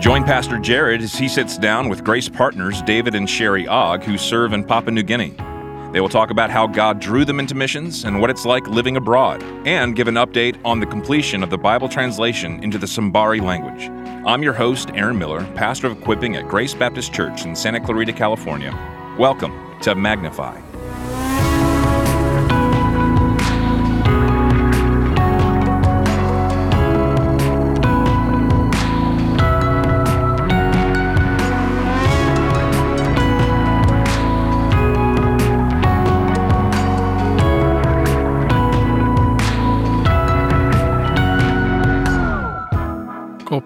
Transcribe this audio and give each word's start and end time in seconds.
Join 0.00 0.24
Pastor 0.24 0.58
Jared 0.58 1.02
as 1.02 1.14
he 1.14 1.28
sits 1.28 1.58
down 1.58 1.90
with 1.90 2.02
Grace 2.02 2.26
partners 2.26 2.80
David 2.80 3.14
and 3.14 3.28
Sheri 3.28 3.68
Ogg, 3.68 4.02
who 4.02 4.16
serve 4.16 4.54
in 4.54 4.64
Papua 4.64 4.92
New 4.92 5.02
Guinea. 5.02 5.34
They 5.92 6.00
will 6.00 6.08
talk 6.08 6.30
about 6.30 6.48
how 6.48 6.66
God 6.66 7.00
drew 7.00 7.26
them 7.26 7.38
into 7.38 7.54
missions 7.54 8.04
and 8.04 8.18
what 8.18 8.30
it's 8.30 8.46
like 8.46 8.66
living 8.66 8.96
abroad, 8.96 9.42
and 9.66 9.94
give 9.94 10.08
an 10.08 10.14
update 10.14 10.58
on 10.64 10.80
the 10.80 10.86
completion 10.86 11.42
of 11.42 11.50
the 11.50 11.58
Bible 11.58 11.86
translation 11.86 12.64
into 12.64 12.78
the 12.78 12.86
Simbari 12.86 13.42
language. 13.42 13.90
I'm 14.26 14.42
your 14.42 14.54
host, 14.54 14.90
Aaron 14.94 15.18
Miller, 15.18 15.44
pastor 15.54 15.88
of 15.88 15.98
equipping 15.98 16.34
at 16.34 16.48
Grace 16.48 16.72
Baptist 16.72 17.12
Church 17.12 17.44
in 17.44 17.54
Santa 17.54 17.78
Clarita, 17.78 18.14
California. 18.14 18.72
Welcome 19.18 19.78
to 19.82 19.94
Magnify. 19.94 20.69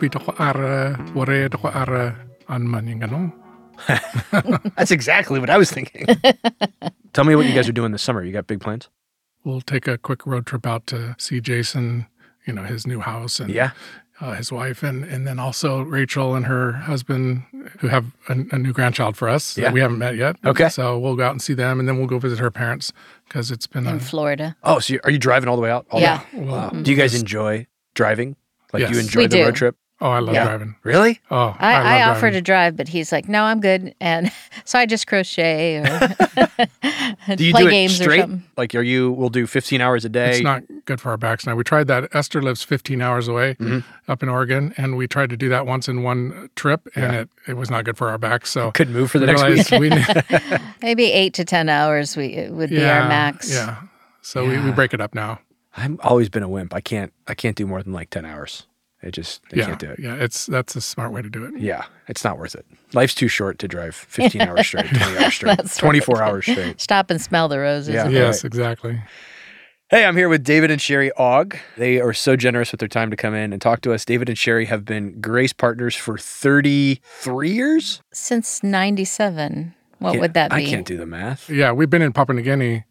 Kopi 0.08 0.10
toko 0.10 0.34
ara, 0.42 1.12
ware 1.14 1.48
toko 1.48 1.68
ara, 1.68 2.16
anman 2.48 2.88
yung 2.88 3.00
ganun. 3.00 3.32
That's 4.76 4.90
exactly 4.90 5.40
what 5.40 5.50
I 5.50 5.58
was 5.58 5.70
thinking. 5.70 6.06
Tell 7.12 7.24
me 7.24 7.34
what 7.36 7.46
you 7.46 7.52
guys 7.54 7.68
are 7.68 7.72
doing 7.72 7.92
this 7.92 8.02
summer. 8.02 8.22
You 8.22 8.32
got 8.32 8.46
big 8.46 8.60
plans? 8.60 8.88
We'll 9.44 9.60
take 9.60 9.86
a 9.86 9.98
quick 9.98 10.26
road 10.26 10.46
trip 10.46 10.66
out 10.66 10.86
to 10.88 11.14
see 11.18 11.40
Jason, 11.40 12.06
you 12.46 12.52
know, 12.52 12.62
his 12.62 12.86
new 12.86 13.00
house 13.00 13.40
and 13.40 13.50
Yeah. 13.50 13.70
uh, 14.20 14.32
his 14.34 14.50
wife, 14.52 14.82
and, 14.82 15.04
and 15.04 15.26
then 15.26 15.38
also 15.38 15.82
Rachel 15.82 16.34
and 16.34 16.46
her 16.46 16.72
husband, 16.72 17.42
who 17.80 17.88
have 17.88 18.06
a, 18.28 18.36
a 18.52 18.58
new 18.58 18.72
grandchild 18.72 19.16
for 19.16 19.28
us 19.28 19.56
Yeah. 19.58 19.64
that 19.64 19.74
we 19.74 19.80
haven't 19.80 19.98
met 19.98 20.16
yet. 20.16 20.36
Okay. 20.46 20.68
So 20.68 20.98
we'll 20.98 21.16
go 21.16 21.24
out 21.24 21.32
and 21.32 21.42
see 21.42 21.52
them, 21.54 21.78
and 21.80 21.88
then 21.88 21.98
we'll 21.98 22.06
go 22.06 22.18
visit 22.18 22.38
her 22.38 22.50
parents 22.50 22.92
because 23.28 23.50
it's 23.50 23.66
been 23.66 23.86
in 23.86 23.96
a, 23.96 24.00
Florida. 24.00 24.56
Oh, 24.62 24.78
so 24.78 24.94
you, 24.94 25.00
are 25.04 25.10
you 25.10 25.18
driving 25.18 25.48
all 25.48 25.56
the 25.56 25.62
way 25.62 25.70
out? 25.70 25.86
All 25.90 26.00
Yeah. 26.00 26.22
The 26.32 26.38
way? 26.40 26.46
well, 26.46 26.70
Wow. 26.72 26.80
Do 26.82 26.90
you 26.90 26.96
guys 26.96 27.14
enjoy 27.20 27.66
driving? 27.94 28.36
Like, 28.72 28.86
do 28.88 28.94
you 28.94 29.00
enjoy 29.00 29.20
We 29.22 29.26
the 29.26 29.36
do. 29.36 29.44
road 29.44 29.54
trip? 29.56 29.76
Oh, 30.00 30.10
I 30.10 30.18
love 30.18 30.34
Yeah. 30.34 30.44
driving. 30.44 30.76
Really? 30.82 31.20
Oh, 31.30 31.56
I, 31.58 31.76
love 31.78 31.86
I, 31.86 32.02
offer 32.02 32.20
driving. 32.20 32.32
to 32.34 32.40
drive, 32.42 32.76
but 32.76 32.88
he's 32.88 33.10
like, 33.12 33.28
"No, 33.28 33.44
I'm 33.44 33.60
good," 33.60 33.94
and 34.00 34.30
so 34.64 34.78
I 34.78 34.86
just 34.86 35.06
crochet 35.06 35.76
or 35.78 35.84
Do 37.36 37.44
you 37.44 37.52
play 37.52 37.62
do 37.62 37.68
it 37.68 37.70
games 37.70 38.00
or 38.00 38.04
straight? 38.04 38.20
something. 38.20 38.42
Like, 38.56 38.74
are 38.74 38.82
you? 38.82 39.10
We'll 39.12 39.28
do 39.30 39.46
15 39.46 39.80
hours 39.80 40.04
a 40.04 40.08
day. 40.08 40.30
It's 40.32 40.42
not 40.42 40.62
good 40.84 41.00
for 41.00 41.10
our 41.10 41.16
backs 41.16 41.46
now. 41.46 41.54
We 41.56 41.64
tried 41.64 41.86
that. 41.88 42.14
Esther 42.14 42.42
lives 42.42 42.62
15 42.62 43.00
hours 43.00 43.28
away 43.28 43.54
Mm-hmm. 43.54 44.10
up 44.10 44.22
in 44.22 44.28
Oregon, 44.28 44.74
and 44.76 44.96
we 44.96 45.06
tried 45.08 45.30
to 45.30 45.36
do 45.36 45.48
that 45.48 45.66
once 45.66 45.88
in 45.88 46.02
one 46.02 46.50
trip, 46.56 46.86
and 46.94 47.14
it, 47.16 47.28
it 47.48 47.54
was 47.54 47.70
not 47.70 47.84
good 47.84 47.96
for 47.96 48.08
our 48.10 48.18
backs. 48.18 48.50
So 48.50 48.70
Couldn't 48.72 48.92
move 48.94 49.10
for 49.10 49.18
the 49.18 49.26
next 49.26 49.70
week. 49.70 49.80
we, 49.80 49.90
Maybe 50.82 51.10
eight 51.12 51.34
to 51.34 51.44
ten 51.44 51.68
hours 51.68 52.16
we 52.16 52.26
it 52.34 52.52
would 52.52 52.70
be 52.70 52.76
yeah, 52.76 53.02
our 53.02 53.08
max. 53.08 53.52
Yeah. 53.52 53.82
So 54.22 54.46
We, 54.46 54.58
we 54.58 54.70
break 54.72 54.92
it 54.94 55.00
up 55.00 55.14
now. 55.14 55.40
I've 55.76 55.98
always 56.00 56.28
been 56.28 56.42
a 56.42 56.48
wimp. 56.48 56.72
I 56.74 56.80
can't. 56.80 57.12
I 57.26 57.34
can't 57.34 57.56
do 57.56 57.66
more 57.66 57.82
than 57.82 57.92
like 57.92 58.10
10 58.10 58.24
hours. 58.24 58.66
I 59.04 59.10
just. 59.10 59.42
I 59.52 59.56
yeah. 59.56 59.66
can't 59.66 59.78
do 59.78 59.90
it. 59.90 59.98
Yeah. 59.98 60.14
It's 60.14 60.46
that's 60.46 60.74
a 60.76 60.80
smart 60.80 61.12
way 61.12 61.22
to 61.22 61.28
do 61.28 61.44
it. 61.44 61.58
Yeah, 61.58 61.84
it's 62.08 62.24
not 62.24 62.38
worth 62.38 62.54
it. 62.54 62.64
Life's 62.92 63.14
too 63.14 63.28
short 63.28 63.58
to 63.60 63.68
drive 63.68 63.94
15 63.94 64.40
hours 64.48 64.66
straight, 64.66 64.86
20 64.86 65.18
hours 65.18 65.34
straight, 65.34 65.58
24 65.76 66.14
right. 66.14 66.28
hours 66.28 66.46
straight. 66.46 66.80
Stop 66.88 67.10
and 67.10 67.20
smell 67.20 67.48
the 67.48 67.58
roses. 67.58 67.94
Yeah. 67.94 68.08
Yes, 68.08 68.42
right. 68.42 68.48
exactly. 68.48 69.02
Hey, 69.90 70.06
I'm 70.06 70.16
here 70.16 70.30
with 70.30 70.42
David 70.42 70.70
and 70.70 70.80
Sheri 70.80 71.10
Ogg. 71.18 71.58
They 71.76 72.00
are 72.00 72.14
so 72.14 72.36
generous 72.36 72.72
with 72.72 72.80
their 72.80 72.88
time 72.88 73.10
to 73.10 73.16
come 73.16 73.34
in 73.34 73.52
and 73.52 73.60
talk 73.60 73.82
to 73.82 73.92
us. 73.92 74.04
David 74.04 74.28
and 74.30 74.36
Sheri 74.36 74.66
have 74.66 74.84
been 74.84 75.20
Grace 75.20 75.52
partners 75.52 75.94
for 75.94 76.16
33 76.16 77.50
years. 77.50 78.02
Since 78.12 78.62
'97, 78.62 79.74
what 79.98 80.12
Can't- 80.12 80.20
would 80.22 80.34
that 80.34 80.50
be? 80.50 80.56
I 80.56 80.64
can't 80.64 80.86
do 80.86 80.96
the 80.96 81.06
math. 81.06 81.50
Yeah. 81.50 81.72
We've 81.72 81.90
been 81.90 82.02
in 82.02 82.12
Papua 82.12 82.34
New 82.36 82.42
Guinea 82.42 82.84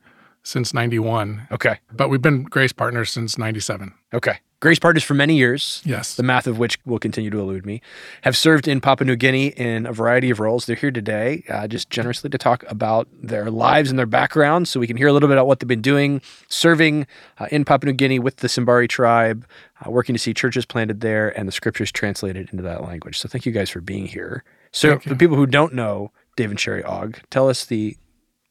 since 0.44 0.74
91, 0.74 1.48
Okay. 1.52 1.80
but 1.92 2.10
we've 2.10 2.22
been 2.22 2.44
Grace 2.44 2.74
partners 2.74 3.10
since 3.12 3.38
97. 3.38 3.94
Okay. 4.14 4.40
Grace 4.64 4.80
partners 4.80 5.04
for 5.04 5.14
many 5.14 5.36
years. 5.36 5.82
Yes. 5.84 6.16
The 6.16 6.24
math 6.24 6.48
of 6.48 6.58
which 6.58 6.78
will 6.86 6.98
continue 6.98 7.30
to 7.30 7.38
elude 7.38 7.66
me, 7.66 7.82
have 8.22 8.38
served 8.38 8.66
in 8.66 8.80
Papua 8.80 9.06
New 9.06 9.18
Guinea 9.18 9.48
in 9.48 9.86
a 9.86 9.92
variety 9.92 10.30
of 10.30 10.40
roles. 10.40 10.68
They're 10.68 10.78
here 10.78 10.90
today 10.90 11.44
uh, 11.50 11.68
just 11.68 11.90
generously 11.90 12.30
to 12.30 12.38
talk 12.38 12.64
about 12.70 13.10
their 13.22 13.52
lives 13.52 13.90
and 13.90 14.00
their 14.00 14.06
backgrounds 14.06 14.70
so 14.70 14.80
we 14.80 14.88
can 14.88 14.96
hear 14.96 15.10
a 15.10 15.12
little 15.12 15.28
bit 15.28 15.36
about 15.36 15.48
what 15.48 15.60
they've 15.60 15.68
been 15.68 15.82
doing, 15.82 16.22
serving 16.48 17.08
uh, 17.40 17.48
in 17.52 17.66
Papua 17.66 17.92
New 17.92 17.98
Guinea 17.98 18.20
with 18.20 18.38
the 18.38 18.48
Simbari 18.48 18.88
tribe, 18.88 19.46
uh, 19.86 19.92
working 19.92 20.16
to 20.16 20.20
see 20.20 20.34
churches 20.34 20.66
planted 20.66 21.02
there 21.02 21.38
and 21.38 21.46
the 21.46 21.52
scriptures 21.52 21.92
translated 21.92 22.48
into 22.54 22.64
that 22.64 22.84
language. 22.84 23.20
So 23.20 23.28
thank 23.28 23.46
you 23.46 23.52
guys 23.52 23.70
for 23.70 23.82
being 23.82 24.08
here. 24.08 24.46
So, 24.72 24.98
for 24.98 25.16
people 25.16 25.36
who 25.36 25.46
don't 25.46 25.74
know 25.74 26.14
Dave 26.38 26.52
and 26.52 26.58
Sheri 26.58 26.88
Ogg, 26.88 27.20
tell 27.30 27.50
us 27.50 27.66
the 27.66 27.98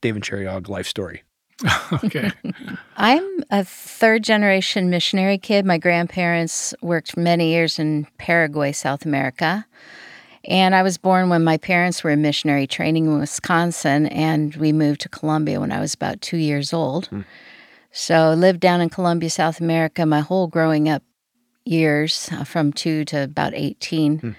Dave 0.03 0.15
and 0.15 0.23
Sheri 0.23 0.47
Ogg 0.47 0.69
life 0.69 0.87
story. 0.87 1.23
okay. 2.05 2.31
I'm 2.97 3.45
a 3.51 3.65
third 3.65 4.25
generation 4.25 4.91
missionary 4.91 5.39
kid. 5.39 5.65
My 5.65 5.79
grandparents 5.79 6.75
worked 6.83 7.17
many 7.17 7.51
years 7.51 7.79
in 7.79 8.07
Paraguay, 8.19 8.73
South 8.73 9.05
America. 9.05 9.67
And 10.45 10.75
I 10.75 10.83
was 10.83 10.99
born 10.99 11.29
when 11.29 11.45
my 11.45 11.57
parents 11.57 12.03
were 12.03 12.11
in 12.11 12.21
missionary 12.21 12.67
training 12.67 13.07
in 13.07 13.19
Wisconsin, 13.21 14.07
and 14.07 14.57
we 14.57 14.73
moved 14.73 15.01
to 15.03 15.09
Colombia 15.09 15.61
when 15.61 15.71
I 15.71 15.81
was 15.81 15.95
about 15.95 16.21
two 16.21 16.37
years 16.37 16.73
old. 16.73 17.09
So 17.93 18.31
I 18.31 18.35
lived 18.35 18.61
down 18.61 18.81
in 18.81 18.89
Colombia, 18.89 19.31
South 19.31 19.61
America, 19.61 20.05
my 20.05 20.21
whole 20.21 20.49
growing 20.49 20.89
up 20.89 21.03
years, 21.65 22.29
uh, 22.33 22.43
from 22.43 22.73
two 22.73 23.05
to 23.07 23.23
about 23.23 23.53
18. 23.55 24.35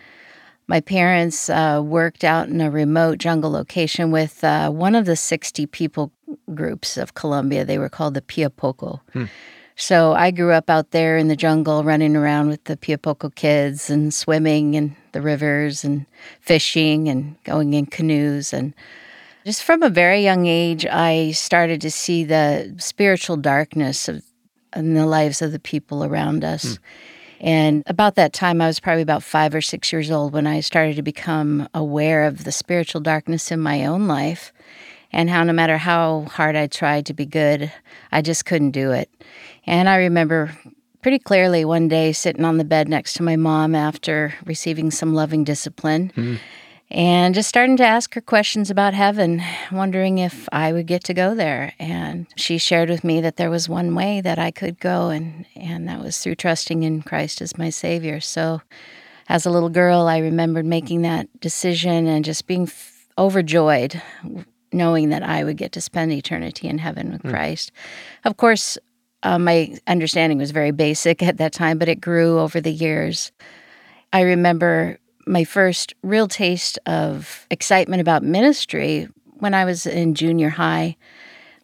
My 0.68 0.79
parents 0.79 1.50
uh, 1.50 1.81
worked 1.84 2.24
out 2.24 2.47
in 2.47 2.62
a 2.62 2.72
remote 2.72 3.18
jungle 3.18 3.51
location 3.51 4.12
with 4.12 4.44
uh, 4.44 4.69
one 4.69 4.96
of 4.96 5.06
the 5.06 5.16
60 5.16 5.66
people 5.68 6.12
groups 6.53 6.97
of 6.97 7.13
Colombia. 7.13 7.66
They 7.66 7.78
were 7.78 7.90
called 7.90 8.13
the 8.13 8.22
Piapoco. 8.22 9.01
So 9.75 10.13
I 10.13 10.31
grew 10.31 10.51
up 10.51 10.69
out 10.69 10.91
there 10.91 11.18
in 11.18 11.28
the 11.28 11.35
jungle, 11.35 11.84
running 11.84 12.16
around 12.16 12.50
with 12.50 12.63
the 12.66 12.78
Piapoco 12.78 13.34
kids 13.34 13.90
and 13.90 14.13
swimming 14.13 14.75
in 14.75 14.96
the 15.13 15.22
rivers 15.22 15.84
and 15.84 16.06
fishing 16.41 17.09
and 17.09 17.35
going 17.44 17.74
in 17.74 17.88
canoes. 17.88 18.53
And 18.53 18.74
just 19.45 19.63
from 19.63 19.81
a 19.81 19.90
very 19.90 20.22
young 20.24 20.45
age, 20.45 20.85
I 20.85 21.31
started 21.31 21.81
to 21.81 21.91
see 21.91 22.24
the 22.24 22.75
spiritual 22.78 23.35
darkness 23.38 24.07
of 24.07 24.24
in 24.75 24.94
the 24.94 25.06
lives 25.06 25.41
of 25.41 25.51
the 25.51 25.59
people 25.59 26.03
around 26.03 26.44
us. 26.44 26.78
And 27.44 27.84
about 27.88 28.16
that 28.16 28.31
time, 28.31 28.62
I 28.62 28.68
was 28.68 28.80
probably 28.80 29.02
about 29.02 29.22
five 29.22 29.54
or 29.54 29.59
six 29.59 29.92
years 29.92 30.09
old 30.09 30.31
when 30.31 30.48
I 30.48 30.62
started 30.62 30.96
to 30.96 31.02
become 31.02 31.68
aware 31.74 32.24
of 32.24 32.46
the 32.46 32.54
spiritual 32.54 33.02
darkness 33.02 33.52
in 33.52 33.59
my 33.59 33.86
own 33.86 34.08
life 34.08 34.54
and 35.12 35.30
how 35.30 35.44
no 35.44 35.52
matter 35.52 35.78
how 35.78 36.22
hard 36.31 36.56
I 36.56 36.68
tried 36.68 37.06
to 37.08 37.14
be 37.14 37.26
good, 37.26 37.70
I 38.14 38.22
just 38.22 38.46
couldn't 38.46 38.72
do 38.72 38.92
it. 38.92 39.09
And 39.66 39.90
I 39.90 39.98
remember 39.98 40.58
pretty 41.02 41.20
clearly 41.20 41.66
one 41.66 41.90
day 41.90 42.14
sitting 42.14 42.46
on 42.46 42.58
the 42.58 42.64
bed 42.64 42.88
next 42.88 43.16
to 43.16 43.24
my 43.24 43.36
mom 43.36 43.75
after 43.75 44.34
receiving 44.46 44.90
some 44.90 45.14
loving 45.14 45.44
discipline 45.44 46.14
hmm. 46.16 46.36
And 46.91 47.33
just 47.33 47.49
starting 47.49 47.77
to 47.77 47.85
ask 47.85 48.13
her 48.13 48.21
questions 48.21 48.69
about 48.69 48.94
heaven, 48.94 49.41
wondering 49.71 50.19
if 50.19 50.47
I 50.51 50.71
would 50.71 50.85
get 50.85 51.03
to 51.05 51.13
go 51.13 51.33
there. 51.33 51.73
And 51.79 52.27
she 52.35 52.57
shared 52.57 52.89
with 52.89 53.03
me 53.03 53.19
that 53.21 53.38
there 53.38 53.49
was 53.49 53.67
one 53.67 53.95
way 53.95 54.21
that 54.21 54.38
I 54.38 54.51
could 54.51 54.79
go, 54.79 55.09
and, 55.09 55.45
and 55.55 55.88
that 55.88 56.01
was 56.01 56.19
through 56.19 56.35
trusting 56.35 56.83
in 56.83 57.01
Christ 57.01 57.41
as 57.41 57.57
my 57.57 57.69
Savior. 57.69 58.19
So, 58.19 58.61
as 59.29 59.45
a 59.45 59.49
little 59.49 59.69
girl, 59.69 60.07
I 60.07 60.17
remembered 60.19 60.66
making 60.66 61.01
that 61.03 61.27
decision 61.39 62.07
and 62.07 62.25
just 62.25 62.45
being 62.45 62.63
f- 62.63 63.07
overjoyed, 63.17 64.01
knowing 64.71 65.09
that 65.09 65.23
I 65.23 65.44
would 65.44 65.57
get 65.57 65.71
to 65.71 65.81
spend 65.81 66.11
eternity 66.11 66.67
in 66.67 66.77
heaven 66.77 67.11
with 67.11 67.23
Christ. 67.23 67.71
Of 68.25 68.38
course, 68.38 68.77
uh, 69.23 69.39
my 69.39 69.77
understanding 69.88 70.38
was 70.38 70.51
very 70.51 70.71
basic 70.71 71.24
at 71.24 71.38
that 71.38 71.53
time, 71.53 71.77
but 71.77 71.88
it 71.88 72.01
grew 72.01 72.39
over 72.39 72.62
the 72.62 72.71
years. 72.71 73.31
I 74.12 74.21
remember 74.21 75.00
my 75.25 75.44
first 75.44 75.94
real 76.04 76.28
taste 76.28 76.80
of 76.86 77.46
excitement 77.50 78.02
about 78.02 78.24
ministry 78.24 79.08
when 79.40 79.54
I 79.54 79.66
was 79.66 79.86
in 79.86 80.16
junior 80.16 80.50
high. 80.50 80.96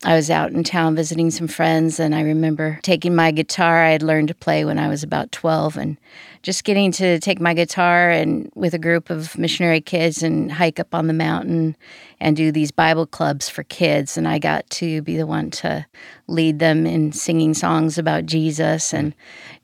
I 0.06 0.16
was 0.16 0.30
out 0.30 0.54
in 0.54 0.64
town 0.64 0.96
visiting 0.96 1.30
some 1.30 1.50
friends, 1.50 2.00
and 2.00 2.16
I 2.16 2.22
remember 2.22 2.80
taking 2.84 3.14
my 3.14 3.32
guitar. 3.32 3.84
I 3.84 3.92
had 3.92 4.02
learned 4.02 4.30
to 4.30 4.34
play 4.34 4.64
when 4.64 4.80
I 4.80 4.88
was 4.88 5.04
about 5.04 5.34
12, 5.34 5.76
and 5.76 5.98
just 6.42 6.64
getting 6.64 6.94
to 6.94 7.20
take 7.20 7.42
my 7.42 7.54
guitar 7.54 8.10
and 8.10 8.50
with 8.56 8.74
a 8.74 8.80
group 8.80 9.10
of 9.10 9.38
missionary 9.38 9.82
kids 9.82 10.24
and 10.24 10.54
hike 10.54 10.80
up 10.80 10.96
on 10.96 11.08
the 11.08 11.14
mountain 11.14 11.76
and 12.22 12.38
do 12.38 12.50
these 12.50 12.72
Bible 12.72 13.06
clubs 13.06 13.50
for 13.50 13.64
kids. 13.64 14.18
And 14.18 14.26
I 14.26 14.40
got 14.40 14.70
to 14.70 15.02
be 15.02 15.18
the 15.18 15.28
one 15.28 15.52
to 15.52 15.86
lead 16.28 16.60
them 16.60 16.86
in 16.86 17.12
singing 17.12 17.54
songs 17.54 17.98
about 17.98 18.26
Jesus. 18.26 18.94
And 18.94 19.14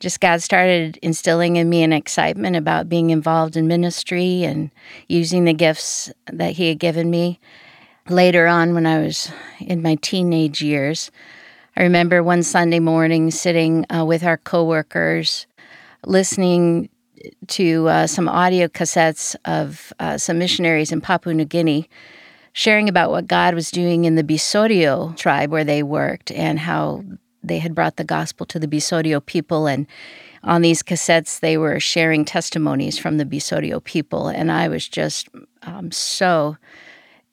just 0.02 0.20
God 0.20 0.42
started 0.42 0.98
instilling 1.02 1.56
in 1.56 1.70
me 1.70 1.82
an 1.82 1.94
excitement 1.94 2.58
about 2.58 2.90
being 2.90 3.10
involved 3.10 3.56
in 3.56 3.68
ministry 3.68 4.44
and 4.44 4.70
using 5.08 5.46
the 5.46 5.54
gifts 5.54 6.12
that 6.26 6.52
He 6.54 6.68
had 6.68 6.80
given 6.80 7.10
me 7.10 7.40
later 8.10 8.48
on 8.48 8.74
when 8.74 8.86
I 8.86 9.00
was 9.00 9.31
in 9.60 9.81
my 9.81 9.96
teenage 9.96 10.62
years. 10.62 11.12
I 11.75 11.84
remember 11.84 12.24
one 12.24 12.44
Sunday 12.44 12.80
morning 12.80 13.31
sitting 13.31 13.86
uh, 13.94 14.06
with 14.06 14.24
our 14.24 14.38
coworkers, 14.38 15.48
listening 16.06 16.90
to 17.48 17.88
uh, 17.88 18.07
some 18.07 18.30
audio 18.30 18.68
cassettes 18.68 19.36
of 19.46 19.92
uh, 20.00 20.18
some 20.18 20.38
missionaries 20.38 20.92
in 20.92 21.02
Papua 21.02 21.34
New 21.34 21.46
Guinea 21.46 21.90
sharing 22.54 22.88
about 22.88 23.12
what 23.12 23.28
God 23.28 23.54
was 23.54 23.72
doing 23.72 24.06
in 24.06 24.16
the 24.16 24.24
Bisorio 24.24 25.16
tribe 25.18 25.51
where 25.51 25.66
they 25.66 25.84
worked 25.84 26.31
and 26.31 26.60
how 26.60 27.04
they 27.44 27.60
had 27.60 27.75
brought 27.75 27.98
the 27.98 28.04
gospel 28.04 28.46
to 28.46 28.60
the 28.60 28.68
Bisorio 28.68 29.24
people. 29.25 29.68
And 29.68 29.88
on 30.44 30.62
these 30.62 30.81
cassettes, 30.81 31.40
they 31.40 31.58
were 31.58 31.80
sharing 31.80 32.24
testimonies 32.24 32.98
from 32.98 33.18
the 33.18 33.25
Bisorio 33.25 33.84
people. 33.84 34.30
And 34.30 34.51
I 34.51 34.69
was 34.69 34.88
just 34.88 35.28
um, 35.63 35.92
so 35.92 36.56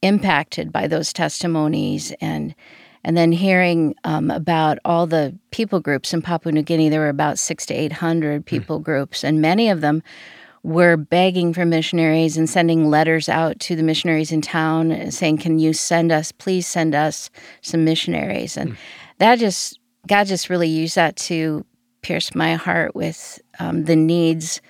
impacted 0.03 0.73
by 0.73 0.87
those 0.87 1.13
testimonies 1.13 2.13
and 2.21 2.55
and 3.05 3.17
then 3.17 3.33
hearing 3.33 3.97
um, 4.05 4.31
about 4.31 4.79
all 4.85 5.09
the 5.09 5.37
people 5.51 5.81
groups 5.81 6.15
in 6.15 6.23
Papua 6.23 6.53
New 6.53 6.63
Guinea, 6.63 6.89
there 6.89 7.01
were 7.01 7.09
about 7.09 7.37
six 7.37 7.67
to 7.67 7.75
eight 7.75 7.93
hundred 7.93 8.47
people 8.47 8.79
mm. 8.79 8.85
groups, 8.85 9.25
and 9.25 9.41
many 9.41 9.69
of 9.69 9.81
them 9.81 10.03
were 10.63 10.97
begging 10.97 11.53
for 11.53 11.65
missionaries 11.65 12.37
and 12.37 12.49
sending 12.49 12.89
letters 12.89 13.29
out 13.29 13.59
to 13.59 13.75
the 13.75 13.83
missionaries 13.83 14.31
in 14.31 14.41
town 14.41 15.11
saying, 15.11 15.39
Can 15.39 15.59
you 15.59 15.73
send 15.73 16.13
us, 16.13 16.31
please 16.31 16.67
send 16.67 16.95
us 16.95 17.31
some 17.63 17.85
missionaries? 17.85 18.57
And 18.57 18.73
mm. 18.73 18.77
that 19.19 19.39
just, 19.39 19.79
God 20.07 20.25
just 20.25 20.49
really 20.49 20.69
used 20.69 20.95
that 20.95 21.17
to 21.17 21.65
pierce 22.03 22.35
my 22.35 22.55
heart 22.55 22.95
with 22.95 23.41
um, 23.59 23.85
the 23.85 23.97
needs 23.97 24.61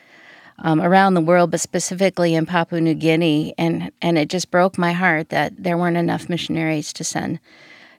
um, 0.58 0.80
around 0.80 1.14
the 1.14 1.20
world, 1.20 1.50
but 1.50 1.60
specifically 1.60 2.34
in 2.34 2.46
Papua 2.46 2.80
New 2.80 2.94
Guinea. 2.94 3.54
And, 3.58 3.90
and 4.00 4.18
it 4.18 4.28
just 4.28 4.50
broke 4.50 4.78
my 4.78 4.92
heart 4.92 5.30
that 5.30 5.52
there 5.62 5.76
weren't 5.76 5.96
enough 5.96 6.28
missionaries 6.28 6.92
to 6.94 7.04
send 7.04 7.40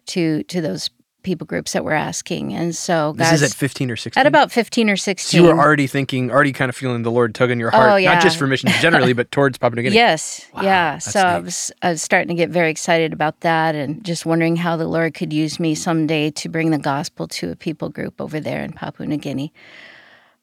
to, 0.08 0.44
to 0.44 0.62
those 0.62 0.90
people 1.24 1.48
groups 1.48 1.74
that 1.74 1.84
were 1.84 1.94
asking. 1.94 2.54
And 2.54 2.76
so 2.76 3.14
guys, 3.14 3.32
This 3.32 3.42
is 3.42 3.52
at 3.54 3.58
15 3.58 3.92
or 3.92 3.96
16? 3.96 4.20
At 4.20 4.28
about 4.28 4.52
15 4.52 4.90
or 4.90 4.98
16. 4.98 5.40
So 5.40 5.44
you 5.44 5.52
were 5.52 5.60
already 5.60 5.88
thinking, 5.88 6.30
already 6.30 6.54
kind 6.54 6.70
of 6.70 6.76
feeling 6.76 7.02
the 7.02 7.12
Lord 7.12 7.34
tugging 7.34 7.60
your 7.60 7.72
heart, 7.72 7.92
oh, 7.92 7.96
yeah. 7.96 8.14
not 8.14 8.22
just 8.22 8.38
for 8.38 8.46
missions 8.46 8.78
generally, 8.80 9.14
but 9.14 9.32
towards 9.32 9.58
Papua 9.58 9.78
New 9.78 9.84
Guinea. 9.84 9.96
Yes. 9.96 10.46
Wow, 10.54 10.62
yeah. 10.62 10.98
So 11.00 11.20
neat. 11.20 11.28
I 11.28 11.40
was, 11.40 11.72
I 11.82 11.90
was 11.90 12.02
starting 12.02 12.28
to 12.28 12.36
get 12.36 12.50
very 12.50 12.70
excited 12.70 13.14
about 13.14 13.40
that 13.40 13.74
and 13.74 14.04
just 14.04 14.26
wondering 14.26 14.58
how 14.58 14.78
the 14.78 14.88
Lord 14.88 15.14
could 15.14 15.34
use 15.34 15.60
me 15.60 15.74
someday 15.74 16.30
to 16.32 16.50
bring 16.50 16.72
the 16.72 16.78
gospel 16.78 17.28
to 17.30 17.52
a 17.52 17.56
people 17.56 17.90
group 17.90 18.20
over 18.22 18.40
there 18.40 18.64
in 18.64 18.74
Papua 18.74 19.08
New 19.08 19.18
Guinea. 19.18 19.52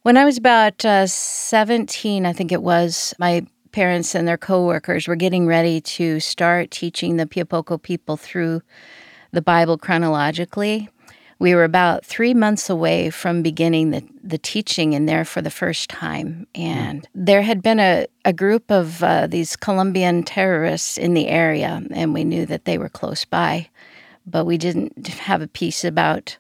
When 0.02 0.17
I 0.17 0.25
was 0.25 0.38
about 0.38 0.82
uh, 0.82 1.06
17, 1.06 2.25
I 2.25 2.32
think 2.32 2.52
it 2.52 2.62
was, 2.62 3.14
my 3.19 3.44
parents 3.73 4.14
and 4.14 4.26
their 4.26 4.38
coworkers 4.38 5.06
were 5.06 5.14
getting 5.14 5.47
ready 5.47 5.82
to 5.82 6.20
start 6.20 6.70
teaching 6.70 7.19
the 7.19 7.26
Piapoco 7.26 7.81
people 7.81 8.17
through 8.17 8.62
the 9.32 9.43
Bible 9.43 9.76
chronologically. 9.76 10.88
We 11.38 11.55
were 11.55 11.64
about 11.64 12.02
three 12.02 12.32
months 12.32 12.70
away 12.70 13.11
from 13.11 13.43
beginning 13.43 13.91
the, 13.91 14.02
the 14.25 14.38
teaching 14.38 14.94
in 14.94 15.05
there 15.05 15.26
for 15.26 15.43
the 15.43 15.50
first 15.50 15.91
time. 15.91 16.47
And 16.55 17.06
there 17.14 17.43
had 17.43 17.61
been 17.61 17.79
a, 17.79 18.06
a 18.25 18.32
group 18.32 18.70
of 18.70 19.02
uh, 19.02 19.26
these 19.26 19.55
Colombian 19.55 20.23
terrorists 20.23 20.97
in 20.97 21.12
the 21.12 21.29
area, 21.29 21.82
and 21.91 22.14
we 22.14 22.25
knew 22.25 22.47
that 22.47 22.64
they 22.64 22.79
were 22.79 22.88
close 22.88 23.26
by. 23.26 23.69
But 24.26 24.47
we 24.47 24.56
didn't 24.56 25.06
have 25.08 25.43
a 25.43 25.49
piece 25.49 25.85
about 25.85 26.38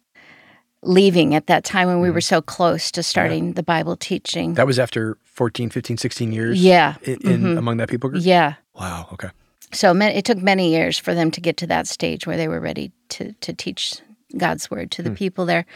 leaving 0.82 1.34
at 1.34 1.46
that 1.46 1.64
time 1.64 1.88
when 1.88 2.00
we 2.00 2.08
hmm. 2.08 2.14
were 2.14 2.20
so 2.20 2.40
close 2.40 2.90
to 2.92 3.02
starting 3.02 3.48
yeah. 3.48 3.52
the 3.54 3.62
Bible 3.62 3.96
teaching. 3.96 4.54
That 4.54 4.66
was 4.66 4.78
after 4.78 5.18
14, 5.24 5.70
15, 5.70 5.96
16 5.96 6.32
years? 6.32 6.62
Yeah. 6.62 6.96
In, 7.02 7.12
in 7.12 7.20
mm-hmm. 7.20 7.58
among 7.58 7.76
that 7.78 7.88
people 7.88 8.10
group? 8.10 8.22
Yeah. 8.24 8.54
Wow. 8.74 9.08
Okay. 9.12 9.28
So 9.72 9.94
it 9.94 10.24
took 10.24 10.38
many 10.38 10.70
years 10.70 10.98
for 10.98 11.14
them 11.14 11.30
to 11.30 11.40
get 11.40 11.56
to 11.58 11.66
that 11.68 11.86
stage 11.86 12.26
where 12.26 12.36
they 12.36 12.48
were 12.48 12.60
ready 12.60 12.92
to, 13.10 13.32
to 13.32 13.52
teach 13.52 14.00
God's 14.36 14.70
word 14.70 14.90
to 14.92 15.02
the 15.02 15.10
hmm. 15.10 15.16
people 15.16 15.46
there. 15.46 15.66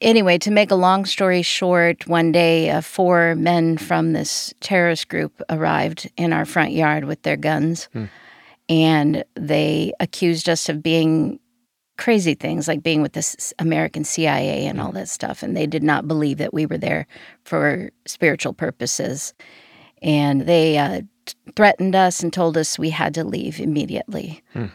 Anyway, 0.00 0.36
to 0.38 0.50
make 0.50 0.72
a 0.72 0.76
long 0.76 1.04
story 1.04 1.42
short, 1.42 2.08
one 2.08 2.32
day 2.32 2.70
uh, 2.70 2.80
four 2.80 3.36
men 3.36 3.78
from 3.78 4.12
this 4.12 4.52
terrorist 4.60 5.08
group 5.08 5.40
arrived 5.48 6.10
in 6.16 6.32
our 6.32 6.44
front 6.44 6.72
yard 6.72 7.04
with 7.04 7.22
their 7.22 7.36
guns. 7.36 7.88
Hmm. 7.92 8.06
And 8.68 9.24
they 9.34 9.92
accused 10.00 10.48
us 10.48 10.68
of 10.68 10.82
being 10.82 11.38
crazy 12.02 12.34
things 12.34 12.66
like 12.66 12.82
being 12.82 13.00
with 13.00 13.12
this 13.12 13.54
American 13.60 14.02
CIA 14.02 14.66
and 14.66 14.80
all 14.80 14.90
hmm. 14.90 14.96
that 14.96 15.08
stuff. 15.08 15.40
And 15.40 15.56
they 15.56 15.68
did 15.68 15.84
not 15.84 16.08
believe 16.08 16.38
that 16.38 16.52
we 16.52 16.66
were 16.66 16.76
there 16.76 17.06
for 17.44 17.90
spiritual 18.06 18.52
purposes. 18.52 19.34
And 20.02 20.40
they 20.40 20.78
uh, 20.78 21.02
threatened 21.54 21.94
us 21.94 22.20
and 22.20 22.32
told 22.32 22.56
us 22.56 22.76
we 22.76 22.90
had 22.90 23.14
to 23.14 23.22
leave 23.22 23.60
immediately. 23.60 24.42
Hmm. 24.52 24.66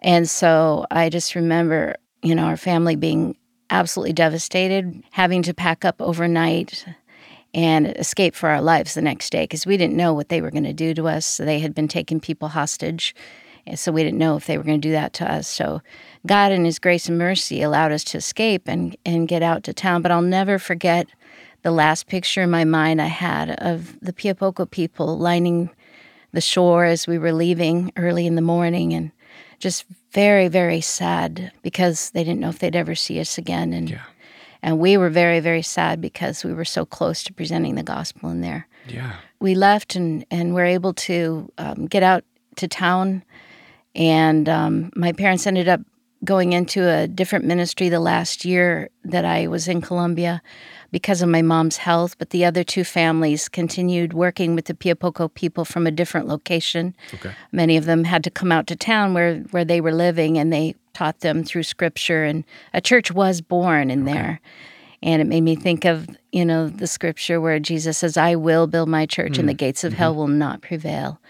And 0.00 0.28
so 0.28 0.84
I 0.90 1.08
just 1.08 1.34
remember, 1.34 1.96
you 2.22 2.34
know, 2.34 2.44
our 2.44 2.58
family 2.58 2.96
being 2.96 3.38
absolutely 3.70 4.12
devastated, 4.12 5.02
having 5.10 5.42
to 5.44 5.54
pack 5.54 5.86
up 5.86 5.96
overnight 6.02 6.84
and 7.54 7.86
escape 7.96 8.34
for 8.34 8.50
our 8.50 8.60
lives 8.60 8.92
the 8.92 9.00
next 9.00 9.30
day 9.30 9.44
because 9.44 9.64
we 9.64 9.78
didn't 9.78 9.96
know 9.96 10.12
what 10.12 10.28
they 10.28 10.42
were 10.42 10.50
going 10.50 10.64
to 10.64 10.74
do 10.74 10.92
to 10.92 11.08
us. 11.08 11.24
So 11.24 11.46
they 11.46 11.60
had 11.60 11.74
been 11.74 11.88
taking 11.88 12.20
people 12.20 12.48
hostage. 12.48 13.14
So 13.76 13.92
we 13.92 14.02
didn't 14.02 14.18
know 14.18 14.36
if 14.36 14.46
they 14.46 14.58
were 14.58 14.64
going 14.64 14.80
to 14.80 14.88
do 14.88 14.92
that 14.92 15.12
to 15.14 15.30
us. 15.30 15.48
So 15.48 15.82
God, 16.26 16.52
in 16.52 16.64
His 16.64 16.78
grace 16.78 17.08
and 17.08 17.18
mercy, 17.18 17.62
allowed 17.62 17.92
us 17.92 18.04
to 18.04 18.18
escape 18.18 18.62
and, 18.66 18.96
and 19.04 19.28
get 19.28 19.42
out 19.42 19.64
to 19.64 19.72
town. 19.72 20.02
But 20.02 20.10
I'll 20.10 20.22
never 20.22 20.58
forget 20.58 21.06
the 21.62 21.70
last 21.70 22.06
picture 22.06 22.42
in 22.42 22.50
my 22.50 22.64
mind 22.64 23.02
I 23.02 23.06
had 23.06 23.50
of 23.50 23.98
the 24.00 24.12
Piapoco 24.12 24.70
people 24.70 25.18
lining 25.18 25.70
the 26.32 26.40
shore 26.40 26.84
as 26.84 27.06
we 27.06 27.18
were 27.18 27.32
leaving 27.32 27.92
early 27.96 28.26
in 28.26 28.34
the 28.34 28.42
morning 28.42 28.92
and 28.92 29.10
just 29.58 29.84
very, 30.12 30.48
very 30.48 30.80
sad 30.80 31.52
because 31.62 32.10
they 32.10 32.22
didn't 32.22 32.40
know 32.40 32.48
if 32.48 32.58
they'd 32.58 32.76
ever 32.76 32.94
see 32.94 33.20
us 33.20 33.38
again. 33.38 33.72
And 33.72 33.90
yeah. 33.90 34.02
and 34.62 34.78
we 34.78 34.96
were 34.96 35.10
very, 35.10 35.40
very 35.40 35.62
sad 35.62 36.00
because 36.00 36.44
we 36.44 36.54
were 36.54 36.64
so 36.64 36.84
close 36.84 37.22
to 37.24 37.32
presenting 37.32 37.74
the 37.74 37.82
gospel 37.82 38.30
in 38.30 38.40
there. 38.40 38.68
Yeah. 38.88 39.16
We 39.40 39.54
left 39.54 39.96
and, 39.96 40.24
and 40.30 40.54
were 40.54 40.64
able 40.64 40.94
to 40.94 41.52
um, 41.58 41.86
get 41.86 42.02
out 42.02 42.24
to 42.56 42.68
town. 42.68 43.22
And 43.94 44.48
um, 44.48 44.90
my 44.94 45.12
parents 45.12 45.46
ended 45.46 45.68
up 45.68 45.80
going 46.24 46.52
into 46.52 46.88
a 46.88 47.06
different 47.06 47.44
ministry 47.44 47.88
the 47.88 48.00
last 48.00 48.44
year 48.44 48.90
that 49.04 49.24
I 49.24 49.46
was 49.46 49.68
in 49.68 49.80
Colombia 49.80 50.42
because 50.90 51.22
of 51.22 51.28
my 51.28 51.42
mom's 51.42 51.76
health, 51.76 52.16
but 52.18 52.30
the 52.30 52.44
other 52.44 52.64
two 52.64 52.82
families 52.82 53.48
continued 53.48 54.14
working 54.14 54.54
with 54.54 54.64
the 54.64 54.74
Piapoco 54.74 55.32
people 55.32 55.64
from 55.64 55.86
a 55.86 55.90
different 55.90 56.26
location. 56.26 56.96
Okay. 57.14 57.32
Many 57.52 57.76
of 57.76 57.84
them 57.84 58.04
had 58.04 58.24
to 58.24 58.30
come 58.30 58.50
out 58.50 58.66
to 58.68 58.76
town 58.76 59.14
where, 59.14 59.40
where 59.50 59.64
they 59.64 59.80
were 59.80 59.92
living 59.92 60.38
and 60.38 60.52
they 60.52 60.74
taught 60.94 61.20
them 61.20 61.44
through 61.44 61.62
scripture 61.62 62.24
and 62.24 62.44
a 62.74 62.80
church 62.80 63.12
was 63.12 63.40
born 63.40 63.90
in 63.90 64.02
okay. 64.02 64.12
there. 64.12 64.40
And 65.00 65.22
it 65.22 65.26
made 65.26 65.42
me 65.42 65.54
think 65.54 65.84
of, 65.84 66.08
you 66.32 66.44
know, 66.44 66.68
the 66.68 66.88
scripture 66.88 67.40
where 67.40 67.60
Jesus 67.60 67.98
says, 67.98 68.16
I 68.16 68.34
will 68.34 68.66
build 68.66 68.88
my 68.88 69.06
church 69.06 69.34
mm. 69.34 69.40
and 69.40 69.48
the 69.48 69.54
mm. 69.54 69.58
gates 69.58 69.84
of 69.84 69.92
mm-hmm. 69.92 69.98
hell 69.98 70.14
will 70.14 70.26
not 70.26 70.62
prevail. 70.62 71.20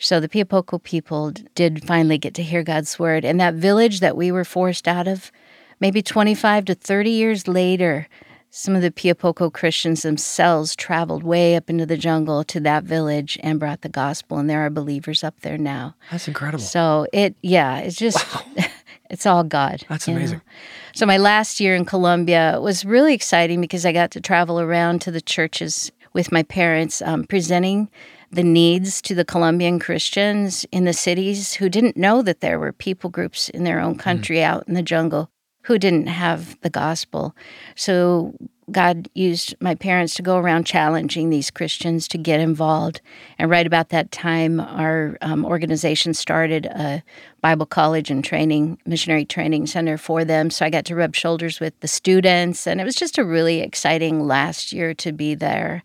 So 0.00 0.18
the 0.18 0.28
Piapoco 0.28 0.82
people 0.82 1.32
did 1.54 1.84
finally 1.86 2.16
get 2.16 2.32
to 2.34 2.42
hear 2.42 2.62
God's 2.62 2.98
word. 2.98 3.22
And 3.22 3.38
that 3.38 3.54
village 3.54 4.00
that 4.00 4.16
we 4.16 4.32
were 4.32 4.46
forced 4.46 4.88
out 4.88 5.06
of, 5.06 5.30
maybe 5.78 6.00
25 6.00 6.64
to 6.64 6.74
30 6.74 7.10
years 7.10 7.46
later, 7.46 8.08
some 8.48 8.74
of 8.74 8.80
the 8.80 8.90
Piapoco 8.90 9.52
Christians 9.52 10.00
themselves 10.00 10.74
traveled 10.74 11.22
way 11.22 11.54
up 11.54 11.68
into 11.68 11.84
the 11.84 11.98
jungle 11.98 12.42
to 12.44 12.60
that 12.60 12.82
village 12.82 13.38
and 13.42 13.60
brought 13.60 13.82
the 13.82 13.90
gospel, 13.90 14.38
and 14.38 14.48
there 14.48 14.64
are 14.64 14.70
believers 14.70 15.22
up 15.22 15.38
there 15.42 15.58
now. 15.58 15.94
That's 16.10 16.26
incredible. 16.26 16.64
So 16.64 17.06
it, 17.12 17.36
yeah, 17.42 17.78
it's 17.78 17.96
just, 17.96 18.18
wow. 18.34 18.64
it's 19.10 19.26
all 19.26 19.44
God. 19.44 19.84
That's 19.88 20.08
amazing. 20.08 20.38
Know? 20.38 20.52
So 20.94 21.04
my 21.04 21.18
last 21.18 21.60
year 21.60 21.76
in 21.76 21.84
Colombia 21.84 22.58
was 22.60 22.86
really 22.86 23.12
exciting 23.12 23.60
because 23.60 23.84
I 23.84 23.92
got 23.92 24.10
to 24.12 24.20
travel 24.20 24.58
around 24.58 25.02
to 25.02 25.10
the 25.10 25.20
churches 25.20 25.92
with 26.14 26.32
my 26.32 26.42
parents, 26.42 27.02
um, 27.02 27.24
presenting 27.24 27.88
the 28.30 28.42
needs 28.44 29.02
to 29.02 29.14
the 29.14 29.24
Colombian 29.24 29.78
Christians 29.78 30.64
in 30.70 30.84
the 30.84 30.92
cities 30.92 31.54
who 31.54 31.68
didn't 31.68 31.96
know 31.96 32.22
that 32.22 32.40
there 32.40 32.58
were 32.58 32.72
people 32.72 33.10
groups 33.10 33.48
in 33.48 33.64
their 33.64 33.80
own 33.80 33.96
mm. 33.96 34.00
country 34.00 34.36
mm. 34.36 34.44
out 34.44 34.64
in 34.68 34.74
the 34.74 34.82
jungle 34.82 35.30
who 35.62 35.78
didn't 35.78 36.06
have 36.06 36.58
the 36.62 36.70
gospel. 36.70 37.34
So 37.74 38.34
God 38.70 39.08
used 39.14 39.54
my 39.60 39.74
parents 39.74 40.14
to 40.14 40.22
go 40.22 40.36
around 40.36 40.64
challenging 40.64 41.30
these 41.30 41.50
Christians 41.50 42.06
to 42.08 42.18
get 42.18 42.40
involved. 42.40 43.00
And 43.38 43.50
right 43.50 43.66
about 43.66 43.88
that 43.90 44.10
time, 44.12 44.60
our 44.60 45.18
um, 45.20 45.44
organization 45.44 46.14
started 46.14 46.66
a 46.66 47.02
Bible 47.42 47.66
college 47.66 48.10
and 48.10 48.24
training, 48.24 48.78
missionary 48.86 49.24
training 49.24 49.66
center 49.66 49.98
for 49.98 50.24
them. 50.24 50.50
So 50.50 50.64
I 50.64 50.70
got 50.70 50.84
to 50.86 50.94
rub 50.94 51.14
shoulders 51.14 51.60
with 51.60 51.78
the 51.80 51.88
students, 51.88 52.66
and 52.66 52.80
it 52.80 52.84
was 52.84 52.94
just 52.94 53.18
a 53.18 53.24
really 53.24 53.60
exciting 53.60 54.26
last 54.26 54.72
year 54.72 54.94
to 54.94 55.12
be 55.12 55.34
there. 55.34 55.82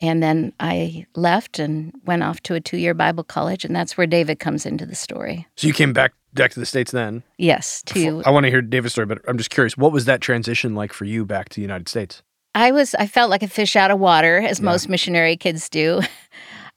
And 0.00 0.22
then 0.22 0.52
I 0.60 1.06
left 1.14 1.58
and 1.58 1.92
went 2.06 2.22
off 2.22 2.42
to 2.44 2.54
a 2.54 2.60
two 2.60 2.78
year 2.78 2.94
Bible 2.94 3.24
college, 3.24 3.64
and 3.64 3.76
that's 3.76 3.96
where 3.96 4.06
David 4.06 4.38
comes 4.38 4.64
into 4.64 4.86
the 4.86 4.94
story. 4.94 5.46
So 5.56 5.66
you 5.66 5.74
came 5.74 5.92
back 5.92 6.12
back 6.32 6.52
to 6.52 6.60
the 6.60 6.66
states 6.66 6.92
then? 6.92 7.22
Yes, 7.38 7.82
to 7.86 8.22
I 8.24 8.30
want 8.30 8.44
to 8.44 8.50
hear 8.50 8.62
David's 8.62 8.94
story, 8.94 9.06
but 9.06 9.20
I'm 9.28 9.36
just 9.36 9.50
curious, 9.50 9.76
what 9.76 9.92
was 9.92 10.04
that 10.06 10.20
transition 10.20 10.74
like 10.74 10.92
for 10.92 11.04
you 11.04 11.24
back 11.24 11.48
to 11.50 11.56
the 11.56 11.62
United 11.62 11.88
States? 11.88 12.22
I 12.54 12.72
was 12.72 12.94
I 12.94 13.06
felt 13.06 13.30
like 13.30 13.42
a 13.42 13.48
fish 13.48 13.76
out 13.76 13.90
of 13.90 13.98
water, 13.98 14.38
as 14.38 14.58
yeah. 14.58 14.64
most 14.64 14.88
missionary 14.88 15.36
kids 15.36 15.68
do. 15.68 16.00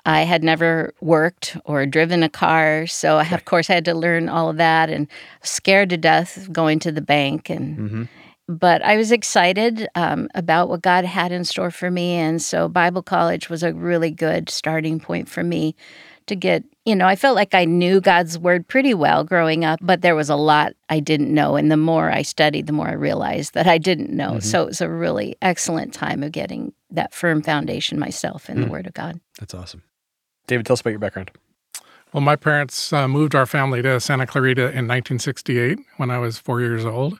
I 0.06 0.24
had 0.24 0.44
never 0.44 0.94
worked 1.00 1.56
or 1.63 1.86
driven 1.86 2.24
a 2.24 2.30
car, 2.30 2.88
so 2.88 3.20
okay. 3.20 3.34
of 3.34 3.46
course 3.46 3.70
I 3.70 3.75
had 3.75 3.86
to 3.86 3.94
learn 3.94 4.27
all 4.27 4.50
of 4.50 4.58
that, 4.58 4.89
and 4.89 5.08
scared 5.44 5.89
to 5.92 5.98
death 5.98 6.51
going 6.51 6.80
to 6.80 6.92
the 6.92 7.01
bank 7.01 7.50
and. 7.50 7.77
Mm-hmm 7.77 8.03
but 8.48 8.82
I 8.84 8.98
was 8.98 9.12
excited 9.12 9.88
um, 9.96 10.28
about 10.36 10.70
what 10.70 10.82
God 10.82 11.06
had 11.06 11.32
in 11.32 11.46
store 11.46 11.72
for 11.72 11.90
me. 11.90 12.14
And 12.14 12.42
so 12.42 12.68
Bible 12.68 13.02
college 13.02 13.50
was 13.50 13.64
a 13.64 13.74
really 13.74 14.12
good 14.12 14.50
starting 14.50 15.00
point 15.00 15.30
for 15.30 15.44
me 15.44 15.76
to 16.26 16.36
get, 16.36 16.64
you 16.86 16.96
know, 16.96 17.06
I 17.06 17.16
felt 17.16 17.36
like 17.36 17.54
I 17.54 17.66
knew 17.66 18.00
God's 18.00 18.40
word 18.40 18.68
pretty 18.68 18.94
well 18.94 19.24
growing 19.24 19.66
up, 19.66 19.80
but 19.82 20.02
there 20.02 20.16
was 20.16 20.30
a 20.30 20.36
lot 20.36 20.74
I 20.90 21.00
didn't 21.00 21.34
know. 21.34 21.56
And 21.56 21.72
the 21.72 21.78
more 21.78 22.12
I 22.12 22.22
studied, 22.22 22.68
the 22.68 22.74
more 22.74 22.88
I 22.88 22.94
realized 22.94 23.54
that 23.54 23.68
I 23.68 23.78
didn't 23.78 24.10
know. 24.10 24.32
Mm-hmm. 24.32 24.40
So 24.40 24.64
it 24.64 24.68
was 24.68 24.82
a 24.82 24.90
really 24.90 25.36
excellent 25.42 25.94
time 25.94 26.24
of 26.24 26.32
getting 26.32 26.74
that 26.92 27.14
firm 27.14 27.42
foundation 27.42 28.00
myself 28.00 28.50
in 28.50 28.58
mm. 28.58 28.66
the 28.66 28.72
word 28.72 28.88
of 28.88 28.94
God. 28.94 29.20
That's 29.40 29.54
awesome. 29.54 29.84
David, 30.48 30.66
tell 30.66 30.74
us 30.74 30.82
about 30.82 30.92
your 30.92 31.00
background. 31.00 31.32
Well, 32.14 32.22
my 32.22 32.36
parents 32.36 32.94
uh, 32.94 33.08
moved 33.08 33.34
our 33.34 33.48
family 33.48 33.82
to 33.82 34.00
Santa 34.00 34.28
Clarita 34.28 34.62
in 34.62 34.88
1968 34.88 35.80
when 35.98 36.12
I 36.12 36.20
was 36.20 36.38
four 36.38 36.62
years 36.62 36.86
old. 36.86 37.20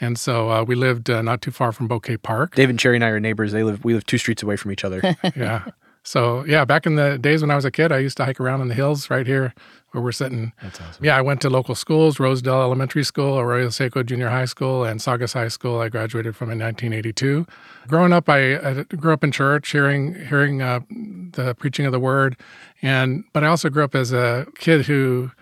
And 0.00 0.18
so 0.18 0.50
uh, 0.50 0.64
we 0.64 0.74
lived 0.74 1.10
uh, 1.10 1.22
not 1.22 1.42
too 1.42 1.50
far 1.50 1.72
from 1.72 1.86
Bouquet 1.86 2.16
Park. 2.16 2.54
Dave 2.54 2.70
and 2.70 2.78
Sheri 2.78 2.94
and 2.96 3.04
I 3.04 3.08
are 3.08 3.20
neighbors. 3.20 3.52
They 3.52 3.62
live 3.62 3.84
we 3.84 3.94
live 3.94 4.06
two 4.06 4.18
streets 4.18 4.42
away 4.42 4.56
from 4.56 4.72
each 4.72 4.84
other. 4.84 5.00
yeah. 5.36 5.66
So 6.02 6.44
yeah, 6.46 6.64
back 6.64 6.86
in 6.86 6.96
the 6.96 7.18
days 7.18 7.42
when 7.42 7.50
I 7.50 7.56
was 7.56 7.64
a 7.64 7.70
kid, 7.70 7.92
I 7.92 7.98
used 7.98 8.16
to 8.16 8.24
hike 8.24 8.40
around 8.40 8.62
in 8.62 8.68
the 8.68 8.74
hills 8.74 9.10
right 9.10 9.26
here 9.26 9.52
where 9.90 10.02
we're 10.02 10.12
sitting. 10.12 10.52
That's 10.62 10.80
awesome. 10.80 11.04
Yeah, 11.04 11.16
I 11.16 11.20
went 11.20 11.42
to 11.42 11.50
local 11.50 11.74
schools: 11.74 12.18
Rosedale 12.18 12.62
Elementary 12.62 13.04
School, 13.04 13.38
Arroyo 13.38 13.68
Seco 13.68 14.02
Junior 14.02 14.30
High 14.30 14.46
School, 14.46 14.84
and 14.84 15.02
Saugus 15.02 15.34
High 15.34 15.48
School. 15.48 15.80
I 15.80 15.90
graduated 15.90 16.34
from 16.34 16.50
in 16.50 16.58
1982. 16.58 17.46
Growing 17.88 18.12
up, 18.12 18.28
I, 18.28 18.56
I 18.56 18.82
grew 18.84 19.12
up 19.12 19.22
in 19.22 19.30
church, 19.30 19.70
hearing 19.70 20.14
hearing 20.26 20.62
uh, 20.62 20.80
the 20.88 21.54
preaching 21.58 21.84
of 21.84 21.92
the 21.92 22.00
Word, 22.00 22.36
and 22.80 23.24
but 23.34 23.44
I 23.44 23.48
also 23.48 23.68
grew 23.68 23.84
up 23.84 23.94
as 23.94 24.12
a 24.12 24.46
kid 24.56 24.86
who 24.86 25.32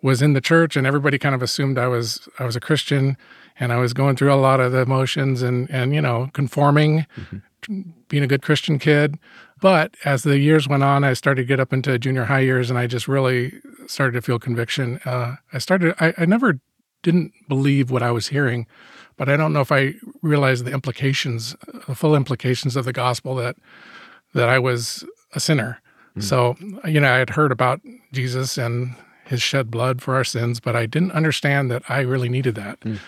was 0.00 0.22
in 0.22 0.32
the 0.32 0.40
church, 0.40 0.76
and 0.76 0.86
everybody 0.86 1.18
kind 1.18 1.34
of 1.34 1.42
assumed 1.42 1.78
I 1.78 1.88
was 1.88 2.26
I 2.38 2.44
was 2.44 2.56
a 2.56 2.60
Christian 2.60 3.18
and 3.58 3.72
I 3.72 3.76
was 3.76 3.92
going 3.92 4.16
through 4.16 4.32
a 4.32 4.36
lot 4.36 4.60
of 4.60 4.72
the 4.72 4.80
emotions 4.80 5.42
and 5.42 5.70
and 5.70 5.94
you 5.94 6.00
know 6.00 6.30
conforming, 6.32 7.06
mm-hmm. 7.16 7.90
being 8.08 8.22
a 8.22 8.26
good 8.26 8.42
Christian 8.42 8.78
kid. 8.78 9.18
But 9.60 9.94
as 10.04 10.22
the 10.22 10.38
years 10.38 10.68
went 10.68 10.82
on, 10.82 11.02
I 11.02 11.14
started 11.14 11.42
to 11.42 11.46
get 11.46 11.60
up 11.60 11.72
into 11.72 11.98
junior 11.98 12.24
high 12.24 12.40
years, 12.40 12.68
and 12.68 12.78
I 12.78 12.86
just 12.86 13.08
really 13.08 13.54
started 13.86 14.12
to 14.12 14.22
feel 14.22 14.38
conviction. 14.38 15.00
Uh, 15.04 15.36
I 15.52 15.58
started. 15.58 15.94
I, 15.98 16.12
I 16.18 16.26
never 16.26 16.60
didn't 17.02 17.32
believe 17.48 17.90
what 17.90 18.02
I 18.02 18.10
was 18.10 18.28
hearing, 18.28 18.66
but 19.16 19.28
I 19.28 19.36
don't 19.36 19.52
know 19.52 19.60
if 19.60 19.72
I 19.72 19.94
realized 20.22 20.64
the 20.64 20.72
implications, 20.72 21.56
the 21.86 21.94
full 21.94 22.14
implications 22.14 22.76
of 22.76 22.84
the 22.84 22.92
gospel 22.92 23.34
that 23.36 23.56
that 24.34 24.48
I 24.48 24.58
was 24.58 25.04
a 25.34 25.40
sinner. 25.40 25.80
Mm. 26.16 26.22
So 26.22 26.56
you 26.86 27.00
know, 27.00 27.12
I 27.12 27.18
had 27.18 27.30
heard 27.30 27.52
about 27.52 27.80
Jesus 28.12 28.58
and 28.58 28.94
his 29.24 29.42
shed 29.42 29.70
blood 29.70 30.02
for 30.02 30.14
our 30.14 30.24
sins, 30.24 30.60
but 30.60 30.76
I 30.76 30.86
didn't 30.86 31.12
understand 31.12 31.70
that 31.70 31.82
I 31.88 32.00
really 32.00 32.28
needed 32.28 32.54
that. 32.56 32.80
Mm. 32.80 32.98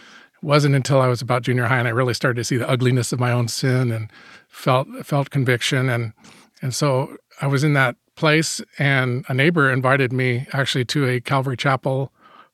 It 0.43 0.47
wasn't 0.47 0.75
until 0.75 1.01
I 1.01 1.09
was 1.09 1.21
about 1.21 1.43
junior 1.43 1.67
high 1.67 1.79
and 1.79 1.89
I 1.89 1.93
really 1.93 2.15
started 2.15 2.37
to 2.37 2.45
see 2.45 2.57
the 2.57 2.69
ugliness 2.69 3.13
of 3.13 3.21
my 3.21 3.33
own 3.33 3.49
sin 3.49 3.91
and 3.91 4.11
felt 4.49 4.89
felt 5.05 5.31
conviction. 5.31 5.89
And 5.89 6.13
and 6.63 6.75
so 6.75 7.17
I 7.41 7.47
was 7.47 7.65
in 7.65 7.73
that 7.75 7.97
place 8.17 8.61
and 8.79 9.25
a 9.29 9.35
neighbor 9.35 9.71
invited 9.71 10.13
me 10.13 10.47
actually 10.53 10.85
to 10.87 11.07
a 11.07 11.21
Calvary 11.21 11.57
Chapel 11.57 12.13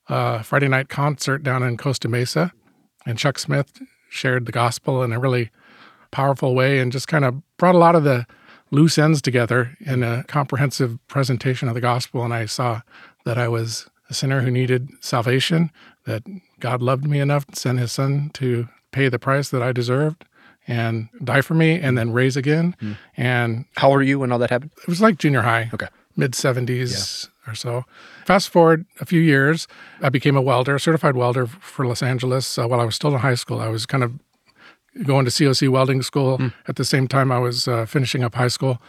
uh, 0.09 0.43
Friday 0.43 0.69
night 0.69 0.89
concert 0.89 1.43
down 1.43 1.63
in 1.63 1.77
Costa 1.77 2.09
Mesa. 2.09 2.53
And 3.07 3.19
Chuck 3.19 3.39
Smith 3.39 3.83
shared 4.09 4.47
the 4.47 4.53
gospel 4.53 5.03
in 5.03 5.13
a 5.13 5.19
really 5.19 5.51
powerful 6.11 6.55
way 6.55 6.79
and 6.79 6.93
just 6.93 7.09
kind 7.09 7.25
of 7.25 7.43
brought 7.57 7.75
a 7.75 7.79
lot 7.79 7.97
of 7.97 8.05
the 8.05 8.27
loose 8.71 8.99
ends 8.99 9.23
together 9.23 9.77
in 9.81 10.03
a 10.03 10.25
comprehensive 10.25 10.99
presentation 11.09 11.69
of 11.69 11.75
the 11.75 11.81
gospel. 11.81 12.25
And 12.25 12.35
I 12.35 12.47
saw 12.47 12.83
that 13.25 13.39
I 13.39 13.49
was 13.49 13.89
a 14.11 14.15
sinner 14.15 14.43
who 14.43 14.51
needed 14.51 14.91
salvation, 15.01 15.71
that 16.05 16.23
God 16.65 16.81
loved 16.83 17.07
me 17.07 17.21
enough 17.21 17.45
to 17.49 17.57
send 17.57 17.79
his 17.79 17.93
son 17.93 18.31
to 18.33 18.71
pay 18.91 19.11
the 19.11 19.19
price 19.19 19.51
that 19.51 19.63
I 19.63 19.71
deserved 19.71 20.25
and 20.67 21.11
die 21.23 21.43
for 21.43 21.53
me 21.53 21.79
and 21.79 21.99
then 21.99 22.11
raise 22.11 22.39
again. 22.39 22.75
Mm. 22.81 22.97
And 23.19 23.65
how 23.77 23.89
old 23.89 23.97
were 23.97 24.03
you 24.03 24.21
when 24.21 24.33
all 24.33 24.39
that 24.39 24.49
happened? 24.49 24.71
It 24.81 24.89
was 24.89 24.99
like 24.99 25.19
junior 25.19 25.43
high. 25.43 25.69
Okay. 25.75 25.89
Mid 26.17 26.33
70s 26.33 27.29
yeah. 27.29 27.53
or 27.53 27.55
so. 27.55 27.85
Fast 28.25 28.49
forward 28.49 28.87
a 28.99 29.05
few 29.05 29.21
years, 29.21 29.69
I 30.01 30.09
became 30.09 30.39
a 30.39 30.41
welder, 30.41 30.77
a 30.77 30.81
certified 30.81 31.17
welder 31.17 31.47
for 31.47 31.87
Los 31.87 32.03
Angeles 32.03 32.57
uh, 32.57 32.67
while 32.67 32.81
I 32.81 32.85
was 32.85 32.95
still 32.95 33.13
in 33.13 33.21
high 33.21 33.35
school. 33.35 33.61
I 33.61 33.69
was 33.69 33.85
kind 33.85 34.03
of 34.03 34.15
going 35.03 35.27
to 35.27 35.31
COC 35.31 35.69
welding 35.69 36.01
school 36.01 36.39
mm. 36.39 36.51
at 36.67 36.77
the 36.77 36.85
same 36.87 37.09
time 37.09 37.31
I 37.31 37.41
was 37.41 37.69
uh, 37.69 37.85
finishing 37.85 38.25
up 38.25 38.37
high 38.37 38.49
school. 38.49 38.81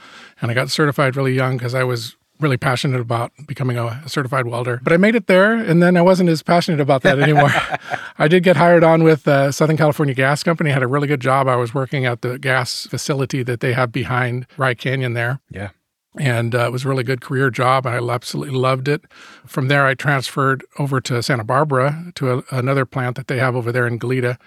And 0.41 0.50
I 0.50 0.53
got 0.53 0.70
certified 0.70 1.17
really 1.17 1.34
young 1.34 1.58
because 1.58 1.75
I 1.75 1.84
was 1.84 2.15
really 2.39 2.58
passionate 2.58 3.00
about 3.00 3.32
becoming 3.48 3.77
a, 3.77 4.04
certified 4.08 4.48
welder. 4.48 4.80
But 4.84 4.94
I 4.94 4.98
made 4.98 5.15
it 5.15 5.27
there, 5.27 5.54
and 5.54 5.82
then 5.82 5.96
I 5.98 6.01
wasn't 6.01 6.30
as 6.30 6.44
passionate 6.44 6.80
about 6.80 7.01
that 7.04 7.20
anymore. 7.20 7.51
I 8.18 8.27
did 8.27 8.44
get 8.44 8.58
hired 8.58 8.84
on 8.84 9.04
with 9.04 9.27
uh, 9.27 9.51
Southern 9.51 9.77
California 9.77 10.13
Gas 10.13 10.44
Company. 10.44 10.70
I 10.70 10.74
had 10.74 10.84
a 10.84 10.88
really 10.88 11.08
good 11.08 11.22
job. 11.22 11.48
I 11.48 11.56
was 11.56 11.74
working 11.74 12.06
at 12.06 12.22
the 12.22 12.38
gas 12.38 12.88
facility 12.88 13.44
that 13.44 13.60
they 13.60 13.74
have 13.74 13.92
behind 13.92 14.48
Rye 14.58 14.74
Canyon 14.74 15.13
there. 15.13 15.39
Yeah. 15.50 15.70
And 16.18 16.56
uh, 16.56 16.65
it 16.65 16.72
was 16.72 16.86
a 16.86 16.89
really 16.89 17.04
good 17.04 17.20
career 17.20 17.50
job. 17.50 17.86
I 17.86 17.98
absolutely 17.98 18.56
loved 18.56 18.88
it. 18.88 19.04
From 19.46 19.68
there, 19.68 19.86
I 19.86 19.96
transferred 19.96 20.63
over 20.80 21.01
to 21.01 21.22
Santa 21.22 21.44
Barbara 21.44 22.12
to 22.15 22.38
a, 22.38 22.44
another 22.51 22.86
plant 22.86 23.18
that 23.18 23.27
they 23.27 23.38
have 23.38 23.56
over 23.56 23.72
there 23.72 23.86
in 23.86 24.00
Goleta. 24.00 24.38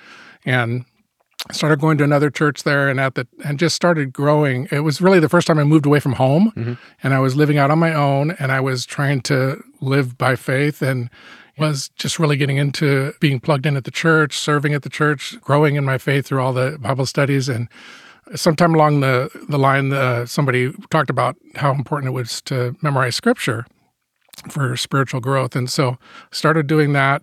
And 0.46 0.86
started 1.52 1.80
going 1.80 1.96
to 1.98 2.04
another 2.04 2.30
church 2.30 2.64
there 2.64 2.88
and 2.88 2.98
at 2.98 3.14
the 3.14 3.26
and 3.44 3.58
just 3.58 3.76
started 3.76 4.12
growing. 4.12 4.68
It 4.70 4.80
was 4.80 5.00
really 5.00 5.20
the 5.20 5.28
first 5.28 5.46
time 5.46 5.58
i 5.58 5.64
moved 5.64 5.86
away 5.86 6.00
from 6.00 6.14
home 6.14 6.52
mm-hmm. 6.56 6.74
and 7.02 7.14
i 7.14 7.20
was 7.20 7.36
living 7.36 7.58
out 7.58 7.70
on 7.70 7.78
my 7.78 7.94
own 7.94 8.32
and 8.32 8.50
i 8.50 8.60
was 8.60 8.84
trying 8.84 9.20
to 9.22 9.62
live 9.80 10.18
by 10.18 10.34
faith 10.34 10.82
and 10.82 11.08
was 11.58 11.90
just 11.96 12.18
really 12.18 12.36
getting 12.36 12.56
into 12.56 13.12
being 13.20 13.40
plugged 13.40 13.66
in 13.66 13.76
at 13.76 13.84
the 13.84 13.90
church 13.90 14.38
serving 14.38 14.74
at 14.74 14.82
the 14.82 14.88
church 14.88 15.40
growing 15.40 15.76
in 15.76 15.84
my 15.84 15.98
faith 15.98 16.26
through 16.26 16.40
all 16.40 16.52
the 16.52 16.78
bible 16.80 17.06
studies. 17.06 17.48
And 17.48 17.68
sometime 18.34 18.74
along 18.74 19.00
the 19.00 19.30
the 19.48 19.58
line 19.58 19.92
uh, 19.92 20.26
somebody 20.26 20.72
talked 20.90 21.10
about 21.10 21.36
how 21.56 21.72
important 21.72 22.08
it 22.08 22.12
was 22.12 22.40
to 22.42 22.76
memorize 22.82 23.16
scripture 23.16 23.66
for 24.50 24.76
spiritual 24.76 25.20
growth. 25.20 25.56
And 25.56 25.68
so 25.68 25.98
started 26.30 26.66
doing 26.66 26.92
that 26.92 27.22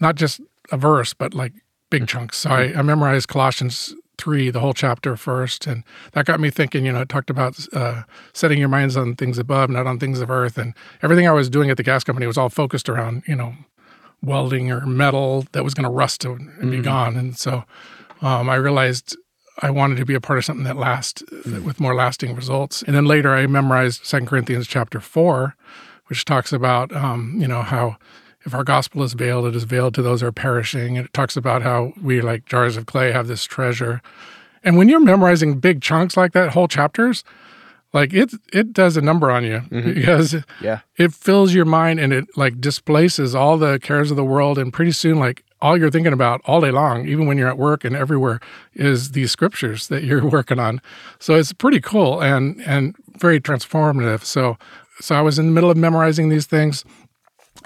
not 0.00 0.14
just 0.14 0.40
a 0.72 0.76
verse 0.76 1.12
but 1.12 1.34
like 1.34 1.52
big 1.98 2.08
chunks. 2.08 2.38
So 2.38 2.50
I, 2.50 2.76
I 2.76 2.82
memorized 2.82 3.28
Colossians 3.28 3.94
3, 4.18 4.50
the 4.50 4.58
whole 4.58 4.74
chapter 4.74 5.16
first. 5.16 5.64
And 5.68 5.84
that 6.12 6.24
got 6.26 6.40
me 6.40 6.50
thinking, 6.50 6.84
you 6.84 6.92
know, 6.92 7.02
it 7.02 7.08
talked 7.08 7.30
about 7.30 7.56
uh, 7.72 8.02
setting 8.32 8.58
your 8.58 8.68
minds 8.68 8.96
on 8.96 9.14
things 9.14 9.38
above, 9.38 9.70
not 9.70 9.86
on 9.86 10.00
things 10.00 10.20
of 10.20 10.28
earth. 10.28 10.58
And 10.58 10.74
everything 11.02 11.28
I 11.28 11.32
was 11.32 11.48
doing 11.48 11.70
at 11.70 11.76
the 11.76 11.84
gas 11.84 12.02
company 12.02 12.26
was 12.26 12.36
all 12.36 12.48
focused 12.48 12.88
around, 12.88 13.22
you 13.28 13.36
know, 13.36 13.54
welding 14.22 14.72
or 14.72 14.84
metal 14.86 15.46
that 15.52 15.62
was 15.62 15.72
going 15.72 15.84
to 15.84 15.90
rust 15.90 16.24
and 16.24 16.48
mm-hmm. 16.48 16.70
be 16.70 16.80
gone. 16.80 17.16
And 17.16 17.38
so 17.38 17.62
um, 18.22 18.50
I 18.50 18.56
realized 18.56 19.16
I 19.62 19.70
wanted 19.70 19.98
to 19.98 20.04
be 20.04 20.14
a 20.14 20.20
part 20.20 20.40
of 20.40 20.44
something 20.44 20.64
that 20.64 20.76
lasts 20.76 21.22
mm-hmm. 21.22 21.64
with 21.64 21.78
more 21.78 21.94
lasting 21.94 22.34
results. 22.34 22.82
And 22.82 22.96
then 22.96 23.04
later 23.04 23.32
I 23.34 23.46
memorized 23.46 24.04
Second 24.04 24.26
Corinthians 24.26 24.66
chapter 24.66 24.98
4, 24.98 25.54
which 26.06 26.24
talks 26.24 26.52
about, 26.52 26.92
um, 26.92 27.36
you 27.38 27.46
know, 27.46 27.62
how 27.62 27.98
if 28.44 28.54
our 28.54 28.64
gospel 28.64 29.02
is 29.02 29.14
veiled, 29.14 29.46
it 29.46 29.56
is 29.56 29.64
veiled 29.64 29.94
to 29.94 30.02
those 30.02 30.20
who 30.20 30.26
are 30.26 30.32
perishing. 30.32 30.96
And 30.98 31.06
it 31.06 31.12
talks 31.12 31.36
about 31.36 31.62
how 31.62 31.92
we, 32.00 32.20
like 32.20 32.44
jars 32.46 32.76
of 32.76 32.86
clay, 32.86 33.12
have 33.12 33.26
this 33.26 33.44
treasure. 33.44 34.02
And 34.62 34.76
when 34.76 34.88
you're 34.88 35.00
memorizing 35.00 35.60
big 35.60 35.80
chunks 35.80 36.16
like 36.16 36.32
that, 36.32 36.50
whole 36.50 36.68
chapters, 36.68 37.24
like 37.92 38.12
it 38.12 38.34
it 38.52 38.72
does 38.72 38.96
a 38.96 39.00
number 39.00 39.30
on 39.30 39.44
you 39.44 39.60
mm-hmm. 39.70 39.94
because 39.94 40.34
yeah. 40.60 40.80
it 40.96 41.14
fills 41.14 41.54
your 41.54 41.64
mind 41.64 42.00
and 42.00 42.12
it 42.12 42.24
like 42.36 42.60
displaces 42.60 43.34
all 43.34 43.56
the 43.56 43.78
cares 43.78 44.10
of 44.10 44.16
the 44.16 44.24
world. 44.24 44.58
And 44.58 44.72
pretty 44.72 44.92
soon, 44.92 45.18
like 45.18 45.44
all 45.62 45.78
you're 45.78 45.90
thinking 45.90 46.12
about 46.12 46.40
all 46.44 46.60
day 46.60 46.72
long, 46.72 47.06
even 47.06 47.26
when 47.26 47.38
you're 47.38 47.48
at 47.48 47.56
work 47.56 47.84
and 47.84 47.94
everywhere, 47.94 48.40
is 48.74 49.12
these 49.12 49.30
scriptures 49.30 49.86
that 49.88 50.02
you're 50.02 50.26
working 50.28 50.58
on. 50.58 50.80
So 51.20 51.34
it's 51.34 51.52
pretty 51.52 51.80
cool 51.80 52.20
and 52.20 52.60
and 52.62 52.96
very 53.16 53.40
transformative. 53.40 54.24
So 54.24 54.58
so 55.00 55.14
I 55.14 55.20
was 55.20 55.38
in 55.38 55.46
the 55.46 55.52
middle 55.52 55.70
of 55.70 55.76
memorizing 55.76 56.30
these 56.30 56.46
things 56.46 56.84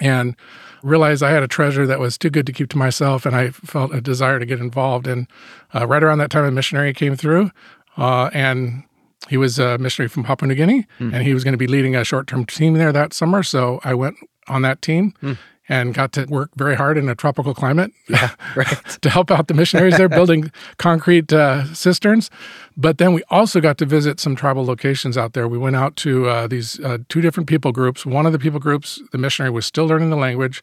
and 0.00 0.36
realized 0.82 1.22
I 1.22 1.30
had 1.30 1.42
a 1.42 1.48
treasure 1.48 1.86
that 1.86 1.98
was 1.98 2.18
too 2.18 2.30
good 2.30 2.46
to 2.46 2.52
keep 2.52 2.68
to 2.70 2.78
myself, 2.78 3.26
and 3.26 3.34
I 3.34 3.50
felt 3.50 3.94
a 3.94 4.00
desire 4.00 4.38
to 4.38 4.46
get 4.46 4.60
involved. 4.60 5.06
And 5.06 5.26
uh, 5.74 5.86
right 5.86 6.02
around 6.02 6.18
that 6.18 6.30
time, 6.30 6.44
a 6.44 6.50
missionary 6.50 6.92
came 6.92 7.16
through, 7.16 7.50
uh, 7.96 8.30
and 8.32 8.84
he 9.28 9.36
was 9.36 9.58
a 9.58 9.78
missionary 9.78 10.08
from 10.08 10.24
Papua 10.24 10.48
New 10.48 10.54
Guinea, 10.54 10.86
mm. 10.98 11.12
and 11.12 11.22
he 11.22 11.34
was 11.34 11.44
going 11.44 11.52
to 11.52 11.58
be 11.58 11.66
leading 11.66 11.96
a 11.96 12.04
short-term 12.04 12.46
team 12.46 12.74
there 12.74 12.92
that 12.92 13.12
summer. 13.12 13.42
So 13.42 13.80
I 13.84 13.94
went 13.94 14.16
on 14.46 14.62
that 14.62 14.80
team, 14.82 15.14
mm 15.22 15.36
and 15.68 15.92
got 15.94 16.12
to 16.12 16.24
work 16.26 16.50
very 16.56 16.74
hard 16.74 16.96
in 16.96 17.08
a 17.08 17.14
tropical 17.14 17.54
climate 17.54 17.92
yeah, 18.08 18.34
right. 18.56 18.78
to 19.02 19.10
help 19.10 19.30
out 19.30 19.48
the 19.48 19.54
missionaries 19.54 19.96
there 19.96 20.08
building 20.08 20.50
concrete 20.78 21.32
uh, 21.32 21.72
cisterns. 21.74 22.30
But 22.76 22.98
then 22.98 23.12
we 23.12 23.22
also 23.30 23.60
got 23.60 23.78
to 23.78 23.86
visit 23.86 24.20
some 24.20 24.36
tribal 24.36 24.64
locations 24.64 25.18
out 25.18 25.32
there. 25.32 25.48
We 25.48 25.58
went 25.58 25.76
out 25.76 25.96
to 25.96 26.28
uh, 26.28 26.46
these 26.46 26.80
uh, 26.80 26.98
two 27.08 27.20
different 27.20 27.48
people 27.48 27.72
groups. 27.72 28.06
One 28.06 28.26
of 28.26 28.32
the 28.32 28.38
people 28.38 28.60
groups, 28.60 29.00
the 29.12 29.18
missionary 29.18 29.50
was 29.50 29.66
still 29.66 29.86
learning 29.86 30.10
the 30.10 30.16
language, 30.16 30.62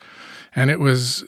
and 0.56 0.72
it 0.72 0.80
was 0.80 1.24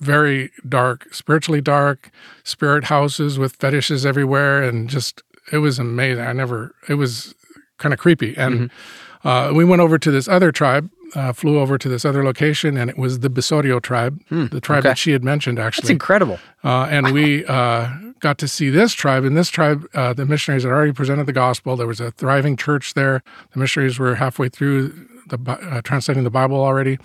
very 0.00 0.50
dark, 0.68 1.12
spiritually 1.12 1.60
dark, 1.60 2.10
spirit 2.44 2.84
houses 2.84 3.38
with 3.38 3.56
fetishes 3.56 4.06
everywhere, 4.06 4.62
and 4.62 4.88
just 4.88 5.22
it 5.52 5.58
was 5.58 5.78
amazing. 5.78 6.24
I 6.24 6.32
never, 6.32 6.74
it 6.88 6.94
was 6.94 7.34
kind 7.78 7.92
of 7.92 7.98
creepy. 7.98 8.36
And 8.36 8.70
mm-hmm. 8.70 9.28
uh, 9.28 9.52
we 9.52 9.64
went 9.64 9.80
over 9.80 9.98
to 9.98 10.10
this 10.10 10.28
other 10.28 10.52
tribe 10.52 10.90
uh, 11.14 11.32
flew 11.32 11.58
over 11.58 11.78
to 11.78 11.88
this 11.88 12.04
other 12.04 12.24
location, 12.24 12.76
and 12.76 12.90
it 12.90 12.98
was 12.98 13.20
the 13.20 13.30
Bisorio 13.30 13.80
tribe, 13.80 14.20
the 14.30 14.60
tribe 14.60 14.80
okay. 14.80 14.90
that 14.90 14.98
she 14.98 15.12
had 15.12 15.24
mentioned, 15.24 15.58
actually. 15.58 15.82
That's 15.82 15.90
incredible. 15.90 16.38
Uh, 16.64 16.88
and 16.90 17.12
we 17.12 17.44
uh, 17.46 17.88
got 18.20 18.38
to 18.38 18.48
see 18.48 18.70
this 18.70 18.92
tribe. 18.92 19.24
In 19.24 19.34
this 19.34 19.48
tribe, 19.48 19.86
uh, 19.94 20.12
the 20.12 20.26
missionaries 20.26 20.64
had 20.64 20.72
already 20.72 20.92
presented 20.92 21.26
the 21.26 21.32
gospel. 21.32 21.76
There 21.76 21.86
was 21.86 22.00
a 22.00 22.10
thriving 22.12 22.56
church 22.56 22.94
there. 22.94 23.22
The 23.52 23.60
missionaries 23.60 23.98
were 23.98 24.16
halfway 24.16 24.48
through 24.48 24.88
the 25.28 25.38
uh, 25.46 25.82
translating 25.82 26.24
the 26.24 26.30
Bible 26.30 26.56
already, 26.56 26.98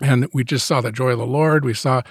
and 0.00 0.28
we 0.32 0.44
just 0.44 0.66
saw 0.66 0.80
the 0.80 0.92
joy 0.92 1.10
of 1.10 1.18
the 1.18 1.26
Lord. 1.26 1.64
We 1.64 1.74
saw 1.74 2.02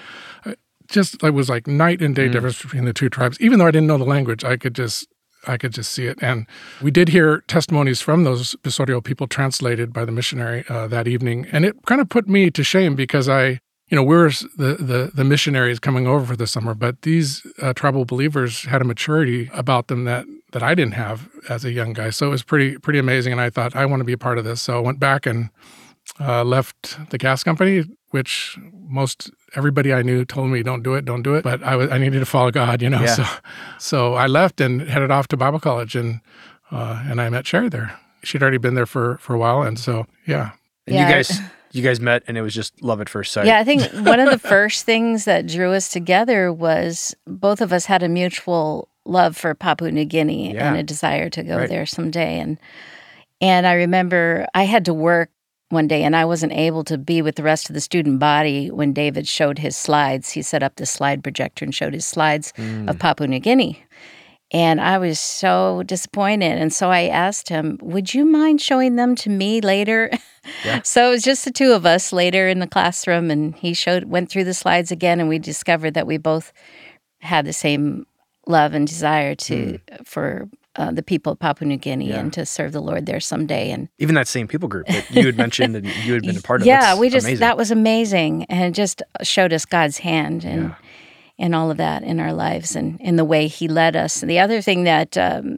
uh, 0.44 0.54
just 0.88 1.22
it 1.22 1.30
was 1.30 1.48
like 1.48 1.66
night 1.66 2.02
and 2.02 2.14
day 2.14 2.28
difference 2.28 2.62
between 2.62 2.84
the 2.84 2.92
two 2.92 3.08
tribes. 3.08 3.40
Even 3.40 3.58
though 3.58 3.66
I 3.66 3.70
didn't 3.70 3.86
know 3.86 3.98
the 3.98 4.04
language, 4.04 4.44
I 4.44 4.56
could 4.56 4.74
just 4.74 5.08
I 5.46 5.56
could 5.56 5.72
just 5.72 5.92
see 5.92 6.06
it. 6.06 6.18
And 6.22 6.46
we 6.82 6.90
did 6.90 7.08
hear 7.08 7.42
testimonies 7.48 8.00
from 8.00 8.24
those 8.24 8.54
Bisorio 8.56 9.02
people 9.02 9.26
translated 9.26 9.92
by 9.92 10.04
the 10.04 10.12
missionary 10.12 10.64
uh, 10.68 10.86
that 10.88 11.08
evening, 11.08 11.46
and 11.52 11.64
it 11.64 11.76
kind 11.86 12.00
of 12.00 12.08
put 12.08 12.28
me 12.28 12.50
to 12.50 12.62
shame 12.62 12.94
because 12.94 13.28
I 13.28 13.60
you 13.90 13.96
know, 13.96 14.04
we're 14.04 14.30
the, 14.56 14.76
the, 14.78 15.10
the 15.12 15.24
missionaries 15.24 15.80
coming 15.80 16.06
over 16.06 16.24
for 16.24 16.36
the 16.36 16.46
summer, 16.46 16.74
but 16.74 17.02
these 17.02 17.44
uh, 17.60 17.72
tribal 17.72 18.04
believers 18.04 18.62
had 18.62 18.80
a 18.80 18.84
maturity 18.84 19.50
about 19.52 19.88
them 19.88 20.04
that, 20.04 20.26
that 20.52 20.62
I 20.62 20.76
didn't 20.76 20.94
have 20.94 21.28
as 21.48 21.64
a 21.64 21.72
young 21.72 21.92
guy. 21.92 22.10
So 22.10 22.28
it 22.28 22.30
was 22.30 22.44
pretty 22.44 22.78
pretty 22.78 23.00
amazing. 23.00 23.32
And 23.32 23.40
I 23.40 23.50
thought, 23.50 23.74
I 23.74 23.84
want 23.86 24.00
to 24.00 24.04
be 24.04 24.12
a 24.12 24.18
part 24.18 24.38
of 24.38 24.44
this. 24.44 24.62
So 24.62 24.76
I 24.76 24.80
went 24.80 25.00
back 25.00 25.26
and 25.26 25.50
uh, 26.20 26.44
left 26.44 27.10
the 27.10 27.18
gas 27.18 27.42
company, 27.42 27.84
which 28.10 28.56
most 28.90 29.30
everybody 29.54 29.92
I 29.94 30.02
knew 30.02 30.24
told 30.24 30.50
me, 30.50 30.62
don't 30.62 30.82
do 30.82 30.94
it, 30.94 31.04
don't 31.04 31.22
do 31.22 31.34
it. 31.34 31.44
But 31.44 31.62
I, 31.62 31.76
was, 31.76 31.90
I 31.90 31.98
needed 31.98 32.18
to 32.20 32.26
follow 32.26 32.50
God, 32.50 32.82
you 32.82 32.90
know. 32.90 33.00
Yeah. 33.00 33.14
So, 33.14 33.24
so 33.78 34.14
I 34.14 34.26
left 34.26 34.60
and 34.60 34.82
headed 34.82 35.10
off 35.10 35.28
to 35.28 35.36
Bible 35.36 35.60
college 35.60 35.94
and, 35.96 36.20
uh, 36.70 37.02
and 37.06 37.20
I 37.20 37.28
met 37.30 37.44
Sheri 37.44 37.70
there. 37.70 37.98
She'd 38.22 38.42
already 38.42 38.58
been 38.58 38.74
there 38.74 38.86
for, 38.86 39.16
for 39.18 39.34
a 39.34 39.38
while. 39.38 39.62
And 39.62 39.78
so, 39.78 40.06
yeah, 40.26 40.50
And 40.86 40.96
Yeah. 40.96 41.08
you 41.08 41.14
guys, 41.14 41.40
you 41.72 41.82
guys 41.82 42.00
met, 42.00 42.22
and 42.26 42.36
it 42.36 42.42
was 42.42 42.52
just 42.54 42.82
love 42.82 43.00
at 43.00 43.08
first 43.08 43.32
sight. 43.32 43.46
Yeah, 43.46 43.58
I 43.58 43.64
think 43.64 43.82
one 44.06 44.18
of 44.20 44.28
the 44.30 44.38
first 44.38 44.84
things 44.84 45.24
that 45.24 45.46
drew 45.46 45.72
us 45.72 45.88
together 45.88 46.52
was 46.52 47.14
both 47.26 47.60
of 47.60 47.72
us 47.72 47.86
had 47.86 48.02
a 48.02 48.08
mutual 48.08 48.88
love 49.06 49.36
for 49.36 49.54
Papua 49.54 49.90
New 49.90 50.04
Guinea 50.04 50.52
Yeah. 50.54 50.68
and 50.68 50.76
a 50.76 50.82
desire 50.82 51.30
to 51.30 51.42
go 51.42 51.56
Right. 51.58 51.68
there 51.68 51.86
someday. 51.86 52.38
And 52.40 52.58
and 53.40 53.66
I 53.66 53.72
remember 53.74 54.46
I 54.54 54.64
had 54.64 54.84
to 54.84 54.92
work 54.94 55.30
one 55.70 55.88
day 55.88 56.02
and 56.02 56.14
I 56.14 56.24
wasn't 56.24 56.52
able 56.52 56.84
to 56.84 56.98
be 56.98 57.22
with 57.22 57.36
the 57.36 57.42
rest 57.42 57.70
of 57.70 57.74
the 57.74 57.80
student 57.80 58.18
body 58.18 58.70
when 58.70 58.92
David 58.92 59.26
showed 59.26 59.58
his 59.58 59.76
slides. 59.76 60.30
He 60.30 60.42
set 60.42 60.62
up 60.62 60.76
the 60.76 60.86
slide 60.86 61.22
projector 61.22 61.64
and 61.64 61.74
showed 61.74 61.94
his 61.94 62.04
slides 62.04 62.52
Mm. 62.56 62.88
of 62.90 62.98
Papua 62.98 63.26
New 63.28 63.38
Guinea. 63.40 63.82
And 64.52 64.80
I 64.80 64.98
was 64.98 65.20
so 65.20 65.84
disappointed. 65.84 66.58
And 66.58 66.72
so 66.72 66.90
I 66.90 67.02
asked 67.02 67.48
him, 67.48 67.78
Would 67.82 68.14
you 68.14 68.24
mind 68.24 68.60
showing 68.60 68.96
them 68.96 69.14
to 69.16 69.30
me 69.30 69.60
later? 69.60 70.10
Yeah. 70.64 70.82
so 70.84 71.06
it 71.06 71.10
was 71.10 71.22
just 71.22 71.44
the 71.44 71.52
two 71.52 71.72
of 71.72 71.86
us 71.86 72.12
later 72.12 72.48
in 72.48 72.58
the 72.58 72.66
classroom. 72.66 73.30
And 73.30 73.54
he 73.54 73.74
showed, 73.74 74.04
went 74.04 74.28
through 74.28 74.44
the 74.44 74.54
slides 74.54 74.90
again, 74.90 75.20
and 75.20 75.28
we 75.28 75.38
discovered 75.38 75.94
that 75.94 76.06
we 76.06 76.18
both 76.18 76.52
had 77.20 77.46
the 77.46 77.52
same 77.52 78.06
love 78.48 78.74
and 78.74 78.88
desire 78.88 79.36
to 79.36 79.78
for 80.04 80.48
uh, 80.80 80.90
the 80.90 81.02
people 81.02 81.32
of 81.32 81.38
Papua 81.38 81.68
New 81.68 81.76
Guinea. 81.76 82.08
Yeah. 82.08 82.20
and 82.20 82.32
to 82.32 82.46
serve 82.46 82.72
the 82.72 82.80
Lord 82.80 83.06
there 83.06 83.20
someday. 83.20 83.70
And 83.70 83.88
Even 83.98 84.14
that 84.14 84.26
same 84.28 84.48
people 84.48 84.68
group 84.68 84.86
that 84.86 85.10
you 85.10 85.26
had 85.26 85.36
mentioned 85.36 85.76
and 85.76 85.86
you 86.04 86.14
had 86.14 86.22
been 86.22 86.36
a 86.36 86.40
part 86.40 86.60
of. 86.62 86.66
yeah, 86.66 86.96
we 86.98 87.08
just 87.10 87.26
amazing. 87.26 87.40
that 87.40 87.56
was 87.56 87.70
amazing, 87.70 88.44
and 88.44 88.64
it 88.64 88.72
just 88.72 89.02
showed 89.22 89.52
us 89.52 89.64
God's 89.64 89.98
hand 89.98 90.44
and 90.44 90.62
Yeah. 90.70 90.74
and 91.38 91.54
all 91.54 91.70
of 91.70 91.76
that 91.76 92.02
in 92.02 92.18
our 92.20 92.32
lives 92.32 92.74
and 92.76 93.00
in 93.00 93.16
the 93.16 93.24
way 93.24 93.46
He 93.46 93.68
led 93.68 93.94
us. 93.96 94.22
And 94.22 94.30
the 94.30 94.38
other 94.40 94.60
thing 94.62 94.84
that 94.84 95.16
um, 95.18 95.56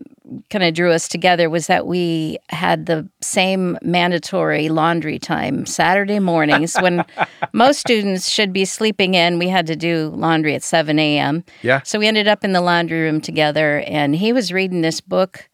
kind 0.51 0.65
of 0.65 0.75
drew 0.75 0.93
us 0.93 1.09
together 1.09 1.49
was 1.51 1.67
that 1.67 1.87
we 1.87 2.39
had 2.49 2.87
the 2.87 3.09
same 3.21 3.79
mandatory 3.83 4.69
laundry 4.69 5.19
time 5.19 5.67
Saturday 5.67 6.19
mornings 6.19 6.77
when 6.77 7.05
most 7.53 7.81
students 7.81 8.29
should 8.29 8.53
be 8.53 8.65
sleeping 8.65 9.15
in. 9.15 9.39
We 9.39 9.49
had 9.49 9.67
to 9.67 9.77
do 9.77 10.13
laundry 10.15 10.55
at 10.55 10.63
seven 10.63 10.99
a.m. 10.99 11.45
Yeah. 11.63 11.83
So 11.83 11.99
we 11.99 12.07
ended 12.07 12.29
up 12.29 12.45
in 12.45 12.53
the 12.53 12.61
laundry 12.61 13.01
room 13.01 13.21
together, 13.21 13.81
and 13.87 14.15
he 14.15 14.33
was 14.33 14.53
reading 14.53 14.83
this 14.83 15.01
book 15.01 15.49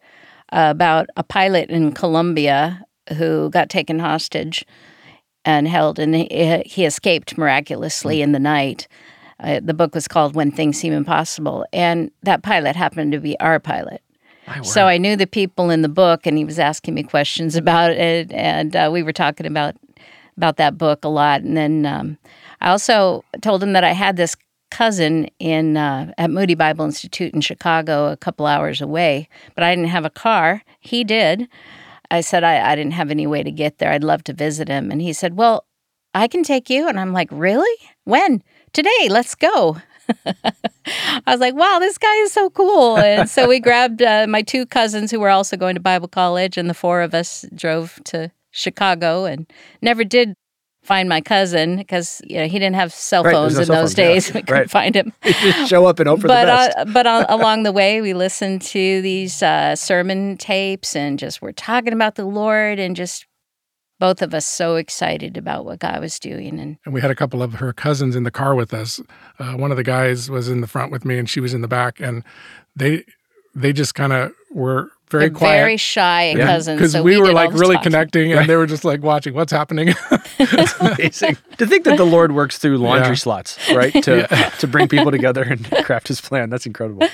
uh, 0.51 0.67
about 0.71 1.09
a 1.17 1.23
pilot 1.23 1.69
in 1.69 1.91
Colombia 1.91 2.85
who 3.17 3.49
got 3.49 3.69
taken 3.69 3.99
hostage 3.99 4.65
and 5.45 5.67
held, 5.67 5.99
and 5.99 6.15
he, 6.15 6.63
he 6.65 6.85
escaped 6.85 7.37
miraculously 7.37 8.21
in 8.21 8.31
the 8.31 8.39
night. 8.39 8.87
Uh, 9.39 9.59
the 9.63 9.73
book 9.73 9.95
was 9.95 10.07
called 10.07 10.35
When 10.35 10.51
Things 10.51 10.77
Seem 10.77 10.93
Impossible, 10.93 11.65
and 11.71 12.11
that 12.23 12.43
pilot 12.43 12.75
happened 12.75 13.13
to 13.13 13.19
be 13.19 13.39
our 13.39 13.59
pilot. 13.59 14.01
So. 14.63 14.87
I 14.87 14.97
knew 14.97 15.15
the 15.15 15.27
people 15.27 15.69
in 15.69 15.81
the 15.81 15.89
book, 15.89 16.25
and 16.25 16.37
he 16.37 16.45
was 16.45 16.59
asking 16.59 16.93
me 16.93 17.03
questions 17.03 17.55
about 17.63 17.91
it, 17.91 18.31
and 18.31 18.75
uh, 18.75 18.89
we 18.91 19.03
were 19.03 19.13
talking 19.13 19.45
about 19.45 19.75
about 20.37 20.55
that 20.57 20.77
book 20.77 21.03
a 21.03 21.09
lot. 21.09 21.41
And 21.41 21.57
then 21.57 21.85
um, 21.85 22.17
I 22.61 22.69
also 22.69 23.25
told 23.41 23.61
him 23.61 23.73
that 23.73 23.83
I 23.83 23.91
had 23.91 24.15
this 24.15 24.37
cousin 24.71 25.29
in 25.39 25.75
uh, 25.75 26.13
at 26.17 26.29
Moody 26.29 26.55
Bible 26.55 26.85
Institute 26.85 27.33
in 27.33 27.41
Chicago, 27.41 28.07
a 28.07 28.17
couple 28.17 28.45
hours 28.45 28.81
away, 28.81 29.27
but 29.55 29.63
I 29.63 29.75
didn't 29.75 29.89
have 29.89 30.05
a 30.05 30.09
car. 30.09 30.63
He 30.79 31.03
did. 31.03 31.47
I 32.11 32.21
said 32.21 32.43
I, 32.43 32.71
I 32.71 32.75
didn't 32.75 32.93
have 32.93 33.11
any 33.11 33.27
way 33.27 33.43
to 33.43 33.51
get 33.51 33.77
there. 33.77 33.91
I'd 33.91 34.03
love 34.03 34.23
to 34.25 34.33
visit 34.33 34.67
him, 34.67 34.91
and 34.91 35.01
he 35.01 35.13
said, 35.13 35.35
"Well, 35.35 35.65
I 36.13 36.27
can 36.27 36.43
take 36.43 36.69
you." 36.69 36.87
And 36.87 36.99
I'm 36.99 37.13
like, 37.13 37.29
"Really? 37.31 37.75
When? 38.05 38.43
Today? 38.73 39.09
Let's 39.09 39.35
go." 39.35 39.77
I 41.25 41.31
was 41.31 41.39
like, 41.39 41.55
wow, 41.55 41.77
this 41.79 41.97
guy 41.97 42.15
is 42.23 42.31
so 42.33 42.49
cool. 42.49 42.97
And 42.97 43.29
so 43.29 43.47
we 43.47 43.59
grabbed 43.59 44.01
uh, 44.01 44.25
my 44.27 44.41
two 44.41 44.65
cousins 44.65 45.11
who 45.11 45.19
were 45.19 45.29
also 45.29 45.57
going 45.57 45.75
to 45.75 45.81
Bible 45.81 46.07
college, 46.07 46.57
and 46.57 46.69
the 46.69 46.73
four 46.73 47.01
of 47.01 47.13
us 47.13 47.45
drove 47.55 47.99
to 48.05 48.31
Chicago 48.51 49.25
and 49.25 49.49
never 49.81 50.03
did 50.03 50.33
find 50.81 51.09
my 51.09 51.19
cousin 51.21 51.75
because 51.75 52.21
you 52.25 52.37
know 52.37 52.47
he 52.47 52.57
didn't 52.57 52.75
have 52.75 52.91
cell 52.93 53.23
phones 53.23 53.55
there's 53.55 53.67
no 53.69 53.81
in 53.81 53.87
cell 53.87 53.87
those 53.87 53.93
phones, 53.93 53.97
yeah. 53.97 54.13
days. 54.13 54.33
We 54.33 54.41
couldn't 54.41 54.53
Right. 54.61 54.69
find 54.69 54.95
him. 54.95 55.13
just 55.23 55.69
show 55.69 55.85
up 55.85 55.99
and 55.99 56.07
hope 56.09 56.21
for 56.21 56.27
but 56.27 56.41
the 56.45 56.47
best. 56.47 56.77
Uh, 56.77 56.85
but 56.85 57.05
uh, 57.05 57.25
along 57.29 57.63
the 57.63 57.71
way, 57.71 58.01
we 58.01 58.13
listened 58.13 58.61
to 58.63 59.01
these 59.01 59.43
uh, 59.43 59.75
sermon 59.75 60.37
tapes 60.37 60.95
and 60.95 61.19
just 61.19 61.41
were 61.41 61.51
talking 61.53 61.93
about 61.93 62.15
the 62.15 62.25
Lord 62.25 62.79
and 62.79 62.95
just 62.95 63.25
both 63.99 64.21
of 64.21 64.33
us 64.33 64.45
so 64.45 64.75
excited 64.75 65.37
about 65.37 65.65
what 65.65 65.79
God 65.79 65.99
was 65.99 66.19
doing. 66.19 66.59
And 66.59 66.77
and 66.85 66.93
we 66.93 67.01
had 67.01 67.11
a 67.11 67.15
couple 67.15 67.43
of 67.43 67.55
her 67.55 67.73
cousins 67.73 68.15
in 68.15 68.23
the 68.23 68.31
car 68.31 68.55
with 68.55 68.73
us. 68.73 69.01
Uh, 69.37 69.53
one 69.53 69.71
of 69.71 69.77
the 69.77 69.83
guys 69.83 70.29
was 70.29 70.49
in 70.49 70.61
the 70.61 70.67
front 70.67 70.91
with 70.91 71.05
me, 71.05 71.17
and 71.17 71.29
she 71.29 71.39
was 71.39 71.53
in 71.53 71.61
the 71.61 71.67
back, 71.67 71.99
and 71.99 72.23
they 72.75 73.03
they 73.53 73.73
just 73.73 73.95
kind 73.95 74.13
of 74.13 74.31
were 74.51 74.91
very 75.11 75.23
they're 75.25 75.29
quiet. 75.31 75.57
very 75.59 75.77
shy 75.77 76.33
Yeah. 76.37 76.45
cousins. 76.45 76.77
because 76.79 76.91
so 76.93 77.03
we, 77.03 77.17
were 77.17 77.31
like 77.33 77.51
really 77.53 77.75
talking. 77.75 77.91
connecting, 77.91 78.33
and 78.33 78.47
they 78.49 78.55
were 78.55 78.67
just 78.67 78.85
like 78.85 79.01
watching 79.01 79.33
what's 79.33 79.51
happening. 79.51 79.93
Amazing. 80.79 81.37
to 81.57 81.65
think 81.65 81.83
that 81.85 81.97
the 81.97 82.05
Lord 82.05 82.31
works 82.33 82.57
through 82.57 82.77
laundry 82.77 83.09
Yeah. 83.09 83.13
slots, 83.15 83.57
right? 83.71 83.91
To 84.03 84.27
to 84.59 84.67
bring 84.67 84.87
people 84.87 85.11
together 85.11 85.43
and 85.43 85.69
craft 85.83 86.07
his 86.07 86.21
plan. 86.21 86.49
That's 86.49 86.65
incredible. 86.65 87.07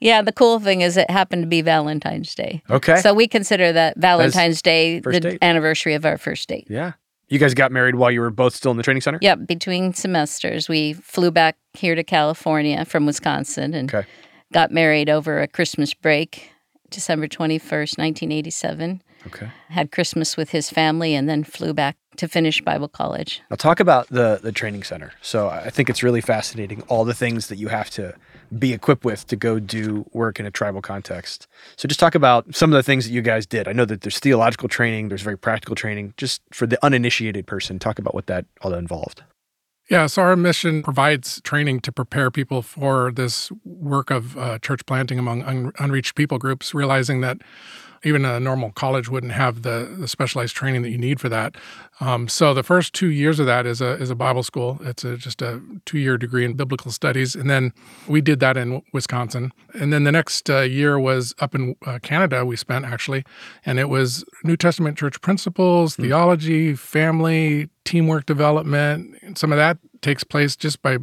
Yeah, 0.00 0.22
the 0.22 0.32
cool 0.32 0.60
thing 0.60 0.80
is 0.80 0.96
it 0.96 1.10
happened 1.10 1.42
to 1.42 1.48
be 1.48 1.60
Valentine's 1.62 2.34
Day. 2.34 2.62
Okay. 2.70 2.96
So 2.96 3.12
we 3.14 3.26
consider 3.28 3.72
that 3.72 3.96
Valentine's 3.98 4.62
Day 4.62 5.00
the 5.00 5.20
date. 5.20 5.38
anniversary 5.42 5.94
of 5.94 6.04
our 6.04 6.18
first 6.18 6.48
date. 6.48 6.66
yeah. 6.70 6.92
You 7.28 7.38
guys 7.38 7.54
got 7.54 7.72
married 7.72 7.94
while 7.94 8.10
you 8.10 8.20
were 8.20 8.30
both 8.30 8.54
still 8.54 8.72
in 8.72 8.76
the 8.76 8.82
training 8.82 9.00
center? 9.00 9.18
Yep, 9.22 9.46
between 9.46 9.94
semesters, 9.94 10.68
we 10.68 10.92
flew 10.92 11.30
back 11.30 11.56
here 11.72 11.94
to 11.94 12.04
California 12.04 12.84
from 12.84 13.06
Wisconsin 13.06 13.72
and 13.72 13.92
Okay. 13.94 14.06
got 14.52 14.70
married 14.70 15.08
over 15.08 15.40
a 15.40 15.48
Christmas 15.48 15.94
break, 15.94 16.51
December 16.92 17.26
21st, 17.26 17.98
1987. 17.98 19.02
Okay. 19.26 19.50
Had 19.68 19.92
Christmas 19.92 20.36
with 20.36 20.50
his 20.50 20.70
family 20.70 21.14
and 21.14 21.28
then 21.28 21.44
flew 21.44 21.72
back 21.72 21.96
to 22.16 22.28
finish 22.28 22.60
Bible 22.60 22.88
college. 22.88 23.40
Now 23.50 23.56
talk 23.56 23.80
about 23.80 24.08
the 24.08 24.40
the 24.42 24.52
training 24.52 24.82
center. 24.82 25.12
So 25.22 25.48
I 25.48 25.70
think 25.70 25.88
it's 25.88 26.02
really 26.02 26.20
fascinating 26.20 26.82
all 26.88 27.04
the 27.04 27.14
things 27.14 27.46
that 27.48 27.56
you 27.56 27.68
have 27.68 27.90
to 27.90 28.14
be 28.58 28.72
equipped 28.72 29.04
with 29.04 29.26
to 29.28 29.36
go 29.36 29.58
do 29.58 30.04
work 30.12 30.38
in 30.38 30.46
a 30.46 30.50
tribal 30.50 30.82
context. 30.82 31.46
So 31.76 31.88
just 31.88 32.00
talk 32.00 32.14
about 32.14 32.54
some 32.54 32.72
of 32.72 32.76
the 32.76 32.82
things 32.82 33.06
that 33.06 33.12
you 33.12 33.22
guys 33.22 33.46
did. 33.46 33.66
I 33.66 33.72
know 33.72 33.84
that 33.86 34.02
there's 34.02 34.18
theological 34.18 34.68
training, 34.68 35.08
there's 35.08 35.22
very 35.22 35.38
practical 35.38 35.74
training. 35.74 36.14
Just 36.16 36.42
for 36.52 36.66
the 36.66 36.84
uninitiated 36.84 37.46
person, 37.46 37.78
talk 37.78 37.98
about 37.98 38.14
what 38.14 38.26
that 38.26 38.44
all 38.60 38.74
involved. 38.74 39.22
Yeah, 39.90 40.06
so 40.06 40.22
our 40.22 40.36
mission 40.36 40.82
provides 40.82 41.40
training 41.42 41.80
to 41.80 41.92
prepare 41.92 42.30
people 42.30 42.62
for 42.62 43.10
this 43.12 43.50
work 43.64 44.10
of 44.10 44.38
uh, 44.38 44.58
church 44.60 44.86
planting 44.86 45.18
among 45.18 45.42
un- 45.42 45.72
unreached 45.78 46.14
people 46.14 46.38
groups, 46.38 46.72
realizing 46.72 47.20
that 47.22 47.38
even 48.04 48.24
a 48.24 48.40
normal 48.40 48.72
college 48.72 49.08
wouldn't 49.08 49.32
have 49.32 49.62
the, 49.62 49.96
the 49.98 50.08
specialized 50.08 50.54
training 50.56 50.82
that 50.82 50.90
you 50.90 50.98
need 50.98 51.20
for 51.20 51.28
that. 51.28 51.56
Um, 52.00 52.28
so 52.28 52.52
the 52.52 52.62
first 52.62 52.92
two 52.94 53.10
years 53.10 53.38
of 53.38 53.46
that 53.46 53.66
is 53.66 53.80
a 53.80 53.92
is 53.94 54.10
a 54.10 54.14
Bible 54.14 54.42
school. 54.42 54.78
It's 54.82 55.04
a, 55.04 55.16
just 55.16 55.42
a 55.42 55.60
two 55.84 55.98
year 55.98 56.16
degree 56.18 56.44
in 56.44 56.54
biblical 56.54 56.90
studies, 56.90 57.34
and 57.34 57.48
then 57.48 57.72
we 58.08 58.20
did 58.20 58.40
that 58.40 58.56
in 58.56 58.82
Wisconsin. 58.92 59.52
And 59.74 59.92
then 59.92 60.04
the 60.04 60.12
next 60.12 60.50
uh, 60.50 60.60
year 60.60 60.98
was 60.98 61.34
up 61.38 61.54
in 61.54 61.76
uh, 61.86 61.98
Canada. 62.02 62.44
We 62.44 62.56
spent 62.56 62.84
actually, 62.84 63.24
and 63.64 63.78
it 63.78 63.88
was 63.88 64.24
New 64.44 64.56
Testament 64.56 64.98
church 64.98 65.20
principles, 65.20 65.96
theology, 65.96 66.74
family, 66.74 67.68
teamwork 67.84 68.26
development. 68.26 69.38
Some 69.38 69.52
of 69.52 69.58
that 69.58 69.78
takes 70.00 70.24
place 70.24 70.56
just 70.56 70.82
by 70.82 70.98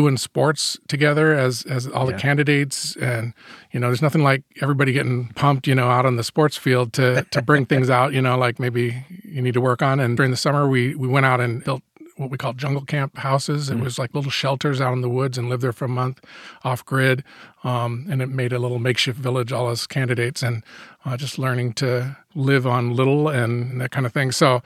doing 0.00 0.16
sports 0.18 0.78
together 0.88 1.32
as 1.46 1.62
as 1.76 1.86
all 1.88 2.06
Yeah. 2.06 2.12
the 2.16 2.22
candidates. 2.26 2.94
And 2.96 3.32
you 3.72 3.80
know 3.80 3.86
there's 3.88 4.02
nothing 4.08 4.22
like 4.30 4.42
everybody 4.60 4.92
getting 4.92 5.28
pumped 5.42 5.66
you 5.66 5.74
know 5.74 5.88
out 5.96 6.04
on 6.06 6.16
the 6.16 6.24
sports 6.32 6.56
field 6.64 6.92
to 6.98 7.06
to 7.34 7.40
bring 7.42 7.64
things 7.72 7.88
out 7.98 8.12
you 8.12 8.20
know 8.26 8.36
like 8.46 8.56
maybe 8.60 8.84
you 9.24 9.40
need 9.42 9.54
to 9.54 9.60
work 9.70 9.80
on. 9.82 9.98
And 10.00 10.16
during 10.16 10.30
the 10.30 10.36
summer 10.46 10.68
we 10.68 10.94
we 10.94 11.08
went 11.08 11.24
out 11.26 11.40
and 11.40 11.64
built 11.64 11.82
what 12.18 12.30
we 12.30 12.38
call 12.38 12.54
jungle 12.54 12.82
camp 12.94 13.16
houses. 13.18 13.68
It 13.68 13.78
was 13.78 13.98
like 13.98 14.14
little 14.14 14.30
shelters 14.30 14.80
out 14.80 14.92
in 14.94 15.02
the 15.02 15.08
woods 15.20 15.36
and 15.38 15.50
lived 15.50 15.62
there 15.62 15.72
for 15.80 15.84
a 15.84 15.94
month 16.02 16.18
off 16.64 16.82
grid. 16.92 17.22
Um, 17.62 18.06
and 18.10 18.22
it 18.22 18.30
made 18.30 18.52
a 18.54 18.58
little 18.58 18.78
makeshift 18.78 19.18
village 19.18 19.52
all 19.52 19.68
us 19.68 19.86
candidates 19.86 20.42
and 20.42 20.62
uh, 21.04 21.16
just 21.18 21.38
learning 21.38 21.74
to 21.74 22.16
live 22.34 22.66
on 22.66 22.96
little 22.96 23.28
and 23.28 23.78
that 23.82 23.90
kind 23.90 24.06
of 24.06 24.12
thing. 24.14 24.32
So 24.32 24.62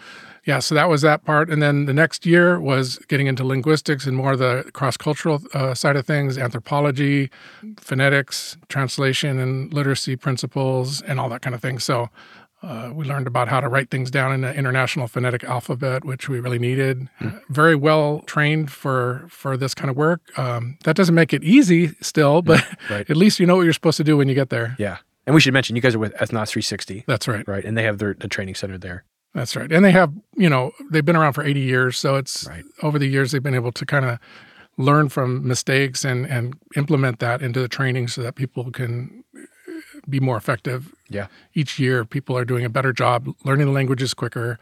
yeah, 0.46 0.58
so 0.58 0.74
that 0.74 0.88
was 0.88 1.02
that 1.02 1.24
part. 1.24 1.50
And 1.50 1.62
then 1.62 1.86
the 1.86 1.92
next 1.92 2.24
year 2.24 2.58
was 2.58 2.98
getting 3.08 3.26
into 3.26 3.44
linguistics 3.44 4.06
and 4.06 4.16
more 4.16 4.32
of 4.32 4.38
the 4.38 4.70
cross 4.72 4.96
cultural 4.96 5.40
uh, 5.54 5.74
side 5.74 5.96
of 5.96 6.06
things, 6.06 6.38
anthropology, 6.38 7.30
phonetics, 7.78 8.56
translation, 8.68 9.38
and 9.38 9.72
literacy 9.72 10.16
principles, 10.16 11.02
and 11.02 11.20
all 11.20 11.28
that 11.28 11.42
kind 11.42 11.54
of 11.54 11.60
thing. 11.60 11.78
So 11.78 12.08
uh, 12.62 12.90
we 12.92 13.04
learned 13.04 13.26
about 13.26 13.48
how 13.48 13.60
to 13.60 13.68
write 13.68 13.90
things 13.90 14.10
down 14.10 14.32
in 14.32 14.42
the 14.42 14.54
international 14.54 15.08
phonetic 15.08 15.44
alphabet, 15.44 16.04
which 16.04 16.28
we 16.28 16.40
really 16.40 16.58
needed. 16.58 17.08
Uh, 17.20 17.30
very 17.48 17.74
well 17.74 18.20
trained 18.26 18.70
for 18.70 19.26
for 19.28 19.56
this 19.56 19.74
kind 19.74 19.90
of 19.90 19.96
work. 19.96 20.20
Um, 20.38 20.76
that 20.84 20.96
doesn't 20.96 21.14
make 21.14 21.32
it 21.32 21.42
easy 21.42 21.88
still, 22.00 22.42
but 22.42 22.64
right. 22.90 23.08
at 23.08 23.16
least 23.16 23.40
you 23.40 23.46
know 23.46 23.56
what 23.56 23.62
you're 23.62 23.72
supposed 23.72 23.96
to 23.96 24.04
do 24.04 24.16
when 24.16 24.28
you 24.28 24.34
get 24.34 24.50
there. 24.50 24.76
Yeah. 24.78 24.98
And 25.26 25.34
we 25.34 25.40
should 25.40 25.52
mention 25.52 25.76
you 25.76 25.82
guys 25.82 25.94
are 25.94 25.98
with 25.98 26.14
Ethnos 26.14 26.48
360, 26.48 27.04
That's 27.06 27.28
right. 27.28 27.46
right? 27.46 27.64
And 27.64 27.76
they 27.76 27.84
have 27.84 27.98
their 27.98 28.14
the 28.14 28.28
training 28.28 28.54
center 28.54 28.78
there. 28.78 29.04
That's 29.34 29.54
right. 29.54 29.70
And 29.70 29.84
they 29.84 29.92
have, 29.92 30.12
you 30.36 30.48
know, 30.50 30.72
they've 30.90 31.04
been 31.04 31.16
around 31.16 31.34
for 31.34 31.44
80 31.44 31.60
years. 31.60 31.96
So 31.98 32.16
it's 32.16 32.46
Right. 32.48 32.64
over 32.82 32.98
the 32.98 33.06
years 33.06 33.30
they've 33.30 33.42
been 33.42 33.54
able 33.54 33.72
to 33.72 33.86
kind 33.86 34.04
of 34.04 34.18
learn 34.76 35.08
from 35.08 35.46
mistakes 35.46 36.04
and, 36.04 36.26
and 36.26 36.54
implement 36.76 37.18
that 37.20 37.42
into 37.42 37.60
the 37.60 37.68
training 37.68 38.08
so 38.08 38.22
that 38.22 38.34
people 38.34 38.70
can 38.70 39.22
uh, 39.36 39.42
be 40.08 40.18
more 40.20 40.36
effective. 40.36 40.94
Yeah. 41.08 41.26
Each 41.54 41.78
year, 41.78 42.04
people 42.04 42.36
are 42.36 42.44
doing 42.44 42.64
a 42.64 42.68
better 42.70 42.92
job 42.92 43.28
learning 43.44 43.66
the 43.66 43.72
languages 43.72 44.14
quicker. 44.14 44.58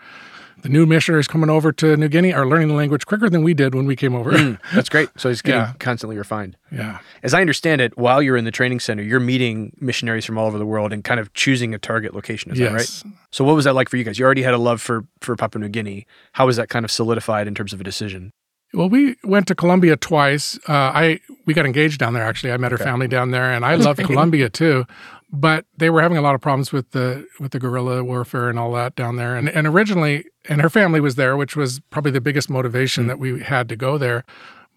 The 0.62 0.68
new 0.68 0.86
missionaries 0.86 1.28
coming 1.28 1.50
over 1.50 1.70
to 1.72 1.96
New 1.96 2.08
Guinea 2.08 2.32
are 2.32 2.44
learning 2.46 2.68
the 2.68 2.74
language 2.74 3.06
quicker 3.06 3.30
than 3.30 3.42
we 3.44 3.54
did 3.54 3.74
when 3.74 3.86
we 3.86 3.94
came 3.94 4.14
over. 4.14 4.58
That's 4.74 4.88
great. 4.88 5.08
So 5.16 5.28
it's 5.28 5.40
getting 5.40 5.60
Yeah. 5.62 5.72
constantly 5.78 6.18
refined. 6.18 6.56
yeah. 6.72 6.98
As 7.22 7.32
I 7.32 7.40
understand 7.40 7.80
it, 7.80 7.96
while 7.96 8.20
you're 8.20 8.36
in 8.36 8.44
the 8.44 8.50
training 8.50 8.80
center, 8.80 9.02
you're 9.02 9.20
meeting 9.20 9.76
missionaries 9.80 10.24
from 10.24 10.36
all 10.36 10.46
over 10.46 10.58
the 10.58 10.66
world 10.66 10.92
and 10.92 11.04
kind 11.04 11.20
of 11.20 11.32
choosing 11.34 11.74
a 11.74 11.78
target 11.78 12.14
location. 12.14 12.50
Is 12.50 12.58
that 12.58 12.72
right? 12.72 13.02
So 13.30 13.44
what 13.44 13.54
was 13.54 13.64
that 13.66 13.74
like 13.74 13.88
for 13.88 13.96
you 13.96 14.04
guys? 14.04 14.18
You 14.18 14.24
already 14.24 14.42
had 14.42 14.54
a 14.54 14.58
love 14.58 14.80
for 14.82 15.04
for 15.20 15.36
Papua 15.36 15.62
New 15.62 15.68
Guinea. 15.68 16.06
How 16.32 16.46
was 16.46 16.56
that 16.56 16.68
kind 16.68 16.84
of 16.84 16.90
solidified 16.90 17.46
in 17.46 17.54
terms 17.54 17.72
of 17.72 17.80
a 17.80 17.84
decision? 17.84 18.32
Well, 18.74 18.90
we 18.90 19.16
went 19.24 19.46
to 19.48 19.54
Colombia 19.54 19.96
twice. 19.96 20.58
Uh, 20.68 20.72
I 20.72 21.20
we 21.46 21.54
got 21.54 21.64
engaged 21.66 21.98
down 21.98 22.12
there. 22.14 22.22
Actually, 22.24 22.52
I 22.52 22.56
met 22.58 22.70
her 22.72 22.76
Okay. 22.76 22.84
family 22.84 23.08
down 23.08 23.30
there, 23.30 23.50
and 23.52 23.64
I 23.64 23.74
loved 23.86 24.00
Colombia 24.04 24.50
too. 24.50 24.84
But 25.30 25.66
they 25.76 25.90
were 25.90 26.00
having 26.00 26.16
a 26.16 26.22
lot 26.22 26.34
of 26.34 26.40
problems 26.40 26.72
with 26.72 26.90
the 26.92 27.26
with 27.38 27.52
the 27.52 27.58
guerrilla 27.58 28.02
warfare 28.02 28.48
and 28.48 28.58
all 28.58 28.72
that 28.72 28.94
down 28.94 29.16
there. 29.16 29.36
And 29.36 29.48
and 29.48 29.66
originally, 29.66 30.24
and 30.48 30.62
her 30.62 30.70
family 30.70 31.00
was 31.00 31.16
there, 31.16 31.36
which 31.36 31.54
was 31.54 31.80
probably 31.90 32.12
the 32.12 32.20
biggest 32.20 32.48
motivation 32.48 33.04
mm. 33.04 33.08
that 33.08 33.18
we 33.18 33.42
had 33.42 33.68
to 33.68 33.76
go 33.76 33.98
there. 33.98 34.24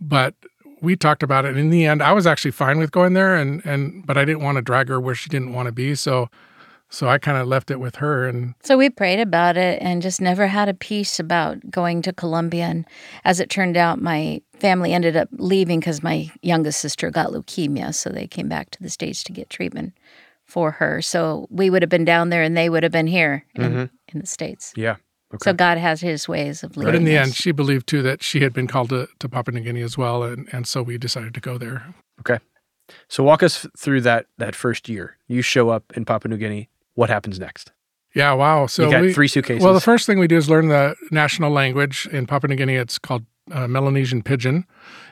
But 0.02 0.36
we 0.82 0.96
talked 0.96 1.24
about 1.24 1.46
it. 1.46 1.50
And 1.50 1.60
in 1.60 1.70
the 1.70 1.86
end, 1.86 2.02
I 2.02 2.12
was 2.12 2.28
actually 2.28 2.52
fine 2.52 2.80
with 2.80 2.92
going 2.92 3.14
there, 3.14 3.36
and 3.36 3.66
and 3.66 4.06
but 4.06 4.18
I 4.18 4.26
didn't 4.26 4.44
want 4.44 4.58
to 4.58 4.62
drag 4.62 4.90
her 4.90 5.00
where 5.00 5.16
she 5.16 5.30
didn't 5.30 5.54
want 5.54 5.68
to 5.68 5.72
be. 5.72 5.96
So 5.96 6.30
so 6.92 7.08
I 7.08 7.18
kind 7.18 7.38
of 7.38 7.48
left 7.48 7.72
it 7.72 7.80
with 7.80 7.96
her. 7.96 8.28
And 8.28 8.54
So 8.64 8.78
we 8.78 8.90
prayed 8.90 9.22
about 9.22 9.56
it 9.56 9.82
and 9.82 10.02
just 10.02 10.20
never 10.20 10.48
had 10.48 10.68
a 10.68 10.74
peace 10.74 11.20
about 11.20 11.72
going 11.72 12.02
to 12.02 12.12
Colombia. 12.12 12.66
And 12.66 12.86
as 13.24 13.40
it 13.40 13.50
turned 13.50 13.78
out, 13.78 14.02
my 14.02 14.42
family 14.60 14.94
ended 14.94 15.16
up 15.16 15.30
leaving 15.32 15.80
because 15.80 16.04
my 16.04 16.30
youngest 16.42 16.82
sister 16.82 17.10
got 17.10 17.30
leukemia. 17.30 17.96
So 17.96 18.10
they 18.10 18.28
came 18.28 18.50
back 18.50 18.72
to 18.72 18.84
the 18.84 18.90
States 18.90 19.24
to 19.24 19.32
get 19.32 19.50
treatment 19.50 19.94
for 20.52 20.72
her. 20.72 21.02
So 21.02 21.48
we 21.50 21.70
would 21.70 21.82
have 21.82 21.90
been 21.90 22.04
down 22.04 22.30
there 22.30 22.44
and 22.44 22.58
they 22.58 22.70
would 22.70 22.84
have 22.84 22.92
been 22.92 23.08
here 23.08 23.46
in, 23.56 23.90
in 24.10 24.20
the 24.20 24.28
States. 24.28 24.74
Yeah. 24.76 24.98
Okay. 25.34 25.46
So 25.46 25.54
God 25.54 25.78
has 25.78 26.02
his 26.02 26.28
ways 26.28 26.62
of 26.62 26.76
leading 26.76 26.92
but 26.92 26.96
in 26.96 27.06
the 27.06 27.18
us. 27.18 27.28
end, 27.28 27.36
she 27.36 27.54
believed 27.54 27.88
too 27.88 28.02
that 28.02 28.22
she 28.22 28.42
had 28.42 28.52
been 28.52 28.68
called 28.68 28.90
to, 28.90 29.08
to 29.20 29.30
Papua 29.30 29.56
New 29.56 29.64
Guinea 29.64 29.82
as 29.82 29.98
well, 29.98 30.24
and 30.24 30.50
and 30.52 30.68
so 30.68 30.84
we 30.84 30.98
decided 30.98 31.34
to 31.36 31.40
go 31.40 31.58
there. 31.58 31.96
Okay. 32.20 32.40
So 33.08 33.24
walk 33.24 33.42
us 33.42 33.66
through 33.78 34.02
that 34.02 34.26
that 34.40 34.56
first 34.56 34.90
year. 34.90 35.18
You 35.30 35.42
show 35.42 35.70
up 35.70 35.94
in 35.96 36.04
Papua 36.04 36.30
New 36.30 36.38
Guinea. 36.38 36.70
What 36.96 37.10
happens 37.10 37.40
next? 37.40 37.72
Yeah, 38.14 38.34
wow. 38.34 38.66
So 38.68 38.84
you 38.84 38.92
got 38.92 39.02
we, 39.04 39.14
three 39.14 39.30
suitcases. 39.30 39.64
Well, 39.64 39.74
the 39.74 39.80
first 39.80 40.06
thing 40.06 40.20
we 40.20 40.28
do 40.28 40.36
is 40.36 40.50
learn 40.50 40.68
the 40.68 40.96
national 41.12 41.52
language 41.52 42.10
in 42.12 42.28
Papua 42.28 42.50
New 42.50 42.58
Guinea. 42.58 42.76
It's 42.76 43.00
called 43.00 43.24
uh, 43.54 43.68
Melanesian 43.68 44.22
Pidgin, 44.22 44.66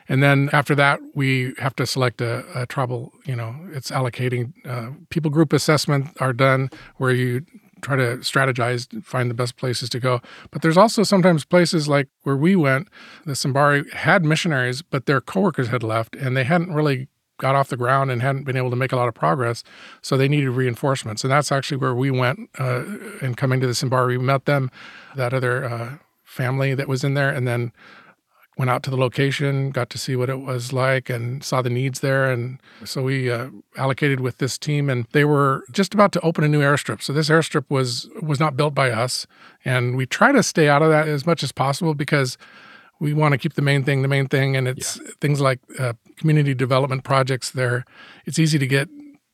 and 0.09 0.23
then 0.23 0.49
after 0.51 0.75
that, 0.75 0.99
we 1.13 1.53
have 1.59 1.75
to 1.75 1.85
select 1.85 2.19
a, 2.19 2.43
a 2.59 2.65
tribal. 2.65 3.13
You 3.25 3.35
know, 3.35 3.55
it's 3.71 3.91
allocating. 3.91 4.53
Uh, 4.65 4.91
people 5.09 5.29
group 5.31 5.53
assessment 5.53 6.09
are 6.19 6.33
done 6.33 6.69
where 6.97 7.11
you 7.11 7.45
try 7.81 7.95
to 7.95 8.17
strategize, 8.17 9.03
find 9.03 9.29
the 9.29 9.35
best 9.35 9.55
places 9.55 9.87
to 9.89 9.99
go. 9.99 10.19
But 10.51 10.63
there's 10.63 10.77
also 10.77 11.03
sometimes 11.03 11.45
places 11.45 11.87
like 11.87 12.09
where 12.23 12.35
we 12.35 12.55
went. 12.55 12.89
The 13.25 13.33
Simbari 13.33 13.89
had 13.93 14.25
missionaries, 14.25 14.81
but 14.81 15.05
their 15.05 15.21
coworkers 15.21 15.69
had 15.69 15.83
left, 15.83 16.15
and 16.15 16.35
they 16.35 16.43
hadn't 16.43 16.73
really 16.73 17.07
got 17.37 17.55
off 17.55 17.69
the 17.69 17.77
ground 17.77 18.11
and 18.11 18.21
hadn't 18.21 18.43
been 18.43 18.57
able 18.57 18.69
to 18.69 18.75
make 18.75 18.91
a 18.91 18.97
lot 18.97 19.07
of 19.07 19.13
progress. 19.13 19.63
So 20.01 20.17
they 20.17 20.27
needed 20.27 20.49
reinforcements. 20.49 21.23
And 21.23 21.31
that's 21.31 21.53
actually 21.53 21.77
where 21.77 21.95
we 21.95 22.11
went 22.11 22.49
uh, 22.59 22.83
and 23.21 23.37
coming 23.37 23.61
to 23.61 23.67
the 23.67 23.73
Simbari. 23.73 24.07
We 24.09 24.17
met 24.17 24.43
them, 24.45 24.69
that 25.15 25.33
other 25.33 25.63
uh, 25.63 25.97
family 26.25 26.75
that 26.75 26.87
was 26.87 27.03
in 27.03 27.13
there, 27.13 27.29
and 27.29 27.47
then 27.47 27.71
went 28.59 28.69
out 28.69 28.83
to 28.83 28.89
the 28.89 28.97
location, 28.97 29.71
got 29.71 29.89
to 29.89 29.97
see 29.97 30.17
what 30.17 30.29
it 30.29 30.41
was 30.41 30.73
like, 30.73 31.09
and 31.09 31.41
saw 31.45 31.61
the 31.61 31.69
needs 31.69 32.01
there. 32.01 32.29
And 32.29 32.59
so 32.83 33.01
we 33.01 33.31
uh, 33.31 33.49
allocated 33.77 34.19
with 34.19 34.39
this 34.39 34.57
team, 34.57 34.89
and 34.89 35.07
they 35.13 35.23
were 35.23 35.63
just 35.71 35.93
about 35.93 36.11
to 36.11 36.21
open 36.21 36.43
a 36.43 36.49
new 36.49 36.59
airstrip. 36.59 37.01
So 37.01 37.13
this 37.13 37.29
airstrip 37.29 37.63
was 37.69 38.09
was 38.21 38.37
not 38.37 38.57
built 38.57 38.75
by 38.75 38.91
us, 38.91 39.25
and 39.63 39.95
we 39.95 40.05
try 40.05 40.33
to 40.33 40.43
stay 40.43 40.67
out 40.67 40.81
of 40.81 40.89
that 40.89 41.07
as 41.07 41.25
much 41.25 41.41
as 41.41 41.53
possible 41.53 41.93
because 41.93 42.37
we 42.99 43.13
want 43.13 43.31
to 43.31 43.37
keep 43.37 43.53
the 43.53 43.61
main 43.61 43.85
thing 43.85 44.01
the 44.01 44.09
main 44.09 44.27
thing 44.27 44.57
and 44.57 44.67
it's 44.67 44.99
things 45.21 45.39
like 45.39 45.61
uh, 45.79 45.93
community 46.17 46.53
development 46.53 47.05
projects 47.05 47.51
there 47.51 47.85
it's 48.25 48.37
easy 48.37 48.59
to 48.59 48.67
get 48.67 48.89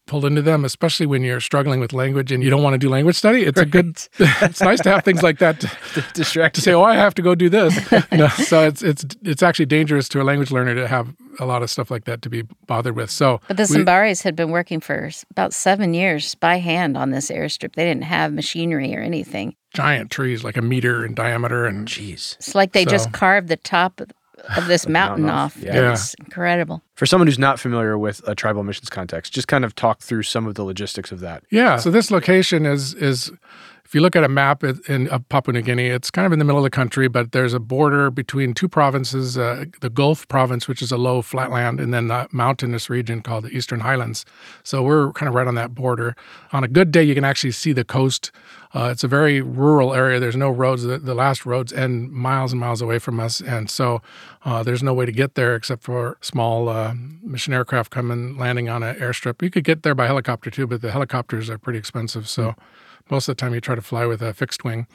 pulled 0.07 0.25
into 0.25 0.41
them 0.41 0.63
especially 0.65 1.05
when 1.05 1.23
you're 1.23 1.39
struggling 1.41 1.79
with 1.79 1.93
language 1.93 2.31
and 2.31 2.43
you 2.43 2.49
don't 2.49 2.61
want 2.63 2.73
to 2.73 2.77
do 2.77 2.89
language 2.89 3.15
study 3.15 3.43
it's 3.43 3.59
a 3.59 3.65
good 3.65 3.87
it's 4.19 4.61
nice 4.61 4.79
to 4.81 4.89
have 4.91 5.03
things 5.03 5.23
like 5.23 5.39
that 5.39 5.59
to, 5.59 5.69
distract 6.13 6.55
to 6.55 6.61
say 6.61 6.73
oh 6.73 6.83
i 6.83 6.95
have 6.95 7.13
to 7.15 7.21
go 7.21 7.33
do 7.35 7.49
this 7.49 7.73
you 8.11 8.17
know, 8.17 8.27
so 8.27 8.65
it's 8.65 8.81
it's 8.83 9.03
it's 9.23 9.41
actually 9.43 9.65
dangerous 9.65 10.07
to 10.09 10.21
a 10.21 10.23
language 10.23 10.51
learner 10.51 10.75
to 10.75 10.87
have 10.87 11.13
a 11.39 11.45
lot 11.45 11.61
of 11.63 11.69
stuff 11.69 11.89
like 11.91 12.05
that 12.05 12.21
to 12.21 12.29
be 12.29 12.43
bothered 12.67 12.95
with 12.95 13.09
so 13.09 13.41
But 13.47 13.57
the 13.57 13.67
we- 13.85 14.15
had 14.23 14.35
been 14.35 14.51
working 14.51 14.79
for 14.79 15.09
about 15.31 15.53
seven 15.53 15.93
years 15.93 16.35
by 16.35 16.57
hand 16.57 16.95
on 16.97 17.11
this 17.11 17.29
airstrip. 17.29 17.75
They 17.75 17.83
didn't 17.85 18.03
have 18.05 18.31
machinery 18.31 18.95
or 18.95 19.01
anything. 19.01 19.55
giant 19.73 20.11
trees 20.11 20.43
like 20.43 20.55
a 20.55 20.61
meter 20.61 21.05
in 21.05 21.13
diameter 21.13 21.65
and 21.65 21.87
Jeez. 21.87 22.35
It's 22.37 22.55
like 22.55 22.71
they 22.71 22.85
So- 22.85 22.91
just 22.91 23.11
carved 23.11 23.49
the 23.49 23.57
top 23.57 24.01
of, 24.49 24.57
of 24.59 24.67
this 24.67 24.87
mountain 24.87 25.25
mountain 25.25 25.29
off, 25.29 25.57
off. 25.57 25.63
yeah. 25.63 25.91
It's 25.93 26.13
incredible. 26.15 26.81
For 26.95 27.05
someone 27.05 27.27
who's 27.27 27.39
not 27.39 27.59
familiar 27.59 27.97
with 27.97 28.25
a 28.27 28.35
tribal 28.35 28.63
missions 28.63 28.89
context, 28.89 29.33
just 29.33 29.47
kind 29.47 29.65
of 29.65 29.75
talk 29.75 29.99
through 29.99 30.23
some 30.23 30.47
of 30.47 30.55
the 30.55 30.63
logistics 30.63 31.11
of 31.11 31.19
that. 31.21 31.43
Yeah. 31.49 31.77
So 31.77 31.91
this 31.91 32.11
location 32.11 32.65
is 32.65 32.93
is 32.95 33.31
if 33.85 33.93
you 33.93 34.01
look 34.01 34.15
at 34.15 34.23
a 34.23 34.27
map 34.27 34.63
in, 34.63 35.07
of 35.09 35.29
Papua 35.29 35.53
New 35.53 35.61
Guinea, 35.61 35.87
it's 35.87 36.09
kind 36.09 36.25
of 36.25 36.33
in 36.33 36.39
the 36.39 36.45
middle 36.45 36.57
of 36.57 36.63
the 36.63 36.71
country, 36.71 37.07
but 37.07 37.33
there's 37.33 37.53
a 37.53 37.59
border 37.59 38.09
between 38.09 38.55
two 38.55 38.67
provinces: 38.67 39.37
uh, 39.37 39.65
the 39.81 39.91
Gulf 39.91 40.27
Province, 40.27 40.67
which 40.67 40.81
is 40.81 40.91
a 40.91 40.97
low 40.97 41.21
flatland, 41.21 41.79
and 41.79 41.93
then 41.93 42.07
the 42.07 42.27
mountainous 42.31 42.89
region 42.89 43.21
called 43.21 43.43
the 43.43 43.55
Eastern 43.55 43.81
Highlands. 43.81 44.25
So 44.63 44.81
we're 44.81 45.11
kind 45.13 45.29
of 45.29 45.35
right 45.35 45.45
on 45.45 45.53
that 45.55 45.75
border. 45.75 46.15
On 46.51 46.63
a 46.63 46.67
good 46.67 46.89
day, 46.91 47.03
you 47.03 47.13
can 47.13 47.23
actually 47.23 47.51
see 47.51 47.73
the 47.73 47.83
coast. 47.83 48.31
Uh, 48.73 48.89
it's 48.91 49.03
a 49.03 49.07
very 49.07 49.39
rural 49.39 49.93
area. 49.93 50.19
There's 50.19 50.35
no 50.35 50.49
roads. 50.49 50.81
The, 50.81 50.97
the 50.97 51.13
last 51.13 51.45
roads 51.45 51.71
end 51.71 52.11
miles 52.11 52.51
and 52.53 52.59
miles 52.59 52.81
away 52.81 52.97
from 52.97 53.19
us, 53.19 53.39
and 53.39 53.69
so 53.69 54.01
uh, 54.43 54.63
there's 54.63 54.81
no 54.81 54.95
way 54.95 55.05
to 55.05 55.11
get 55.11 55.35
there 55.35 55.55
except 55.55 55.83
for 55.83 56.17
small 56.21 56.69
uh, 56.69 56.95
mission 57.21 57.53
aircraft 57.53 57.91
coming 57.91 58.35
landing 58.35 58.67
on 58.67 58.81
an 58.81 58.95
airstrip. 58.95 59.43
You 59.43 59.51
could 59.51 59.63
get 59.63 59.83
there 59.83 59.93
by 59.93 60.07
helicopter 60.07 60.49
too, 60.49 60.65
but 60.65 60.81
the 60.81 60.91
helicopters 60.91 61.51
are 61.51 61.59
pretty 61.59 61.77
expensive. 61.77 62.27
So 62.27 62.55
most 63.09 63.27
of 63.27 63.35
the 63.35 63.39
time, 63.39 63.53
you 63.53 63.61
try 63.61 63.75
to 63.75 63.81
fly 63.81 64.05
with 64.05 64.21
a 64.21 64.33
fixed 64.33 64.63
wing. 64.63 64.87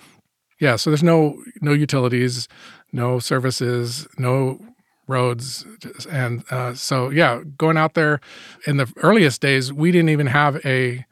Yeah, 0.60 0.76
so 0.76 0.90
there's 0.90 1.02
no 1.02 1.42
no 1.60 1.72
utilities, 1.72 2.48
no 2.92 3.18
services, 3.18 4.06
no 4.18 4.58
roads, 5.06 5.64
and 6.10 6.44
uh, 6.50 6.74
so 6.74 7.10
yeah, 7.10 7.40
going 7.56 7.76
out 7.76 7.94
there 7.94 8.20
in 8.66 8.76
the 8.76 8.92
earliest 8.98 9.40
days, 9.40 9.72
we 9.72 9.90
didn't 9.90 10.10
even 10.10 10.26
have 10.26 10.64
a 10.64 11.06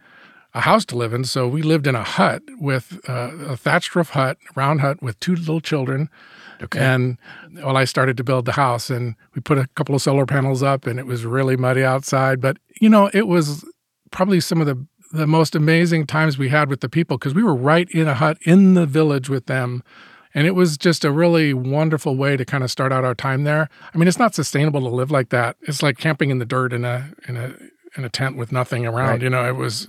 a 0.55 0.61
house 0.61 0.85
to 0.87 0.97
live 0.97 1.13
in, 1.13 1.25
so 1.25 1.47
we 1.47 1.63
lived 1.63 1.87
in 1.87 1.95
a 1.95 2.03
hut 2.03 2.43
with 2.59 2.99
uh, 3.09 3.31
a 3.47 3.57
thatched 3.57 3.95
roof 3.95 4.11
hut, 4.11 4.39
round 4.57 4.81
hut 4.81 5.03
with 5.03 5.19
two 5.21 5.35
little 5.35 5.61
children. 5.61 6.09
Okay. 6.61 6.81
And 6.81 7.19
well, 7.63 7.77
I 7.77 7.85
started 7.85 8.17
to 8.17 8.25
build 8.25 8.45
the 8.45 8.53
house, 8.53 8.91
and 8.91 9.15
we 9.35 9.41
put 9.41 9.59
a 9.59 9.69
couple 9.77 9.95
of 9.95 10.03
solar 10.03 10.27
panels 10.27 10.63
up, 10.63 10.87
and 10.87 10.99
it 10.99 11.07
was 11.07 11.25
really 11.25 11.57
muddy 11.57 11.85
outside. 11.85 12.41
But 12.41 12.59
you 12.81 12.89
know, 12.89 13.11
it 13.15 13.29
was 13.29 13.65
probably 14.11 14.41
some 14.41 14.61
of 14.61 14.67
the 14.67 14.87
the 15.13 15.27
most 15.27 15.55
amazing 15.55 16.07
times 16.07 16.39
we 16.39 16.49
had 16.49 16.69
with 16.69 16.81
the 16.81 16.89
people 16.89 17.17
because 17.17 17.35
we 17.35 17.43
were 17.43 17.55
right 17.55 17.89
in 17.91 18.09
a 18.09 18.15
hut 18.15 18.39
in 18.43 18.75
the 18.75 18.87
village 18.87 19.29
with 19.29 19.47
them, 19.47 19.83
And 20.35 20.47
it 20.47 20.55
was 20.55 20.77
just 20.77 21.05
a 21.05 21.11
really 21.11 21.55
wonderful 21.55 22.15
way 22.17 22.37
to 22.37 22.45
kind 22.45 22.63
of 22.63 22.71
start 22.71 22.93
out 22.93 23.05
our 23.05 23.15
time 23.15 23.45
there. 23.45 23.69
I 23.93 23.99
mean, 23.99 24.07
it's 24.07 24.19
not 24.19 24.35
sustainable 24.35 24.81
to 24.81 24.89
live 24.89 25.11
like 25.11 25.31
that. 25.31 25.57
It's 25.63 25.83
like 25.83 25.99
camping 25.99 26.31
in 26.31 26.39
the 26.39 26.45
dirt 26.45 26.73
in 26.73 26.85
a 26.85 27.11
in 27.27 27.37
a 27.37 27.55
in 27.97 28.05
a 28.05 28.09
tent 28.09 28.37
with 28.37 28.53
nothing 28.53 28.87
around. 28.87 29.09
Right. 29.09 29.23
You 29.23 29.31
know, 29.31 29.49
it 29.49 29.57
was 29.57 29.89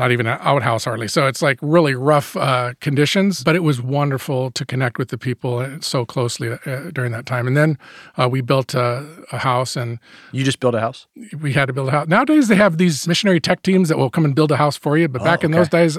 not 0.00 0.10
even 0.12 0.26
an 0.26 0.38
outhouse 0.40 0.84
hardly. 0.86 1.06
So 1.08 1.26
it's 1.26 1.42
like 1.42 1.58
really 1.60 1.94
rough 1.94 2.34
uh, 2.36 2.72
conditions, 2.80 3.44
but 3.44 3.54
it 3.54 3.62
was 3.70 3.82
wonderful 3.82 4.50
to 4.52 4.64
connect 4.64 4.96
with 4.98 5.08
the 5.10 5.18
people 5.18 5.58
uh, 5.58 5.78
so 5.80 6.06
closely 6.06 6.48
uh, 6.50 6.90
during 6.96 7.12
that 7.12 7.26
time. 7.26 7.46
And 7.46 7.54
then 7.54 7.76
uh, 8.16 8.26
we 8.34 8.40
built 8.40 8.72
a, 8.74 9.04
a 9.30 9.38
house 9.38 9.76
and 9.76 9.98
You 10.32 10.42
just 10.42 10.58
built 10.58 10.74
a 10.74 10.80
house. 10.80 11.06
we 11.38 11.52
had 11.52 11.66
to 11.66 11.74
build 11.74 11.88
a 11.88 11.90
house. 11.90 12.08
Nowadays, 12.08 12.48
they 12.48 12.56
have 12.56 12.78
these 12.78 13.06
missionary 13.06 13.40
tech 13.40 13.60
teams 13.62 13.90
that 13.90 13.98
will 13.98 14.08
come 14.10 14.24
and 14.24 14.34
build 14.34 14.50
a 14.50 14.56
house 14.56 14.76
for 14.78 14.96
you. 14.96 15.06
But 15.06 15.22
back 15.22 15.44
in 15.44 15.50
those 15.50 15.68
days, 15.68 15.98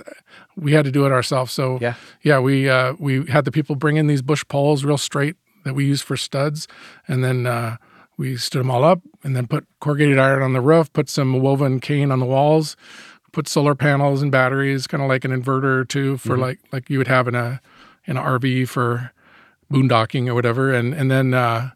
we 0.56 0.74
had 0.74 0.84
to 0.86 0.92
do 0.92 1.06
it 1.06 1.12
ourselves. 1.12 1.54
So 1.54 1.78
Yeah. 1.80 1.94
yeah, 2.24 2.40
we 2.40 2.68
uh, 2.70 2.94
we 3.00 3.26
had 3.28 3.46
the 3.46 3.52
people 3.52 3.76
bring 3.76 3.98
in 3.98 4.08
these 4.08 4.24
bush 4.24 4.44
poles, 4.48 4.84
real 4.84 4.98
straight, 4.98 5.36
that 5.64 5.76
we 5.76 5.86
use 5.86 6.02
for 6.02 6.18
studs, 6.18 6.68
and 7.08 7.24
then 7.24 7.46
uh, 7.46 7.78
we 8.18 8.36
stood 8.38 8.60
them 8.62 8.72
all 8.72 8.84
up, 8.84 9.00
and 9.24 9.36
then 9.36 9.46
put 9.48 9.64
corrugated 9.80 10.18
iron 10.18 10.42
on 10.42 10.54
the 10.54 10.62
roof, 10.62 10.92
put 10.92 11.08
some 11.08 11.40
woven 11.40 11.80
cane 11.80 12.12
on 12.12 12.20
the 12.20 12.26
walls, 12.26 12.76
put 13.32 13.48
solar 13.48 13.76
panels 13.76 14.22
and 14.22 14.32
batteries, 14.32 14.88
kind 14.88 15.02
of 15.02 15.10
like 15.10 15.26
an 15.26 15.32
inverter 15.32 15.80
or 15.80 15.86
two 15.86 16.18
for 16.18 16.38
like 16.38 16.60
like 16.72 16.90
you 16.90 16.98
would 16.98 17.08
have 17.08 17.28
in 17.28 17.36
a 17.36 17.62
in 18.06 18.18
an 18.18 18.24
RV 18.24 18.68
for 18.68 19.12
boondocking 19.72 20.28
or 20.28 20.34
whatever, 20.34 20.74
and 20.74 20.94
and 20.94 21.10
then. 21.10 21.34
Uh, 21.34 21.72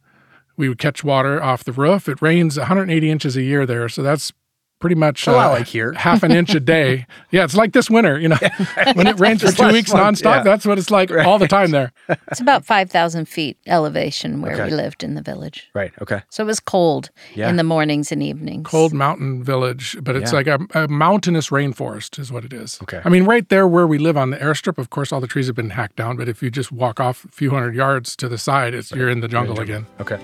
we 0.58 0.70
would 0.70 0.78
catch 0.78 1.04
water 1.04 1.44
off 1.44 1.63
the 1.63 1.74
roof. 1.74 2.08
It 2.08 2.22
rains 2.22 2.58
180 2.58 3.10
inches 3.10 3.36
a 3.36 3.41
year 3.41 3.65
there, 3.65 3.89
so 3.89 4.02
that's 4.02 4.32
pretty 4.79 4.95
much 4.95 5.27
uh, 5.27 5.31
A 5.31 5.49
like 5.49 5.67
here. 5.67 5.93
half 5.93 6.21
an 6.23 6.31
inch 6.31 6.53
a 6.53 6.59
day. 6.59 7.05
Yeah, 7.31 7.43
it's 7.43 7.55
like 7.55 7.73
this 7.73 7.89
winter. 7.89 8.17
You 8.17 8.29
know, 8.29 8.38
when 8.93 9.07
it 9.07 9.19
rains 9.19 9.41
for 9.41 9.51
two 9.51 9.73
weeks 9.73 9.91
month, 9.91 10.19
nonstop, 10.19 10.38
yeah. 10.38 10.43
that's 10.43 10.65
what 10.65 10.77
it's 10.77 10.89
like 10.89 11.11
all 11.11 11.38
the 11.38 11.47
time 11.49 11.71
there. 11.71 11.91
It's 12.31 12.39
about 12.39 12.63
5,000 12.65 13.25
feet 13.27 13.57
elevation 13.67 14.41
where 14.41 14.53
Okay. 14.53 14.65
we 14.65 14.71
lived 14.71 15.03
in 15.03 15.15
the 15.15 15.21
village. 15.21 15.69
Right. 15.73 15.91
Okay. 16.01 16.21
So 16.29 16.43
it 16.43 16.47
was 16.47 16.59
cold 16.61 17.09
Yeah. 17.33 17.49
in 17.49 17.57
the 17.57 17.63
mornings 17.63 18.11
and 18.11 18.23
evenings. 18.23 18.65
Cold 18.67 18.93
mountain 18.93 19.43
village, 19.43 19.97
but 20.01 20.15
it's 20.15 20.31
Yeah. 20.31 20.38
like 20.38 20.47
a, 20.47 20.59
a 20.83 20.88
mountainous 20.88 21.49
rainforest, 21.49 22.17
is 22.19 22.31
what 22.31 22.45
it 22.45 22.53
is. 22.53 22.79
Okay. 22.83 23.01
I 23.03 23.09
mean, 23.09 23.25
right 23.25 23.47
there 23.49 23.67
where 23.67 23.88
we 23.88 23.97
live 23.97 24.15
on 24.15 24.29
the 24.29 24.38
airstrip, 24.38 24.77
of 24.77 24.89
course, 24.91 25.11
all 25.11 25.19
the 25.19 25.27
trees 25.27 25.47
have 25.47 25.55
been 25.57 25.71
hacked 25.71 25.97
down. 25.97 26.15
But 26.15 26.29
if 26.29 26.41
you 26.41 26.49
just 26.49 26.71
walk 26.71 26.99
off 27.01 27.25
a 27.25 27.29
few 27.29 27.49
hundred 27.49 27.75
yards 27.75 28.15
to 28.17 28.29
the 28.29 28.38
side, 28.38 28.73
it's 28.73 28.91
you're 28.91 29.09
in 29.09 29.19
the 29.19 29.27
jungle 29.27 29.59
again. 29.59 29.88
Okay. 29.99 30.19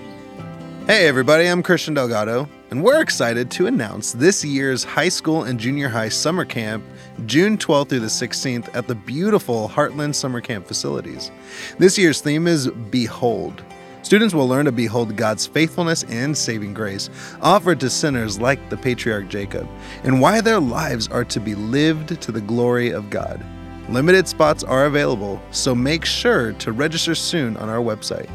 Hey 0.86 1.06
everybody, 1.06 1.46
I'm 1.46 1.62
Christian 1.62 1.94
Delgado, 1.94 2.48
and 2.70 2.82
we're 2.82 3.00
excited 3.00 3.52
to 3.52 3.68
announce 3.68 4.10
this 4.10 4.44
year's 4.44 4.82
high 4.82 5.10
school 5.10 5.44
and 5.44 5.58
junior 5.58 5.88
high 5.88 6.08
summer 6.08 6.44
camp, 6.44 6.82
June 7.24 7.56
12th 7.56 7.90
through 7.90 8.00
the 8.00 8.06
16th, 8.08 8.68
at 8.74 8.88
the 8.88 8.96
beautiful 8.96 9.68
Heartland 9.68 10.16
Summer 10.16 10.40
Camp 10.40 10.66
facilities. 10.66 11.30
This 11.78 11.96
year's 11.96 12.20
theme 12.20 12.48
is 12.48 12.68
Behold. 12.90 13.62
Students 14.02 14.34
will 14.34 14.48
learn 14.48 14.64
to 14.64 14.72
behold 14.72 15.14
God's 15.14 15.46
faithfulness 15.46 16.02
and 16.08 16.36
saving 16.36 16.74
grace 16.74 17.10
offered 17.40 17.78
to 17.78 17.88
sinners 17.88 18.40
like 18.40 18.68
the 18.68 18.76
patriarch 18.76 19.28
Jacob, 19.28 19.68
and 20.02 20.20
why 20.20 20.40
their 20.40 20.58
lives 20.58 21.06
are 21.06 21.24
to 21.26 21.38
be 21.38 21.54
lived 21.54 22.20
to 22.20 22.32
the 22.32 22.40
glory 22.40 22.90
of 22.90 23.08
God. 23.08 23.40
Limited 23.88 24.26
spots 24.26 24.64
are 24.64 24.86
available, 24.86 25.40
so 25.52 25.76
make 25.76 26.04
sure 26.04 26.52
to 26.54 26.72
register 26.72 27.14
soon 27.14 27.56
on 27.58 27.68
our 27.68 27.78
website. 27.78 28.28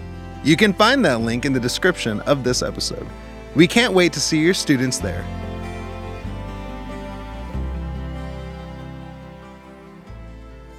You 0.47 0.55
can 0.55 0.71
find 0.71 1.03
that 1.03 1.19
link 1.19 1.43
in 1.43 1.51
the 1.51 1.59
description 1.59 2.21
of 2.21 2.45
this 2.45 2.61
episode. 2.63 3.05
We 3.53 3.67
can't 3.67 3.91
wait 3.93 4.13
to 4.13 4.21
see 4.21 4.39
your 4.39 4.53
students 4.53 4.99
there. 4.99 5.25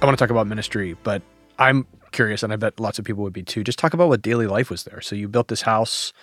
I 0.01 0.05
want 0.07 0.17
to 0.17 0.23
talk 0.23 0.31
about 0.31 0.47
ministry, 0.47 0.97
but 1.03 1.21
I'm 1.59 1.85
curious, 2.11 2.41
and 2.41 2.51
I 2.51 2.55
bet 2.55 2.79
lots 2.79 2.97
of 2.97 3.05
people 3.05 3.21
would 3.21 3.31
be 3.31 3.43
too. 3.43 3.63
Just 3.63 3.77
talk 3.77 3.93
about 3.93 4.07
what 4.07 4.23
daily 4.23 4.47
life 4.47 4.71
was 4.71 4.85
there. 4.85 5.01
So 5.01 5.15
you 5.15 5.27
built 5.27 5.49
this 5.49 5.61
house. 5.61 6.13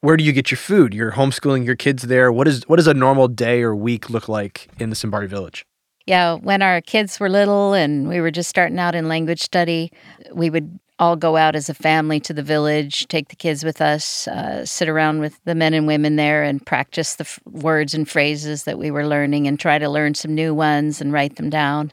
Where 0.00 0.16
do 0.16 0.24
you 0.24 0.32
get 0.32 0.50
your 0.50 0.56
food? 0.56 0.94
You're 0.94 1.12
homeschooling 1.12 1.66
your 1.66 1.76
kids 1.76 2.04
there. 2.04 2.32
What 2.32 2.48
is 2.48 2.66
what 2.66 2.76
does 2.76 2.86
a 2.86 2.94
normal 2.94 3.28
day 3.28 3.60
or 3.60 3.76
week 3.76 4.08
look 4.08 4.26
like 4.26 4.70
in 4.78 4.88
the 4.88 4.96
Simbari 4.96 5.28
village? 5.28 5.66
Yeah, 6.06 6.36
when 6.36 6.62
our 6.62 6.80
kids 6.80 7.20
were 7.20 7.28
little 7.28 7.74
and 7.74 8.08
we 8.08 8.22
were 8.22 8.30
just 8.30 8.48
starting 8.48 8.78
out 8.78 8.94
in 8.94 9.06
language 9.06 9.42
study, 9.42 9.92
we 10.32 10.48
would 10.48 10.80
all 10.98 11.16
go 11.16 11.36
out 11.36 11.54
as 11.54 11.68
a 11.68 11.74
family 11.74 12.18
to 12.20 12.32
the 12.32 12.42
village, 12.42 13.06
take 13.08 13.28
the 13.28 13.36
kids 13.36 13.64
with 13.64 13.80
us, 13.80 14.26
uh, 14.28 14.64
sit 14.64 14.88
around 14.88 15.20
with 15.20 15.38
the 15.44 15.54
men 15.54 15.74
and 15.74 15.86
women 15.86 16.16
there 16.16 16.42
and 16.42 16.64
practice 16.64 17.14
the 17.14 17.24
f- 17.24 17.38
words 17.46 17.94
and 17.94 18.08
phrases 18.08 18.64
that 18.64 18.78
we 18.78 18.90
were 18.90 19.06
learning 19.06 19.46
and 19.46 19.60
try 19.60 19.78
to 19.78 19.88
learn 19.88 20.14
some 20.14 20.34
new 20.34 20.52
ones 20.52 21.00
and 21.00 21.12
write 21.12 21.36
them 21.36 21.50
down. 21.50 21.92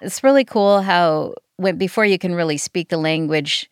It's 0.00 0.22
really 0.22 0.44
cool 0.44 0.82
how 0.82 1.34
when 1.56 1.76
before 1.76 2.04
you 2.04 2.18
can 2.18 2.34
really 2.34 2.58
speak 2.58 2.88
the 2.88 2.98
language, 2.98 3.68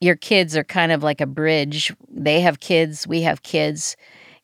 your 0.00 0.16
kids 0.16 0.56
are 0.56 0.64
kind 0.64 0.92
of 0.92 1.02
like 1.02 1.20
a 1.20 1.26
bridge. 1.26 1.92
They 2.10 2.40
have 2.40 2.60
kids, 2.60 3.06
we 3.06 3.22
have 3.22 3.42
kids. 3.42 3.96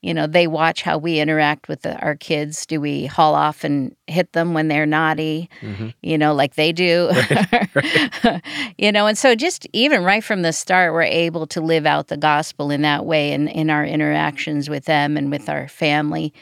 You 0.04 0.12
know, 0.12 0.26
they 0.26 0.46
watch 0.46 0.82
how 0.82 0.98
we 0.98 1.18
interact 1.18 1.66
with 1.66 1.80
the, 1.80 1.96
our 2.00 2.14
kids. 2.14 2.66
Do 2.66 2.78
we 2.78 3.06
haul 3.06 3.34
off 3.34 3.64
and 3.64 3.96
hit 4.06 4.32
them 4.34 4.52
when 4.52 4.68
they're 4.68 4.84
naughty? 4.84 5.48
Mm-hmm. 5.62 5.88
You 6.02 6.18
know, 6.18 6.34
like 6.34 6.56
they 6.56 6.72
do. 6.72 7.10
you 8.78 8.92
know, 8.92 9.06
and 9.06 9.16
so 9.16 9.34
just 9.34 9.66
even 9.72 10.04
right 10.04 10.22
from 10.22 10.42
the 10.42 10.52
start, 10.52 10.92
we're 10.92 11.02
able 11.04 11.46
to 11.46 11.62
live 11.62 11.86
out 11.86 12.08
the 12.08 12.18
gospel 12.18 12.70
in 12.70 12.82
that 12.82 13.06
way 13.06 13.32
in, 13.32 13.48
in 13.48 13.70
our 13.70 13.82
interactions 13.82 14.68
with 14.68 14.84
them 14.84 15.16
and 15.16 15.30
with 15.30 15.48
our 15.48 15.68
family 15.68 16.34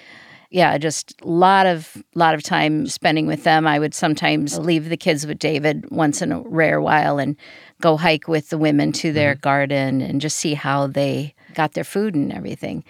yeah, 0.51 0.77
just 0.77 1.19
a 1.23 1.29
lot 1.29 1.65
of 1.65 1.97
lot 2.15 2.35
of 2.35 2.43
time 2.43 2.87
spending 2.87 3.27
with 3.27 3.43
them. 3.43 3.67
I 3.67 3.79
would 3.79 3.95
sometimes 3.95 4.59
leave 4.59 4.91
the 4.91 4.99
kids 4.99 5.27
with 5.27 5.39
David 5.39 5.91
once 5.91 6.21
in 6.21 6.31
a 6.31 6.43
rare 6.43 6.79
while 6.79 7.19
and 7.19 7.37
go 7.81 7.97
hike 7.97 8.29
with 8.29 8.51
the 8.51 8.59
women 8.59 8.93
to 8.93 9.13
their 9.13 9.33
mm-hmm. 9.33 9.41
garden 9.41 10.03
and 10.03 10.21
just 10.21 10.37
see 10.37 10.53
how 10.53 10.89
they 10.89 11.35
got 11.55 11.73
their 11.73 11.85
food 11.85 12.15
and 12.15 12.31
everything. 12.31 12.85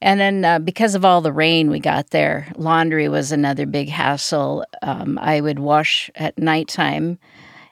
And 0.00 0.20
then 0.20 0.44
uh, 0.44 0.58
because 0.58 0.94
of 0.94 1.04
all 1.04 1.20
the 1.20 1.32
rain 1.32 1.70
we 1.70 1.80
got 1.80 2.10
there, 2.10 2.52
laundry 2.56 3.08
was 3.08 3.32
another 3.32 3.66
big 3.66 3.88
hassle. 3.88 4.64
Um, 4.82 5.18
I 5.18 5.40
would 5.40 5.58
wash 5.58 6.10
at 6.14 6.38
nighttime 6.38 7.18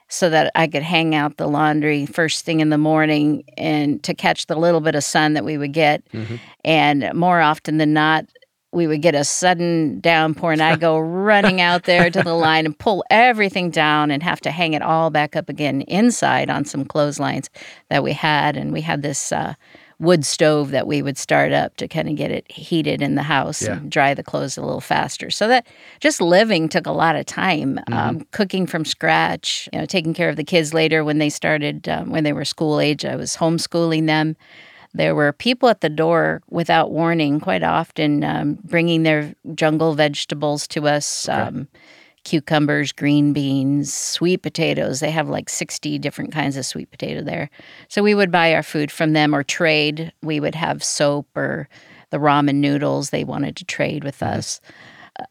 so 0.08 0.28
that 0.28 0.52
I 0.54 0.66
could 0.66 0.82
hang 0.82 1.14
out 1.14 1.38
the 1.38 1.46
laundry 1.48 2.04
first 2.04 2.44
thing 2.44 2.60
in 2.60 2.68
the 2.68 2.76
morning 2.78 3.44
and 3.56 4.02
to 4.02 4.12
catch 4.12 4.46
the 4.46 4.56
little 4.56 4.80
bit 4.80 4.94
of 4.94 5.02
sun 5.04 5.32
that 5.34 5.44
we 5.44 5.56
would 5.56 5.72
get. 5.72 6.02
And 6.64 7.10
more 7.14 7.40
often 7.40 7.78
than 7.78 7.94
not, 7.94 8.26
we 8.72 8.86
would 8.86 9.02
get 9.02 9.14
a 9.14 9.24
sudden 9.24 10.00
downpour, 10.00 10.52
and 10.52 10.62
I'd 10.62 10.80
go 10.80 10.98
running 11.28 11.60
out 11.60 11.84
there 11.84 12.10
to 12.10 12.22
the 12.22 12.34
line 12.34 12.64
and 12.64 12.78
pull 12.78 13.04
everything 13.10 13.70
down 13.70 14.10
and 14.10 14.22
have 14.22 14.40
to 14.42 14.50
hang 14.50 14.72
it 14.72 14.80
all 14.82 15.10
back 15.10 15.36
up 15.36 15.50
again 15.50 15.82
inside 15.82 16.48
on 16.48 16.64
some 16.64 16.84
clotheslines 16.86 17.50
that 17.90 18.02
we 18.02 18.12
had. 18.12 18.56
And 18.56 18.72
we 18.72 18.80
had 18.80 19.02
this 19.02 19.30
uh, 19.32 19.54
wood 20.02 20.26
stove 20.26 20.72
that 20.72 20.86
we 20.86 21.00
would 21.00 21.16
start 21.16 21.52
up 21.52 21.76
to 21.76 21.86
kind 21.86 22.08
of 22.08 22.16
get 22.16 22.30
it 22.30 22.50
heated 22.50 23.00
in 23.00 23.14
the 23.14 23.22
house 23.22 23.62
Yeah. 23.62 23.74
and 23.78 23.90
dry 23.90 24.14
the 24.14 24.22
clothes 24.24 24.56
a 24.56 24.60
little 24.60 24.80
faster. 24.80 25.30
So 25.30 25.46
that 25.48 25.66
just 26.00 26.20
living 26.20 26.68
took 26.68 26.86
a 26.86 26.92
lot 26.92 27.14
of 27.14 27.24
time. 27.24 27.78
Um, 27.90 28.26
cooking 28.32 28.66
from 28.66 28.84
scratch, 28.84 29.68
you 29.72 29.78
know, 29.78 29.86
taking 29.86 30.12
care 30.12 30.28
of 30.28 30.36
the 30.36 30.44
kids 30.44 30.74
later 30.74 31.04
when 31.04 31.18
they 31.18 31.30
started, 31.30 31.88
um, 31.88 32.10
when 32.10 32.24
they 32.24 32.32
were 32.32 32.44
school 32.44 32.80
age. 32.80 33.04
I 33.04 33.14
was 33.16 33.36
homeschooling 33.36 34.06
them. 34.06 34.36
There 34.92 35.14
were 35.14 35.32
people 35.32 35.68
at 35.70 35.80
the 35.80 35.88
door 35.88 36.42
without 36.50 36.90
warning, 36.90 37.40
quite 37.40 37.62
often 37.62 38.24
um, 38.24 38.58
bringing 38.64 39.04
their 39.04 39.34
jungle 39.54 39.94
vegetables 39.94 40.66
to 40.68 40.86
us 40.88 41.28
um, 41.28 41.68
cucumbers, 42.24 42.92
green 42.92 43.32
beans, 43.32 43.92
sweet 43.92 44.42
potatoes. 44.42 45.00
They 45.00 45.10
have 45.10 45.28
like 45.28 45.48
60 45.48 45.98
different 45.98 46.32
kinds 46.32 46.56
of 46.56 46.64
sweet 46.64 46.90
potato 46.90 47.22
there. 47.22 47.50
So 47.88 48.02
we 48.02 48.14
would 48.14 48.30
buy 48.30 48.54
our 48.54 48.62
food 48.62 48.90
from 48.90 49.12
them 49.12 49.34
or 49.34 49.42
trade. 49.42 50.12
We 50.22 50.40
would 50.40 50.54
have 50.54 50.84
soap 50.84 51.26
or 51.36 51.68
the 52.10 52.18
ramen 52.18 52.56
noodles 52.56 53.10
they 53.10 53.24
wanted 53.24 53.56
to 53.56 53.64
trade 53.64 54.04
with 54.04 54.20
mm-hmm. 54.20 54.38
us. 54.38 54.60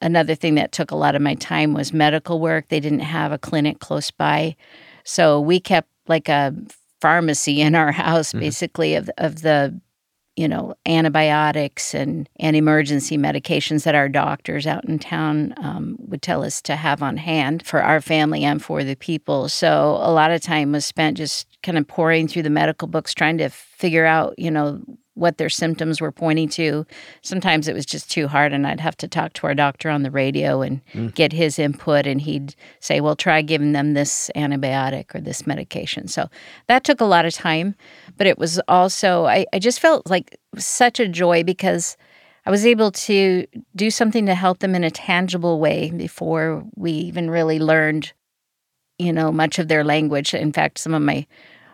Another 0.01 0.35
thing 0.35 0.55
that 0.55 0.71
took 0.71 0.91
a 0.91 0.95
lot 0.95 1.15
of 1.15 1.21
my 1.21 1.35
time 1.35 1.73
was 1.73 1.93
medical 1.93 2.39
work. 2.39 2.67
They 2.67 2.79
didn't 2.79 2.99
have 2.99 3.31
a 3.31 3.37
clinic 3.37 3.79
close 3.79 4.11
by. 4.11 4.55
So 5.03 5.39
we 5.39 5.59
kept 5.59 5.89
like 6.07 6.29
a 6.29 6.53
pharmacy 6.99 7.61
in 7.61 7.73
our 7.73 7.91
house, 7.91 8.29
mm-hmm. 8.29 8.39
basically, 8.39 8.95
of, 8.95 9.09
of 9.17 9.41
the 9.41 9.79
you 10.41 10.47
know, 10.47 10.73
antibiotics 10.87 11.93
and, 11.93 12.27
and 12.39 12.55
emergency 12.55 13.15
medications 13.15 13.83
that 13.83 13.93
our 13.93 14.09
doctors 14.09 14.65
out 14.65 14.83
in 14.85 14.97
town 14.97 15.53
um, 15.57 15.95
would 15.99 16.23
tell 16.23 16.43
us 16.43 16.63
to 16.63 16.75
have 16.75 17.03
on 17.03 17.15
hand 17.15 17.63
for 17.63 17.83
our 17.83 18.01
family 18.01 18.43
and 18.43 18.63
for 18.63 18.83
the 18.83 18.95
people. 18.95 19.47
So 19.47 19.99
a 20.01 20.11
lot 20.11 20.31
of 20.31 20.41
time 20.41 20.71
was 20.71 20.83
spent 20.83 21.17
just 21.17 21.45
kind 21.61 21.77
of 21.77 21.87
pouring 21.87 22.27
through 22.27 22.41
the 22.41 22.49
medical 22.49 22.87
books, 22.87 23.13
trying 23.13 23.37
to 23.37 23.49
figure 23.49 24.07
out, 24.07 24.33
you 24.39 24.49
know, 24.49 24.81
what 25.15 25.37
their 25.37 25.49
symptoms 25.49 25.99
were 25.99 26.11
pointing 26.11 26.49
to. 26.49 26.85
Sometimes 27.21 27.67
it 27.67 27.73
was 27.73 27.85
just 27.85 28.09
too 28.09 28.27
hard, 28.27 28.53
and 28.53 28.65
I'd 28.65 28.79
have 28.79 28.97
to 28.97 29.07
talk 29.07 29.33
to 29.33 29.47
our 29.47 29.53
doctor 29.53 29.89
on 29.89 30.03
the 30.03 30.11
radio 30.11 30.61
and 30.61 30.81
mm. 30.93 31.13
get 31.13 31.33
his 31.33 31.59
input, 31.59 32.07
and 32.07 32.21
he'd 32.21 32.55
say, 32.79 33.01
Well, 33.01 33.15
try 33.15 33.41
giving 33.41 33.73
them 33.73 33.93
this 33.93 34.31
antibiotic 34.35 35.13
or 35.13 35.21
this 35.21 35.45
medication. 35.45 36.07
So 36.07 36.29
that 36.67 36.83
took 36.83 37.01
a 37.01 37.05
lot 37.05 37.25
of 37.25 37.33
time, 37.33 37.75
but 38.17 38.27
it 38.27 38.37
was 38.37 38.59
also, 38.67 39.25
I, 39.25 39.45
I 39.53 39.59
just 39.59 39.79
felt 39.79 40.09
like 40.09 40.37
such 40.57 40.99
a 40.99 41.07
joy 41.07 41.43
because 41.43 41.97
I 42.45 42.51
was 42.51 42.65
able 42.65 42.91
to 42.91 43.45
do 43.75 43.91
something 43.91 44.25
to 44.25 44.35
help 44.35 44.59
them 44.59 44.75
in 44.75 44.83
a 44.83 44.91
tangible 44.91 45.59
way 45.59 45.91
before 45.91 46.63
we 46.75 46.91
even 46.91 47.29
really 47.29 47.59
learned 47.59 48.13
you 49.01 49.11
know, 49.11 49.31
much 49.31 49.57
of 49.57 49.67
their 49.67 49.83
language. 49.83 50.35
In 50.35 50.53
fact, 50.53 50.77
some 50.77 50.93
of 50.93 51.01
my 51.01 51.25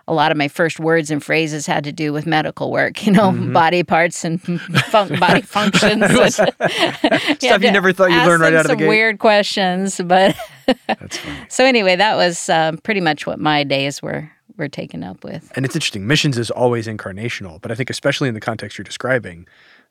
a 0.08 0.14
lot 0.14 0.32
of 0.32 0.38
my 0.38 0.48
first 0.48 0.80
words 0.80 1.12
and 1.12 1.24
phrases 1.24 1.66
had 1.66 1.84
to 1.84 1.92
do 1.92 2.14
with 2.14 2.26
medical 2.26 2.72
work, 2.72 3.06
you 3.06 3.12
know, 3.12 3.32
Mm-hmm. 3.32 3.52
body 3.54 3.84
parts 3.84 4.24
and 4.24 4.42
fun- 4.42 5.20
body 5.20 5.42
functions. 5.56 6.36
Stuff 6.36 7.62
you 7.64 7.72
never 7.72 7.92
thought 7.94 8.12
you'd 8.12 8.26
learn 8.26 8.42
right 8.42 8.54
out 8.54 8.62
of 8.62 8.64
the 8.64 8.70
some 8.70 8.78
gate. 8.80 8.88
weird 8.88 9.20
questions, 9.20 10.00
but 10.06 10.36
so 11.50 11.66
anyway, 11.66 11.96
that 11.96 12.16
was 12.16 12.50
um, 12.50 12.78
pretty 12.80 13.02
much 13.02 13.26
what 13.28 13.40
my 13.40 13.64
days 13.64 14.02
were 14.02 14.30
were 14.58 14.68
taken 14.70 15.04
up 15.04 15.24
with. 15.24 15.52
And 15.56 15.66
it's 15.66 15.76
interesting. 15.76 16.08
Missions 16.08 16.36
is 16.38 16.50
always 16.50 16.88
incarnational, 16.88 17.62
but 17.62 17.72
I 17.72 17.76
think 17.76 17.90
especially 17.92 18.28
in 18.28 18.34
the 18.34 18.40
context 18.42 18.78
you're 18.78 18.84
describing, 18.84 19.48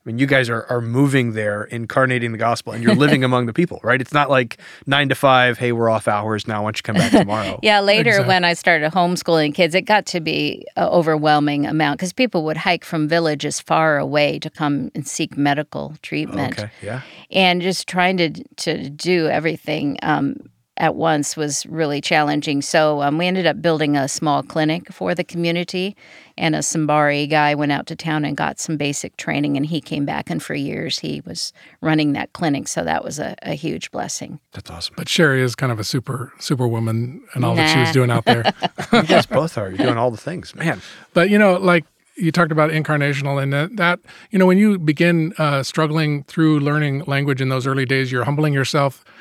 I 0.07 0.11
mean, 0.11 0.19
you 0.21 0.27
guys 0.27 0.49
are 0.49 0.65
are 0.71 0.81
moving 0.81 1.33
there, 1.33 1.65
incarnating 1.65 2.31
the 2.31 2.39
gospel, 2.39 2.73
and 2.73 2.81
you're 2.85 2.95
living 2.95 3.25
among 3.31 3.47
the 3.47 3.53
people, 3.53 3.81
right? 3.83 4.01
It's 4.01 4.13
not 4.13 4.31
like 4.31 4.59
nine 4.87 5.09
to 5.09 5.17
five. 5.17 5.59
Hey, 5.59 5.73
we're 5.73 5.91
off 5.91 6.07
hours 6.07 6.47
now. 6.47 6.63
Why 6.63 6.67
don't 6.69 6.79
you 6.79 6.83
come 6.83 6.95
back 6.95 7.11
tomorrow? 7.23 7.59
Yeah, 7.65 7.81
later 7.81 8.11
Exactly. 8.11 8.29
when 8.29 8.45
I 8.45 8.53
started 8.55 8.93
homeschooling 8.93 9.53
kids, 9.53 9.75
it 9.75 9.83
got 9.83 10.07
to 10.07 10.21
be 10.21 10.65
an 10.77 10.85
overwhelming 10.85 11.67
amount 11.67 11.99
because 11.99 12.13
people 12.13 12.45
would 12.45 12.57
hike 12.57 12.85
from 12.85 13.09
villages 13.09 13.59
far 13.61 13.99
away 13.99 14.39
to 14.39 14.49
come 14.49 14.93
and 14.95 15.09
seek 15.09 15.37
medical 15.37 15.95
treatment. 16.03 16.57
Okay. 16.57 16.71
Yeah. 16.83 17.01
and 17.33 17.61
just 17.61 17.89
trying 17.89 18.17
to 18.19 18.31
to 18.59 18.89
do 18.89 19.27
everything 19.27 19.99
um, 20.05 20.37
at 20.79 20.95
once 20.95 21.37
was 21.37 21.65
really 21.67 22.01
challenging. 22.01 22.61
So 22.63 23.03
um, 23.03 23.19
we 23.19 23.27
ended 23.27 23.47
up 23.47 23.63
building 23.63 23.97
a 23.97 24.09
small 24.09 24.43
clinic 24.43 24.93
for 24.93 25.15
the 25.15 25.25
community, 25.25 25.97
and 26.39 26.55
a 26.55 26.59
Simbari 26.59 27.29
guy 27.29 27.55
went 27.55 27.73
out 27.73 27.87
to 27.87 27.97
town 27.97 28.25
and 28.25 28.37
got 28.37 28.59
some 28.61 28.77
basic 28.77 29.17
training, 29.17 29.57
and 29.57 29.67
he 29.67 29.81
came 29.81 30.05
back, 30.05 30.29
and 30.31 30.43
for 30.43 30.55
years 30.55 30.99
he 30.99 31.23
was 31.25 31.53
running 31.81 32.13
that 32.13 32.33
clinic. 32.35 32.69
So 32.69 32.85
that 32.85 33.03
was 33.05 33.19
a, 33.19 33.35
a 33.43 33.55
huge 33.55 33.91
blessing. 33.91 34.39
That's 34.53 34.71
awesome. 34.71 34.95
But 34.97 35.07
Sheri 35.07 35.41
is 35.41 35.55
kind 35.55 35.73
of 35.73 35.79
a 35.81 35.85
super 35.85 36.33
superwoman 36.39 37.23
and 37.35 37.45
all 37.45 37.55
that 37.57 37.69
she 37.73 37.79
was 37.81 37.93
doing 37.93 38.11
out 38.11 38.25
there. 38.27 38.53
You 38.93 39.03
guys 39.03 39.27
both 39.27 39.57
are. 39.59 39.69
You're 39.69 39.79
doing 39.79 39.97
all 39.99 40.11
the 40.11 40.17
things, 40.17 40.55
man. 40.55 40.81
But 41.15 41.31
you 41.31 41.39
know, 41.39 41.55
like 41.57 41.85
you 42.17 42.31
talked 42.33 42.53
about 42.53 42.71
incarnational, 42.71 43.43
and 43.43 43.53
that, 43.53 43.77
that 43.77 43.99
you 44.31 44.39
know, 44.39 44.47
when 44.47 44.59
you 44.59 44.79
begin 44.79 45.33
uh, 45.39 45.63
struggling 45.63 46.23
through 46.25 46.61
learning 46.61 47.05
language 47.07 47.41
in 47.41 47.49
those 47.49 47.67
early 47.67 47.85
days, 47.85 48.11
you're 48.13 48.25
humbling 48.25 48.55
yourself, 48.55 49.05
s- 49.05 49.15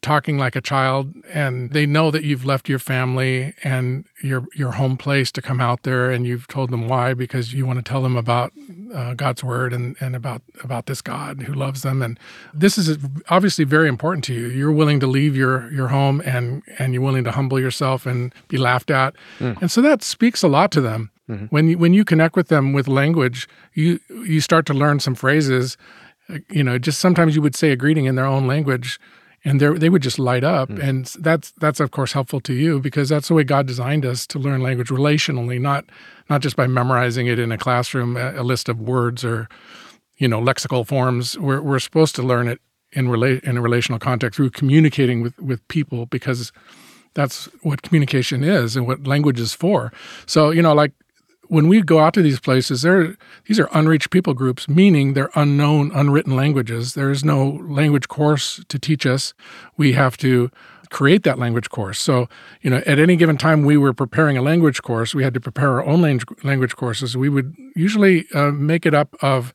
talking 0.00 0.38
like 0.38 0.56
a 0.56 0.60
child, 0.60 1.12
and 1.32 1.70
they 1.72 1.86
know 1.86 2.10
that 2.10 2.24
you've 2.24 2.44
left 2.44 2.68
your 2.68 2.78
family 2.78 3.54
and 3.62 4.04
your 4.22 4.46
your 4.54 4.72
home 4.72 4.96
place 4.96 5.30
to 5.32 5.42
come 5.42 5.60
out 5.60 5.82
there, 5.82 6.10
and 6.10 6.26
you've 6.26 6.46
told 6.48 6.70
them 6.70 6.88
why 6.88 7.14
because 7.14 7.52
you 7.52 7.66
want 7.66 7.78
to 7.78 7.82
tell 7.82 8.02
them 8.02 8.16
about 8.16 8.52
uh, 8.94 9.14
God's 9.14 9.44
word 9.44 9.72
and 9.72 9.96
and 10.00 10.16
about 10.16 10.42
about 10.64 10.86
this 10.86 11.02
God 11.02 11.42
who 11.42 11.52
loves 11.52 11.82
them, 11.82 12.02
and 12.02 12.18
this 12.54 12.78
is 12.78 12.98
obviously 13.28 13.64
very 13.64 13.88
important 13.88 14.24
to 14.24 14.34
you. 14.34 14.48
You're 14.48 14.72
willing 14.72 15.00
to 15.00 15.06
leave 15.06 15.36
your 15.36 15.70
your 15.72 15.88
home 15.88 16.22
and 16.24 16.62
and 16.78 16.92
you're 16.94 17.02
willing 17.04 17.24
to 17.24 17.32
humble 17.32 17.60
yourself 17.60 18.06
and 18.06 18.32
be 18.48 18.56
laughed 18.56 18.90
at, 18.90 19.14
and 19.40 19.70
so 19.70 19.82
that 19.82 20.02
speaks 20.02 20.42
a 20.42 20.48
lot 20.48 20.70
to 20.72 20.80
them. 20.80 21.10
When 21.50 21.68
you, 21.68 21.76
when 21.78 21.92
you 21.92 22.04
connect 22.06 22.36
with 22.36 22.48
them 22.48 22.72
with 22.72 22.88
language, 22.88 23.46
you 23.74 24.00
you 24.08 24.40
start 24.40 24.64
to 24.66 24.72
learn 24.74 24.98
some 25.00 25.14
phrases. 25.14 25.76
uh, 26.30 26.38
You 26.48 26.64
know, 26.64 26.78
just 26.78 27.00
sometimes 27.00 27.36
you 27.36 27.42
would 27.42 27.54
say 27.54 27.70
a 27.70 27.76
greeting 27.76 28.06
in 28.06 28.14
their 28.16 28.24
own 28.24 28.46
language, 28.46 28.98
and 29.44 29.60
they 29.60 29.68
they 29.70 29.88
would 29.88 30.02
just 30.02 30.18
light 30.18 30.44
up, 30.44 30.68
hmm. 30.68 30.80
and 30.80 31.06
that's 31.20 31.52
that's 31.52 31.80
of 31.80 31.90
course 31.90 32.12
helpful 32.12 32.40
to 32.40 32.52
you 32.52 32.80
because 32.80 33.08
that's 33.08 33.28
the 33.28 33.34
way 33.34 33.44
God 33.44 33.66
designed 33.66 34.04
us 34.04 34.26
to 34.28 34.38
learn 34.38 34.62
language 34.62 34.88
relationally, 34.88 35.60
not 35.60 35.84
not 36.28 36.40
just 36.40 36.56
by 36.56 36.66
memorizing 36.66 37.26
it 37.26 37.38
in 37.38 37.52
a 37.52 37.58
classroom, 37.58 38.16
a, 38.16 38.32
a 38.36 38.42
list 38.42 38.68
of 38.68 38.80
words 38.80 39.24
or 39.24 39.48
you 40.16 40.28
know 40.28 40.40
lexical 40.40 40.86
forms. 40.86 41.38
We're 41.38 41.60
we're 41.60 41.78
supposed 41.78 42.14
to 42.16 42.22
learn 42.22 42.48
it 42.48 42.60
in 42.92 43.08
rela- 43.08 43.42
in 43.44 43.56
a 43.56 43.60
relational 43.60 43.98
context 43.98 44.36
through 44.36 44.50
communicating 44.50 45.22
with 45.22 45.38
with 45.38 45.66
people 45.68 46.06
because 46.06 46.52
that's 47.14 47.46
what 47.62 47.82
communication 47.82 48.44
is 48.44 48.76
and 48.76 48.86
what 48.86 49.06
language 49.06 49.40
is 49.40 49.54
for. 49.54 49.92
So 50.26 50.50
you 50.50 50.62
know, 50.62 50.74
like 50.74 50.92
when 51.48 51.68
we 51.68 51.82
go 51.82 51.98
out 51.98 52.14
to 52.14 52.22
these 52.22 52.40
places, 52.40 52.82
these 53.46 53.58
are 53.58 53.68
unreached 53.72 54.10
people 54.10 54.34
groups, 54.34 54.68
meaning 54.68 55.14
they're 55.14 55.30
unknown, 55.34 55.90
unwritten 55.94 56.36
languages. 56.36 56.94
There 56.94 57.10
is 57.10 57.24
no 57.24 57.60
language 57.68 58.08
course 58.08 58.62
to 58.68 58.78
teach 58.78 59.06
us. 59.06 59.34
We 59.76 59.92
have 59.94 60.16
to 60.18 60.50
create 60.90 61.22
that 61.24 61.38
language 61.38 61.68
course. 61.70 61.98
So, 61.98 62.28
you 62.62 62.70
know, 62.70 62.82
at 62.86 62.98
any 62.98 63.16
given 63.16 63.36
time 63.36 63.64
we 63.64 63.76
were 63.76 63.92
preparing 63.92 64.36
a 64.36 64.42
language 64.42 64.82
course, 64.82 65.14
we 65.14 65.22
had 65.22 65.34
to 65.34 65.40
prepare 65.40 65.72
our 65.72 65.84
own 65.84 66.00
language 66.02 66.44
language 66.44 66.76
courses. 66.76 67.16
We 67.16 67.28
would 67.28 67.54
usually 67.74 68.26
uh, 68.34 68.52
make 68.52 68.86
it 68.86 68.94
up 68.94 69.14
of 69.22 69.54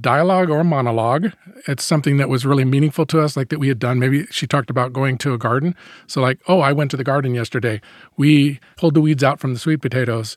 dialogue 0.00 0.48
or 0.48 0.64
monologue. 0.64 1.32
It's 1.68 1.84
something 1.84 2.16
that 2.16 2.28
was 2.28 2.46
really 2.46 2.64
meaningful 2.64 3.04
to 3.06 3.20
us, 3.20 3.36
like 3.36 3.50
that 3.50 3.58
we 3.58 3.68
had 3.68 3.78
done. 3.78 3.98
Maybe 3.98 4.26
she 4.30 4.46
talked 4.46 4.70
about 4.70 4.92
going 4.92 5.18
to 5.18 5.34
a 5.34 5.38
garden. 5.38 5.74
So, 6.06 6.22
like, 6.22 6.40
oh, 6.48 6.60
I 6.60 6.72
went 6.72 6.90
to 6.92 6.96
the 6.96 7.04
garden 7.04 7.34
yesterday. 7.34 7.80
We 8.16 8.60
pulled 8.76 8.94
the 8.94 9.00
weeds 9.00 9.22
out 9.22 9.40
from 9.40 9.52
the 9.52 9.60
sweet 9.60 9.82
potatoes, 9.82 10.36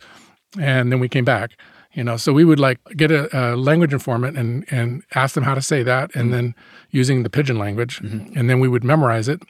and 0.60 0.92
then 0.92 1.00
we 1.00 1.10
came 1.10 1.26
back. 1.26 1.52
You 1.94 2.04
know, 2.04 2.18
so 2.18 2.34
we 2.34 2.44
would 2.44 2.60
like 2.60 2.80
get 2.98 3.12
a, 3.12 3.30
a 3.38 3.56
language 3.56 3.94
informant 3.94 4.36
and 4.36 4.66
and 4.72 5.04
ask 5.14 5.36
them 5.36 5.44
how 5.44 5.54
to 5.54 5.62
say 5.62 5.84
that, 5.84 6.16
and 6.16 6.26
mm-hmm. 6.26 6.32
then 6.32 6.56
using 6.90 7.24
the 7.24 7.30
Pidgin 7.30 7.60
language, 7.60 8.00
mm-hmm. 8.00 8.38
and 8.38 8.50
then 8.50 8.60
we 8.60 8.68
would 8.68 8.84
memorize 8.84 9.28
it, 9.28 9.44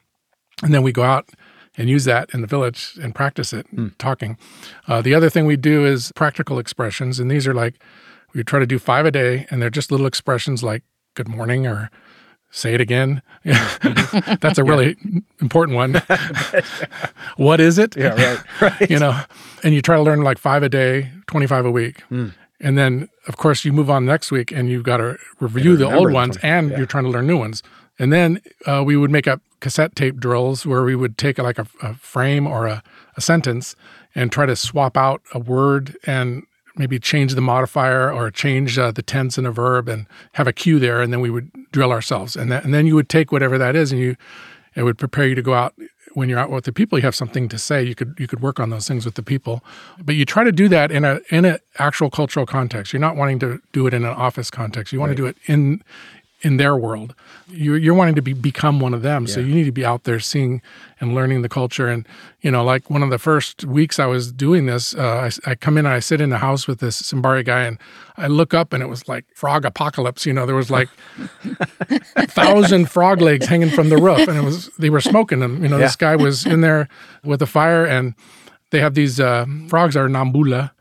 and 0.62 0.74
then 0.74 0.84
we 0.84 0.92
go 0.92 1.04
out 1.04 1.30
and 1.78 1.90
use 1.90 2.06
that 2.06 2.30
in 2.34 2.42
the 2.42 2.48
village 2.48 2.98
and 3.02 3.16
practice 3.16 3.52
it 3.52 3.66
hmm. 3.68 3.88
talking. 3.98 4.38
Uh, 4.88 5.02
the 5.02 5.16
other 5.16 5.30
thing 5.30 5.46
we 5.46 5.56
do 5.56 5.86
is 5.86 6.12
practical 6.16 6.60
expressions, 6.60 7.20
and 7.20 7.32
these 7.32 7.48
are 7.48 7.54
like 7.54 7.82
we 8.34 8.44
try 8.44 8.60
to 8.60 8.68
do 8.68 8.78
five 8.78 9.06
a 9.06 9.12
day, 9.12 9.48
and 9.50 9.62
they're 9.62 9.70
just 9.70 9.92
little 9.92 10.06
expressions 10.06 10.64
like 10.64 10.84
"good 11.16 11.30
morning" 11.30 11.66
or 11.66 11.90
"say 12.54 12.74
it 12.74 12.80
again." 12.82 13.22
That's 13.44 14.58
a 14.58 14.64
really 14.64 14.96
important 15.42 15.76
one. 15.76 16.02
what 17.38 17.60
is 17.60 17.78
it? 17.78 17.98
Yeah, 17.98 18.14
right. 18.14 18.40
Right. 18.62 18.90
you 18.90 19.00
know, 19.00 19.20
and 19.64 19.74
you 19.74 19.82
try 19.82 19.98
to 19.98 20.02
learn 20.02 20.22
like 20.22 20.38
five 20.38 20.64
a 20.64 20.70
day, 20.70 21.12
25 21.28 21.66
a 21.66 21.72
week. 21.72 22.02
Hmm. 22.04 22.30
And 22.62 22.78
then, 22.78 23.10
of 23.28 23.36
course, 23.36 23.66
you 23.66 23.74
move 23.74 23.90
on 23.90 24.06
next 24.06 24.32
week 24.32 24.52
and 24.52 24.70
you've 24.70 24.84
got 24.84 24.98
to 24.98 25.18
review 25.42 25.76
the 25.76 25.92
old 25.92 26.14
ones 26.14 26.38
20 26.38 26.48
and 26.48 26.78
you're 26.78 26.86
trying 26.86 27.04
to 27.04 27.10
learn 27.10 27.28
new 27.28 27.38
ones. 27.38 27.62
And 28.00 28.14
then 28.14 28.40
uh, 28.66 28.84
we 28.86 28.96
would 28.96 29.12
make 29.12 29.28
up 29.28 29.42
cassette 29.60 29.96
tape 29.96 30.18
drills 30.18 30.66
where 30.66 30.84
we 30.84 30.96
would 30.96 31.18
take 31.18 31.38
like 31.38 31.60
a, 31.60 31.68
a 31.82 31.94
frame 31.96 32.48
or 32.48 32.68
a, 32.68 32.82
a 33.18 33.22
sentence 33.22 33.76
and 34.16 34.32
try 34.32 34.46
to 34.46 34.56
swap 34.56 34.96
out 34.96 35.22
a 35.34 35.40
word 35.40 35.98
and 36.06 36.44
maybe 36.76 37.00
change 37.00 37.36
the 37.36 37.42
modifier 37.42 38.12
or 38.12 38.32
change 38.32 38.78
uh, 38.80 38.92
the 38.92 39.04
tense 39.04 39.38
in 39.38 39.46
a 39.46 39.52
verb 39.52 39.88
and 39.88 40.08
have 40.34 40.48
a 40.48 40.54
cue 40.54 40.80
there. 40.80 41.02
And 41.02 41.14
then 41.14 41.22
we 41.22 41.30
would 41.30 41.52
drill 41.72 41.92
ourselves. 41.92 42.36
And, 42.36 42.52
that, 42.52 42.64
and 42.64 42.74
then 42.74 42.88
you 42.88 42.96
would 42.96 43.10
take 43.10 43.32
whatever 43.32 43.58
that 43.58 43.76
is 43.76 43.92
and 43.92 44.02
you 44.02 44.16
it 44.76 44.84
would 44.84 44.98
prepare 44.98 45.28
you 45.28 45.36
to 45.36 45.42
go 45.42 45.54
out 45.54 45.76
when 46.14 46.30
you're 46.30 46.40
out 46.40 46.50
with 46.50 46.66
the 46.66 46.72
people 46.72 46.98
you 46.98 47.04
have 47.04 47.16
something 47.16 47.48
to 47.50 47.58
say 47.58 47.84
you 47.84 47.96
could 47.96 48.16
you 48.20 48.28
could 48.28 48.42
work 48.42 48.60
on 48.60 48.70
those 48.70 48.88
things 48.88 49.06
with 49.06 49.16
the 49.16 49.24
people 49.24 49.64
but 50.04 50.16
you 50.16 50.26
try 50.26 50.44
to 50.44 50.52
do 50.52 50.68
that 50.68 50.92
in 50.92 51.04
a 51.06 51.20
in 51.30 51.46
an 51.46 51.58
actual 51.80 52.10
cultural 52.10 52.46
context 52.46 52.94
you're 52.94 53.00
not 53.00 53.16
wanting 53.16 53.40
to 53.40 53.60
do 53.72 53.88
it 53.88 53.94
in 53.94 54.04
an 54.04 54.12
office 54.12 54.52
context 54.52 54.94
you 54.94 55.00
want 55.00 55.12
to 55.12 55.16
do 55.16 55.26
it 55.26 55.38
in 55.48 55.82
in 56.44 56.58
their 56.58 56.76
world. 56.76 57.16
You're, 57.48 57.78
you're 57.78 57.94
wanting 57.94 58.16
to 58.16 58.22
be 58.22 58.34
become 58.34 58.80
one 58.82 58.94
of 58.94 59.02
them. 59.02 59.26
So 59.28 59.40
you 59.40 59.56
need 59.56 59.64
to 59.64 59.72
be 59.72 59.86
out 59.86 60.04
there 60.04 60.20
seeing 60.20 60.62
and 61.00 61.16
learning 61.16 61.42
the 61.42 61.50
culture. 61.50 61.88
And 61.88 62.06
you 62.42 62.52
know 62.52 62.64
like 62.64 62.90
one 62.90 63.02
of 63.02 63.10
the 63.10 63.18
first 63.18 63.64
weeks 63.64 64.00
i 64.00 64.06
was 64.06 64.32
doing 64.32 64.66
this 64.66 64.94
uh, 64.94 65.30
I, 65.48 65.52
I 65.52 65.56
come 65.56 65.78
in 65.78 65.86
and 65.86 65.96
i 65.96 66.00
sit 66.00 66.20
in 66.20 66.30
the 66.30 66.40
house 66.40 66.68
with 66.68 66.80
this 66.80 67.02
simbari 67.02 67.46
guy 67.46 67.64
and 67.64 67.80
i 68.18 68.28
look 68.28 68.54
up 68.54 68.74
and 68.74 68.84
it 68.84 68.88
was 68.88 69.08
like 69.08 69.26
frog 69.34 69.64
apocalypse. 69.64 70.26
You 70.26 70.34
know 70.34 70.46
there 70.46 70.56
was 70.56 70.70
like 70.70 70.90
a 72.16 72.28
thousand 72.28 72.92
frog 72.92 73.22
legs 73.22 73.48
hanging 73.48 73.70
from 73.70 73.90
the 73.90 73.98
roof, 73.98 74.28
and 74.28 74.38
it 74.38 74.44
was 74.44 74.70
they 74.78 74.90
were 74.90 75.02
smoking 75.02 75.40
them. 75.40 75.64
You 75.64 75.70
know, 75.70 75.78
this 75.78 75.96
guy 75.96 76.16
was 76.16 76.46
in 76.46 76.62
there 76.62 76.88
with 77.24 77.42
a 77.42 77.46
fire, 77.48 77.86
and 77.86 78.14
they 78.72 78.80
have 78.80 78.94
these 78.94 79.20
uh, 79.20 79.46
frogs 79.70 79.96
are 79.96 80.08
nambula, 80.08 80.72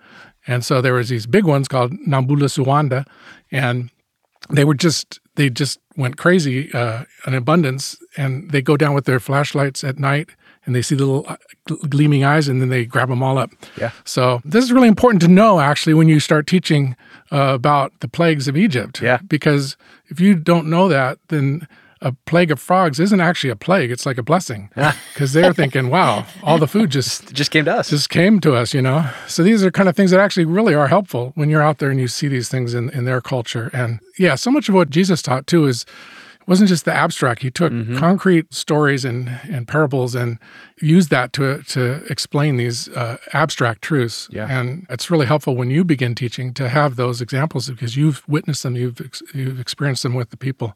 and 0.47 0.65
so 0.65 0.81
there 0.81 0.95
was 0.95 1.09
these 1.09 1.27
big 1.27 1.45
ones 1.45 1.69
called 1.69 1.93
nambula 2.07 2.49
suwanda, 2.49 3.07
and 3.51 3.91
they 4.53 4.65
were 4.65 4.75
just 4.75 5.21
they 5.35 5.51
just 5.51 5.81
went 5.97 6.17
crazy 6.17 6.73
uh, 6.73 7.05
in 7.27 7.35
abundance, 7.35 7.97
and 8.17 8.51
they 8.51 8.63
go 8.63 8.77
down 8.77 8.95
with 8.95 9.05
their 9.05 9.21
flashlights 9.21 9.85
at 9.85 9.99
night. 9.99 10.31
And 10.65 10.77
they 10.77 10.83
see 10.83 10.95
the 10.95 11.05
little 11.05 11.27
uh, 11.27 11.37
gleaming 11.89 12.23
eyes, 12.23 12.47
and 12.47 12.61
then 12.61 12.69
they 12.69 12.85
grab 12.85 13.09
them 13.09 13.21
all 13.21 13.37
up. 13.37 13.51
Yeah. 13.77 13.91
So 14.05 14.41
this 14.45 14.65
is 14.65 14.71
really 14.71 14.87
important 14.87 15.21
to 15.23 15.29
know, 15.29 15.59
actually, 15.59 15.93
when 15.93 16.09
you 16.09 16.21
start 16.21 16.47
teaching 16.47 16.95
uh, 17.33 17.55
about 17.55 17.99
the 17.99 18.07
plagues 18.07 18.47
of 18.47 18.57
Egypt. 18.57 19.03
Yeah. 19.03 19.19
Because 19.27 19.77
if 20.07 20.21
you 20.21 20.37
don't 20.37 20.69
know 20.69 20.87
that, 20.87 21.19
then 21.29 21.67
a 22.03 22.13
plague 22.27 22.51
of 22.51 22.61
frogs 22.61 23.01
isn't 23.01 23.21
actually 23.21 23.51
a 23.51 23.57
plague; 23.57 23.91
it's 23.91 24.05
like 24.05 24.19
a 24.19 24.23
blessing. 24.23 24.71
Because 24.75 25.33
they're 25.35 25.55
thinking, 25.55 25.89
"Wow, 25.89 26.27
all 26.43 26.59
the 26.59 26.67
food 26.67 26.91
just 26.91 27.33
just 27.33 27.51
came 27.51 27.65
to 27.65 27.75
us. 27.75 27.91
just 27.91 28.11
came 28.11 28.41
to 28.41 28.55
us," 28.55 28.75
you 28.75 28.83
know. 28.83 29.09
So 29.27 29.43
these 29.43 29.65
are 29.65 29.71
kind 29.71 29.89
of 29.89 29.97
things 29.97 30.11
that 30.11 30.21
actually 30.21 30.45
really 30.45 30.75
are 30.75 30.89
helpful 30.89 31.33
when 31.35 31.49
you're 31.49 31.63
out 31.63 31.79
there 31.79 31.91
and 31.91 32.01
you 32.01 32.09
see 32.09 32.29
these 32.29 32.49
things 32.49 32.75
in 32.75 32.91
in 32.91 33.05
their 33.05 33.21
culture. 33.21 33.71
And 33.73 34.01
yeah, 34.19 34.35
so 34.35 34.51
much 34.51 34.69
of 34.69 34.75
what 34.75 34.91
Jesus 34.91 35.23
taught 35.23 35.47
too 35.47 35.67
is 35.67 35.87
wasn't 36.47 36.69
just 36.69 36.85
the 36.85 36.93
abstract. 36.95 37.43
He 37.43 37.51
took 37.51 37.73
Mhm. 37.73 37.99
concrete 37.99 38.53
stories 38.53 39.05
and, 39.05 39.31
and 39.51 39.67
parables 39.69 40.15
and 40.15 40.39
used 40.81 41.11
that 41.11 41.33
to 41.35 41.63
to 41.69 42.03
explain 42.11 42.57
these 42.57 42.89
uh, 42.89 43.17
abstract 43.33 43.83
truths. 43.83 44.29
Yeah. 44.33 44.47
And 44.51 44.87
it's 44.91 45.11
really 45.11 45.27
helpful 45.27 45.55
when 45.57 45.71
you 45.71 45.85
begin 45.85 46.15
teaching 46.15 46.53
to 46.55 46.69
have 46.69 46.97
those 46.97 47.21
examples 47.21 47.71
because 47.71 47.97
you've 47.97 48.23
witnessed 48.29 48.63
them, 48.65 48.75
you've 48.77 49.01
ex- 49.01 49.23
you've 49.35 49.61
experienced 49.61 50.03
them 50.03 50.15
with 50.15 50.31
the 50.31 50.37
people. 50.37 50.75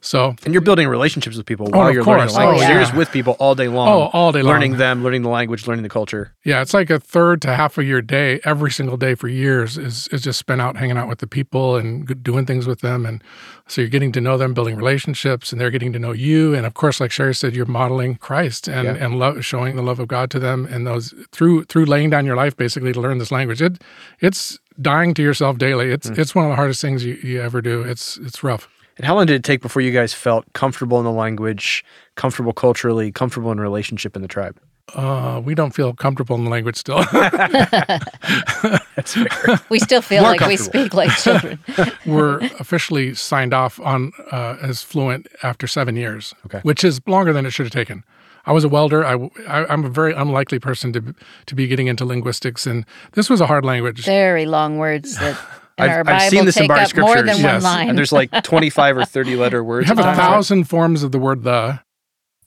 So 0.00 0.36
And 0.44 0.54
you're 0.54 0.60
building 0.62 0.86
relationships 0.88 1.36
with 1.36 1.46
people 1.46 1.68
Oh, 1.72 1.78
while 1.78 1.88
of 1.88 1.94
you're 1.94 2.04
learning 2.04 2.28
course. 2.28 2.32
the 2.34 2.38
language. 2.38 2.58
Oh, 2.62 2.66
So 2.66 2.72
You're 2.72 2.80
just 2.82 2.94
with 2.94 3.10
people 3.10 3.36
all 3.40 3.54
day 3.54 3.68
long. 3.68 3.88
oh, 3.88 4.10
all 4.12 4.30
day 4.32 4.42
long. 4.42 4.52
learning 4.54 4.76
them, 4.76 5.02
learning 5.02 5.22
the 5.22 5.28
language, 5.28 5.66
learning 5.66 5.82
the 5.82 5.88
culture. 5.88 6.32
Yeah, 6.44 6.62
it's 6.62 6.74
like 6.74 6.90
a 6.90 7.00
third 7.00 7.42
to 7.42 7.54
half 7.54 7.78
of 7.78 7.84
your 7.84 8.00
day, 8.02 8.40
every 8.44 8.70
single 8.70 8.96
day 8.96 9.14
for 9.14 9.28
years, 9.28 9.76
is 9.78 10.08
is 10.12 10.22
just 10.22 10.38
spent 10.38 10.60
out 10.60 10.76
hanging 10.76 10.96
out 10.96 11.08
with 11.08 11.18
the 11.18 11.26
people 11.26 11.76
and 11.76 12.22
doing 12.22 12.46
things 12.46 12.66
with 12.66 12.80
them, 12.80 13.04
and 13.06 13.22
so 13.66 13.80
you're 13.80 13.90
getting 13.90 14.12
to 14.12 14.20
know 14.20 14.38
them, 14.38 14.54
building 14.54 14.76
relationships, 14.76 15.07
and 15.52 15.60
they're 15.60 15.70
getting 15.70 15.92
to 15.92 15.98
know 15.98 16.12
you, 16.12 16.54
and 16.54 16.66
of 16.66 16.74
course, 16.74 17.00
like 17.00 17.10
Sheri 17.10 17.36
said, 17.36 17.54
you're 17.54 17.66
modeling 17.66 18.16
Christ 18.16 18.68
and 18.68 18.86
Yeah. 18.86 19.04
and 19.04 19.18
love, 19.18 19.44
showing 19.44 19.76
the 19.76 19.82
love 19.82 20.00
of 20.00 20.08
God 20.08 20.30
to 20.30 20.38
them, 20.38 20.66
and 20.70 20.86
those 20.86 21.14
through 21.32 21.64
through 21.64 21.86
laying 21.86 22.10
down 22.10 22.26
your 22.26 22.36
life 22.36 22.56
basically 22.56 22.92
to 22.92 23.00
learn 23.00 23.18
this 23.18 23.30
language. 23.30 23.62
It 23.62 23.82
it's 24.20 24.58
dying 24.80 25.14
to 25.14 25.22
yourself 25.22 25.58
daily. 25.58 25.90
It's 25.90 26.08
hmm. 26.08 26.20
it's 26.20 26.34
one 26.34 26.44
of 26.44 26.50
the 26.50 26.56
hardest 26.56 26.80
things 26.80 27.04
you, 27.04 27.14
you 27.22 27.40
ever 27.40 27.60
do. 27.60 27.82
It's 27.82 28.16
it's 28.18 28.42
rough. 28.42 28.68
And 28.96 29.06
how 29.06 29.14
long 29.14 29.26
did 29.26 29.36
it 29.36 29.44
take 29.44 29.62
before 29.62 29.80
you 29.80 29.92
guys 29.92 30.12
felt 30.12 30.44
comfortable 30.54 30.98
in 30.98 31.04
the 31.04 31.12
language, 31.12 31.84
comfortable 32.16 32.52
culturally, 32.52 33.12
comfortable 33.12 33.52
in 33.52 33.60
relationship 33.60 34.16
in 34.16 34.22
the 34.22 34.28
tribe? 34.28 34.58
Uh, 34.94 35.40
we 35.44 35.54
don't 35.54 35.74
feel 35.74 35.92
comfortable 35.92 36.36
in 36.36 36.44
the 36.44 36.50
language 36.50 36.76
still. 36.76 37.04
That's 37.12 39.14
fair. 39.14 39.60
We 39.70 39.78
still 39.78 40.02
feel 40.02 40.22
More 40.22 40.32
like 40.32 40.46
we 40.46 40.56
speak 40.56 40.94
like 40.94 41.10
children. 41.18 41.58
we're 42.06 42.38
officially 42.58 43.14
signed 43.14 43.52
off 43.54 43.78
on 43.80 44.12
uh, 44.32 44.56
as 44.62 44.82
fluent 44.82 45.28
after 45.42 45.66
seven 45.66 45.96
years, 45.96 46.34
Okay. 46.46 46.60
which 46.62 46.84
is 46.84 47.00
longer 47.06 47.32
than 47.32 47.46
it 47.46 47.50
should 47.50 47.66
have 47.66 47.72
taken. 47.72 48.04
I 48.46 48.52
was 48.52 48.64
a 48.64 48.68
welder. 48.68 49.04
I, 49.04 49.14
I, 49.46 49.70
am 49.72 49.84
a 49.84 49.90
very 49.90 50.14
unlikely 50.14 50.58
person 50.58 50.92
to 50.94 51.14
to 51.46 51.54
be 51.54 51.66
getting 51.66 51.86
into 51.86 52.04
linguistics, 52.06 52.66
and 52.66 52.86
this 53.12 53.28
was 53.28 53.40
a 53.42 53.46
hard 53.46 53.64
language. 53.64 54.04
Very 54.06 54.46
long 54.46 54.78
words 54.78 55.18
that 55.18 55.38
I've, 55.76 56.08
I've 56.08 56.30
seen 56.30 56.46
this 56.46 56.56
in 56.56 56.62
take 56.62 56.68
bar 56.68 56.78
up 56.78 56.96
more 56.96 57.10
scriptures. 57.18 57.36
than 57.36 57.44
Yes. 57.44 57.62
one 57.62 57.72
line. 57.72 57.88
And 57.90 57.98
there's 57.98 58.12
like 58.12 58.30
25 58.42 58.96
or 58.96 59.04
30 59.04 59.36
letter 59.36 59.62
words. 59.72 59.88
words. 59.88 60.00
have 60.00 60.12
a 60.12 60.16
thousand 60.16 60.64
forms 60.64 61.02
of 61.02 61.12
the 61.12 61.18
word 61.18 61.42
the. 61.44 61.80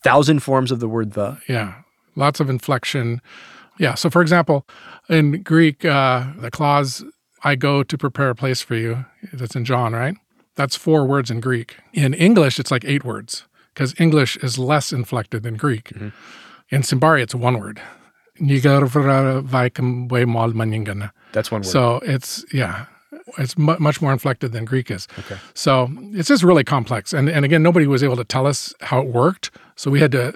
thousand 0.03 0.39
forms 0.41 0.71
of 0.71 0.79
the 0.79 0.89
word 0.89 1.13
the. 1.13 1.37
Yeah, 1.47 1.75
lots 2.16 2.39
of 2.39 2.49
inflection. 2.49 3.22
Yeah. 3.80 3.95
So, 3.95 4.09
for 4.09 4.22
example, 4.22 4.66
in 5.09 5.41
Greek, 5.43 5.86
uh, 5.86 6.26
the 6.38 6.51
clause 6.51 7.03
"I 7.43 7.55
go 7.55 7.84
to 7.84 7.97
prepare 7.97 8.30
a 8.30 8.36
place 8.36 8.62
for 8.62 8.76
you" 8.76 9.05
that's 9.34 9.55
in 9.55 9.66
John, 9.66 9.93
right? 9.93 10.16
That's 10.55 10.76
four 10.76 11.05
words 11.05 11.32
in 11.32 11.39
Greek. 11.39 11.78
In 11.93 12.14
English, 12.14 12.59
it's 12.59 12.72
like 12.72 12.86
eight 12.86 13.03
words 13.03 13.45
because 13.74 13.93
English 13.99 14.38
is 14.43 14.59
less 14.59 14.91
inflected 14.93 15.43
than 15.43 15.55
Greek. 15.55 15.86
Mhm. 15.95 16.12
In 16.70 16.82
Simbari, 16.84 17.22
it's 17.22 17.34
one 17.36 17.57
word. 17.59 17.82
Nigarvra 18.39 19.41
vaikam 19.47 20.09
we 20.12 20.26
mal 20.26 20.51
maningana. 20.51 21.12
That's 21.32 21.51
one 21.51 21.62
word. 21.62 21.68
So 21.72 21.99
it's 22.03 22.43
yeah, 22.53 22.86
it's 23.38 23.57
mu- 23.57 23.78
much 23.80 24.01
more 24.01 24.12
inflected 24.12 24.51
than 24.51 24.66
Greek 24.66 24.89
is. 24.91 25.07
Okay. 25.20 25.38
So 25.53 25.89
it's 26.14 26.28
just 26.28 26.43
really 26.43 26.64
complex, 26.64 27.14
and 27.14 27.30
and 27.30 27.45
again, 27.45 27.64
nobody 27.64 27.88
was 27.88 28.03
able 28.03 28.16
to 28.18 28.24
tell 28.24 28.45
us 28.47 28.74
how 28.82 28.99
it 29.01 29.07
worked, 29.07 29.51
so 29.76 29.91
we 29.91 29.99
had 29.99 30.12
to 30.14 30.34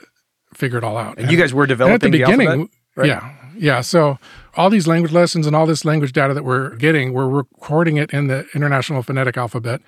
figure 0.55 0.77
it 0.77 0.83
all 0.83 0.97
out. 0.97 1.17
and 1.17 1.31
you 1.31 1.37
guys 1.37 1.53
were 1.53 1.65
developing 1.65 1.95
at 1.95 2.01
the 2.01 2.11
beginning, 2.11 2.47
alphabet? 2.47 2.69
right? 2.95 3.07
yeah, 3.07 3.35
yeah. 3.57 3.81
So 3.81 4.17
all 4.55 4.69
these 4.69 4.87
language 4.87 5.11
lessons 5.11 5.47
and 5.47 5.55
all 5.55 5.65
this 5.65 5.85
language 5.85 6.13
data 6.13 6.33
that 6.33 6.43
we're 6.43 6.75
getting, 6.75 7.13
we're 7.13 7.27
recording 7.27 7.97
it 7.97 8.11
in 8.11 8.27
the 8.27 8.45
International 8.53 9.03
Phonetic 9.03 9.37
Alphabet. 9.37 9.81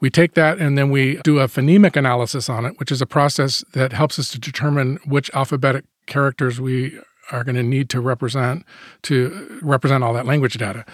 We 0.00 0.10
take 0.10 0.34
that 0.34 0.58
and 0.58 0.76
then 0.76 0.90
we 0.90 1.16
do 1.24 1.38
a 1.38 1.46
phonemic 1.46 1.96
analysis 1.96 2.48
on 2.48 2.66
it, 2.66 2.78
which 2.78 2.92
is 2.92 3.00
a 3.00 3.06
process 3.06 3.64
that 3.72 3.92
helps 3.92 4.18
us 4.18 4.30
to 4.32 4.38
determine 4.38 4.98
which 5.06 5.30
alphabetic 5.32 5.84
characters 6.06 6.60
we 6.60 6.98
are 7.32 7.42
going 7.42 7.56
to 7.56 7.62
need 7.62 7.88
to 7.90 8.00
represent 8.00 8.64
to 9.02 9.58
represent 9.62 10.04
all 10.04 10.12
that 10.12 10.26
language 10.26 10.54
data. 10.58 10.84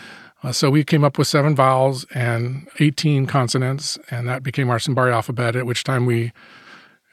Uh, 0.43 0.51
so 0.51 0.71
we 0.71 0.83
came 0.83 1.05
up 1.05 1.19
with 1.19 1.29
seven 1.29 1.55
vowels 1.55 2.05
and 2.15 2.67
18 2.81 3.27
consonants, 3.27 3.99
and 4.11 4.29
that 4.29 4.43
became 4.43 4.71
our 4.71 4.79
Simbari 4.79 5.13
alphabet. 5.13 5.55
At 5.55 5.67
which 5.67 5.85
time 5.85 6.05
we 6.07 6.33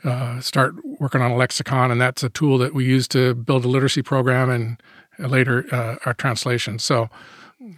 uh, 0.03 0.39
start 0.39 0.75
working 0.99 1.21
on 1.21 1.31
a 1.31 1.35
lexicon, 1.35 1.91
and 1.91 1.99
that's 1.99 2.23
a 2.23 2.29
tool 2.29 2.57
that 2.57 2.73
we 2.73 2.85
use 2.85 3.07
to 3.09 3.33
build 3.35 3.65
a 3.65 3.67
literacy 3.67 4.01
program 4.01 4.49
and 4.49 4.81
later 5.29 5.65
uh, 5.73 5.97
our 6.05 6.13
translation. 6.13 6.79
So, 6.79 7.09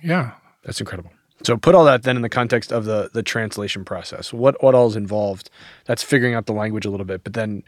yeah, 0.04 0.32
That's 0.64 0.80
incredible. 0.80 1.12
So 1.44 1.58
put 1.58 1.74
all 1.74 1.86
that 1.86 2.04
then 2.04 2.16
in 2.16 2.22
the 2.22 2.30
context 2.30 2.72
of 2.72 2.86
the 2.86 3.10
the 3.14 3.24
translation 3.24 3.84
process. 3.84 4.32
What 4.32 4.62
what 4.64 4.76
all 4.76 4.88
is 4.88 4.96
involved? 4.96 5.50
That's 5.86 6.04
figuring 6.04 6.36
out 6.36 6.46
the 6.46 6.54
language 6.54 6.86
a 6.86 6.92
little 6.92 7.06
bit, 7.06 7.24
but 7.24 7.34
then 7.34 7.64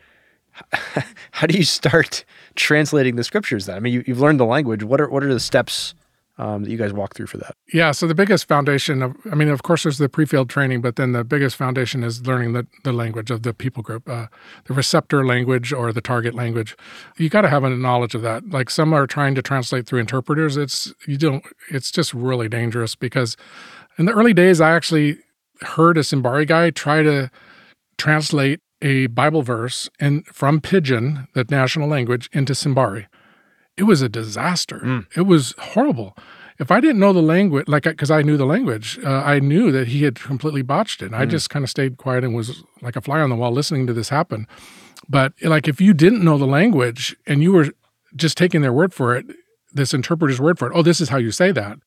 how 1.32 1.48
do 1.48 1.58
you 1.58 1.64
start 1.64 2.24
translating 2.56 3.16
the 3.16 3.24
scriptures? 3.24 3.66
Then 3.66 3.76
I 3.76 3.80
mean, 3.80 3.94
you, 3.94 4.04
you've 4.06 4.20
learned 4.20 4.40
the 4.40 4.46
language. 4.46 4.84
What 4.84 5.02
are 5.02 5.10
what 5.10 5.24
are 5.24 5.34
the 5.34 5.40
steps 5.40 5.96
um, 6.38 6.64
that 6.64 6.72
you 6.72 6.78
guys 6.78 6.94
walk 6.94 7.14
through 7.16 7.28
for 7.28 7.38
that? 7.38 7.56
yeah. 7.74 7.92
So 7.92 8.08
the 8.08 8.16
biggest 8.16 8.48
foundation 8.48 9.02
of, 9.02 9.16
I 9.32 9.36
mean, 9.36 9.50
of 9.50 9.64
course, 9.64 9.84
there's 9.84 9.98
the 9.98 10.10
pre-field 10.10 10.50
training, 10.50 10.82
but 10.82 10.96
then 10.96 11.12
the 11.12 11.24
biggest 11.24 11.56
foundation 11.56 12.04
is 12.04 12.26
learning 12.26 12.54
the, 12.54 12.68
the 12.84 12.94
language 12.94 13.32
of 13.32 13.44
the 13.44 13.54
people 13.54 13.84
group, 13.84 14.10
uh, 14.10 14.28
the 14.66 14.74
receptor 14.74 15.26
language 15.26 15.72
or 15.72 15.94
the 15.94 16.02
target 16.02 16.34
language. 16.34 16.76
You 17.18 17.30
got 17.30 17.42
to 17.42 17.50
have 17.50 17.64
a 17.64 17.70
knowledge 17.70 18.16
of 18.16 18.22
that. 18.24 18.50
Like 18.50 18.70
some 18.70 18.94
are 18.94 19.08
trying 19.08 19.36
to 19.36 19.42
translate 19.42 19.86
through 19.86 20.00
interpreters. 20.00 20.58
It's 20.58 20.94
you 21.08 21.18
don't. 21.18 21.44
It's 21.70 21.92
just 21.92 22.14
really 22.14 22.50
dangerous 22.50 22.96
because 22.96 23.38
in 23.98 24.06
the 24.06 24.14
early 24.14 24.34
days, 24.34 24.60
I 24.60 24.72
actually 24.72 25.20
heard 25.62 25.98
a 25.98 26.02
Simbari 26.02 26.48
guy 26.48 26.72
try 26.72 27.04
to 27.04 27.30
translate 27.98 28.60
a 28.82 29.08
Bible 29.08 29.44
verse 29.44 29.90
and 30.00 30.26
from 30.28 30.60
Pidgin, 30.60 31.28
the 31.34 31.46
national 31.50 31.88
language, 31.88 32.30
into 32.34 32.54
Simbari. 32.54 33.06
It 33.78 33.84
was 33.84 34.02
a 34.02 34.10
disaster. 34.10 34.80
Mm. 34.84 35.06
It 35.16 35.22
was 35.22 35.56
horrible. 35.58 36.16
If 36.60 36.70
I 36.70 36.80
didn't 36.80 37.00
know 37.00 37.14
the 37.14 37.22
language, 37.22 37.68
like 37.68 37.84
because 37.84 38.12
I 38.12 38.22
knew 38.22 38.38
the 38.38 38.46
language, 38.46 39.00
uh, 39.04 39.10
I 39.26 39.40
knew 39.40 39.72
that 39.72 39.88
he 39.88 40.04
had 40.04 40.16
completely 40.20 40.62
botched 40.62 41.02
it. 41.02 41.14
I 41.14 41.26
Mm. 41.26 41.30
just 41.32 41.50
kind 41.50 41.64
of 41.64 41.70
stayed 41.70 41.98
quiet 41.98 42.24
and 42.24 42.36
was 42.36 42.64
like 42.82 42.96
a 42.96 43.02
fly 43.02 43.20
on 43.22 43.30
the 43.30 43.36
wall 43.36 43.52
listening 43.52 43.88
to 43.88 43.94
this 43.94 44.10
happen. 44.10 44.48
But 45.10 45.34
like 45.42 45.68
if 45.68 45.82
you 45.82 45.94
didn't 45.94 46.24
know 46.24 46.38
the 46.38 46.46
language 46.46 47.16
and 47.26 47.42
you 47.42 47.52
were 47.52 47.70
just 48.16 48.38
taking 48.38 48.62
their 48.62 48.72
word 48.72 48.94
for 48.94 49.16
it, 49.18 49.26
this 49.74 49.94
interpreter's 49.94 50.40
word 50.40 50.60
for 50.60 50.68
it, 50.68 50.74
oh, 50.76 50.84
this 50.84 51.02
is 51.02 51.10
how 51.10 51.18
you 51.18 51.32
say 51.32 51.52
that. 51.52 51.80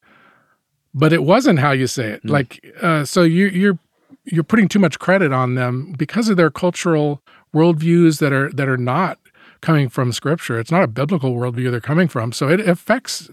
But 0.92 1.12
it 1.12 1.22
wasn't 1.22 1.60
how 1.60 1.70
you 1.70 1.86
say 1.86 2.10
it. 2.10 2.24
Mm. 2.24 2.30
Like 2.30 2.74
uh, 2.82 3.04
so, 3.04 3.22
you, 3.22 3.46
you're 3.46 3.78
you're 4.24 4.42
putting 4.44 4.66
too 4.66 4.80
much 4.80 4.98
credit 4.98 5.32
on 5.32 5.54
them 5.54 5.94
because 5.96 6.28
of 6.28 6.36
their 6.36 6.50
cultural 6.50 7.22
worldviews 7.54 8.18
that 8.18 8.32
are 8.32 8.50
that 8.50 8.68
are 8.68 8.76
not 8.76 9.18
coming 9.60 9.88
from 9.88 10.12
scripture. 10.12 10.58
It's 10.58 10.70
not 10.70 10.82
a 10.82 10.88
biblical 10.88 11.34
worldview 11.34 11.70
they're 11.70 11.80
coming 11.80 12.08
from. 12.08 12.32
So 12.32 12.48
it 12.48 12.60
affects 12.60 13.30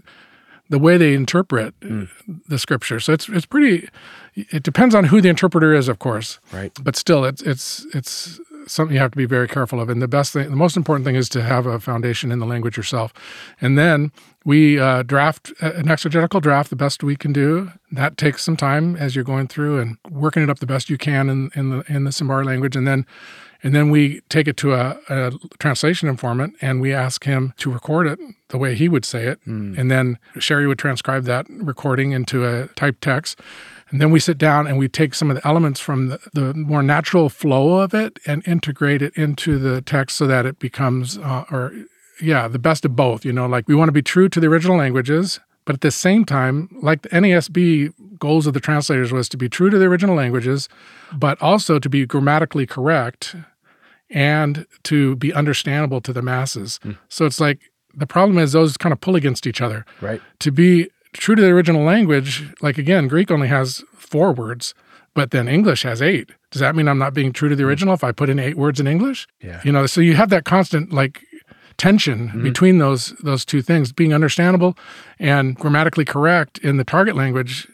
the 0.69 0.79
way 0.79 0.97
they 0.97 1.13
interpret 1.13 1.77
Mm. 1.81 2.09
the 2.47 2.57
scripture. 2.57 2.99
So 2.99 3.13
it's 3.13 3.27
it's 3.29 3.45
pretty 3.45 3.87
it 4.35 4.63
depends 4.63 4.95
on 4.95 5.05
who 5.05 5.21
the 5.21 5.29
interpreter 5.29 5.73
is, 5.73 5.87
of 5.87 5.99
course. 5.99 6.39
Right. 6.51 6.71
But 6.81 6.95
still 6.95 7.25
it's 7.25 7.41
it's 7.41 7.85
it's 7.93 8.39
something 8.65 8.93
you 8.95 9.01
have 9.01 9.11
to 9.11 9.17
be 9.17 9.25
very 9.25 9.47
careful 9.47 9.81
of. 9.81 9.89
And 9.89 10.01
the 10.01 10.07
best 10.07 10.31
thing 10.33 10.49
the 10.49 10.55
most 10.55 10.77
important 10.77 11.05
thing 11.05 11.15
is 11.15 11.27
to 11.29 11.41
have 11.43 11.65
a 11.65 11.79
foundation 11.79 12.31
in 12.31 12.39
the 12.39 12.45
language 12.45 12.77
yourself. 12.77 13.13
And 13.59 13.77
then 13.77 14.11
we 14.45 14.79
uh, 14.79 15.03
draft 15.03 15.51
an 15.59 15.89
exegetical 15.89 16.39
draft 16.39 16.69
the 16.69 16.75
best 16.77 17.03
we 17.03 17.15
can 17.17 17.33
do. 17.33 17.71
That 17.91 18.17
takes 18.17 18.41
some 18.43 18.55
time 18.57 18.95
as 18.95 19.15
you're 19.15 19.25
going 19.25 19.47
through 19.49 19.79
and 19.81 19.97
working 20.09 20.43
it 20.43 20.49
up 20.49 20.59
the 20.59 20.65
best 20.65 20.89
you 20.89 20.97
can 20.97 21.29
in, 21.29 21.51
in 21.55 21.69
the 21.69 21.83
in 21.89 22.05
the 22.05 22.11
Simbari 22.11 22.45
language. 22.45 22.75
And 22.77 22.87
then 22.87 23.05
and 23.63 23.73
then 23.73 23.89
we 23.89 24.19
take 24.27 24.47
it 24.47 24.57
to 24.57 24.73
a, 24.73 24.99
a 25.07 25.31
translation 25.57 26.09
informant 26.09 26.55
and 26.61 26.81
we 26.81 26.93
ask 26.93 27.23
him 27.23 27.53
to 27.57 27.71
record 27.71 28.07
it 28.07 28.19
the 28.49 28.57
way 28.57 28.75
he 28.75 28.89
would 28.89 29.05
say 29.05 29.25
it. 29.25 29.39
Mm. 29.47 29.77
And 29.77 29.89
then 29.89 30.19
Sheri 30.35 30.67
would 30.67 30.77
transcribe 30.77 31.23
that 31.23 31.45
recording 31.49 32.11
into 32.11 32.45
a 32.45 32.67
typed 32.75 33.01
text. 33.01 33.39
And 33.89 34.01
then 34.01 34.11
we 34.11 34.19
sit 34.19 34.37
down 34.37 34.67
and 34.67 34.77
we 34.77 34.89
take 34.89 35.13
some 35.13 35.31
of 35.31 35.37
the 35.37 35.47
elements 35.47 35.79
from 35.79 36.09
the, 36.09 36.19
the 36.33 36.53
more 36.53 36.83
natural 36.83 37.29
flow 37.29 37.79
of 37.79 37.93
it 37.93 38.19
and 38.27 38.45
integrate 38.45 39.01
it 39.01 39.15
into 39.15 39.57
the 39.57 39.81
text 39.81 40.17
so 40.17 40.27
that 40.27 40.45
it 40.45 40.59
becomes, 40.59 41.17
uh, 41.17 41.45
or 41.49 41.73
yeah, 42.21 42.49
the 42.49 42.59
best 42.59 42.83
of 42.83 42.95
both. 42.95 43.23
You 43.23 43.31
know, 43.31 43.45
like 43.45 43.67
we 43.67 43.75
want 43.75 43.87
to 43.87 43.93
be 43.93 44.01
true 44.01 44.27
to 44.27 44.39
the 44.39 44.47
original 44.47 44.77
languages, 44.77 45.39
but 45.63 45.75
at 45.75 45.81
the 45.81 45.91
same 45.91 46.25
time, 46.25 46.69
like 46.81 47.03
the 47.03 47.09
NASB 47.09 47.93
goals 48.19 48.45
of 48.45 48.53
the 48.53 48.59
translators 48.59 49.13
was 49.13 49.29
to 49.29 49.37
be 49.37 49.47
true 49.47 49.69
to 49.69 49.77
the 49.77 49.85
original 49.85 50.15
languages, 50.15 50.67
but 51.13 51.41
also 51.41 51.79
to 51.79 51.89
be 51.89 52.05
grammatically 52.05 52.65
correct 52.65 53.35
and 54.13 54.65
to 54.83 55.15
be 55.17 55.33
understandable 55.33 55.99
to 56.01 56.13
the 56.13 56.21
masses. 56.21 56.79
Mm. 56.83 56.97
So 57.09 57.25
it's 57.25 57.39
like 57.39 57.59
the 57.93 58.07
problem 58.07 58.37
is 58.37 58.51
those 58.53 58.77
kind 58.77 58.93
of 58.93 59.01
pull 59.01 59.15
against 59.15 59.45
each 59.45 59.59
other. 59.61 59.85
Right. 60.01 60.21
To 60.39 60.51
be 60.51 60.89
true 61.13 61.35
to 61.35 61.41
the 61.41 61.49
original 61.49 61.83
language, 61.83 62.43
like 62.61 62.77
again, 62.77 63.07
Greek 63.07 63.29
only 63.31 63.47
has 63.47 63.83
four 63.95 64.31
words, 64.33 64.73
but 65.13 65.31
then 65.31 65.47
English 65.47 65.83
has 65.83 66.01
eight. 66.01 66.29
Does 66.51 66.59
that 66.59 66.75
mean 66.75 66.87
I'm 66.87 66.97
not 66.99 67.13
being 67.13 67.33
true 67.33 67.49
to 67.49 67.55
the 67.55 67.63
original 67.63 67.93
if 67.93 68.03
I 68.03 68.11
put 68.11 68.29
in 68.29 68.39
eight 68.39 68.57
words 68.57 68.79
in 68.79 68.87
English? 68.87 69.27
Yeah. 69.41 69.61
You 69.63 69.71
know, 69.71 69.85
so 69.87 70.01
you 70.01 70.15
have 70.15 70.29
that 70.29 70.43
constant 70.45 70.91
like 70.93 71.21
tension 71.77 72.29
Mhm. 72.29 72.43
between 72.43 72.77
those 72.77 73.13
those 73.23 73.43
two 73.45 73.61
things, 73.61 73.91
being 73.91 74.13
understandable 74.13 74.77
and 75.19 75.55
grammatically 75.55 76.05
correct 76.05 76.57
in 76.59 76.77
the 76.77 76.83
target 76.83 77.15
language 77.15 77.67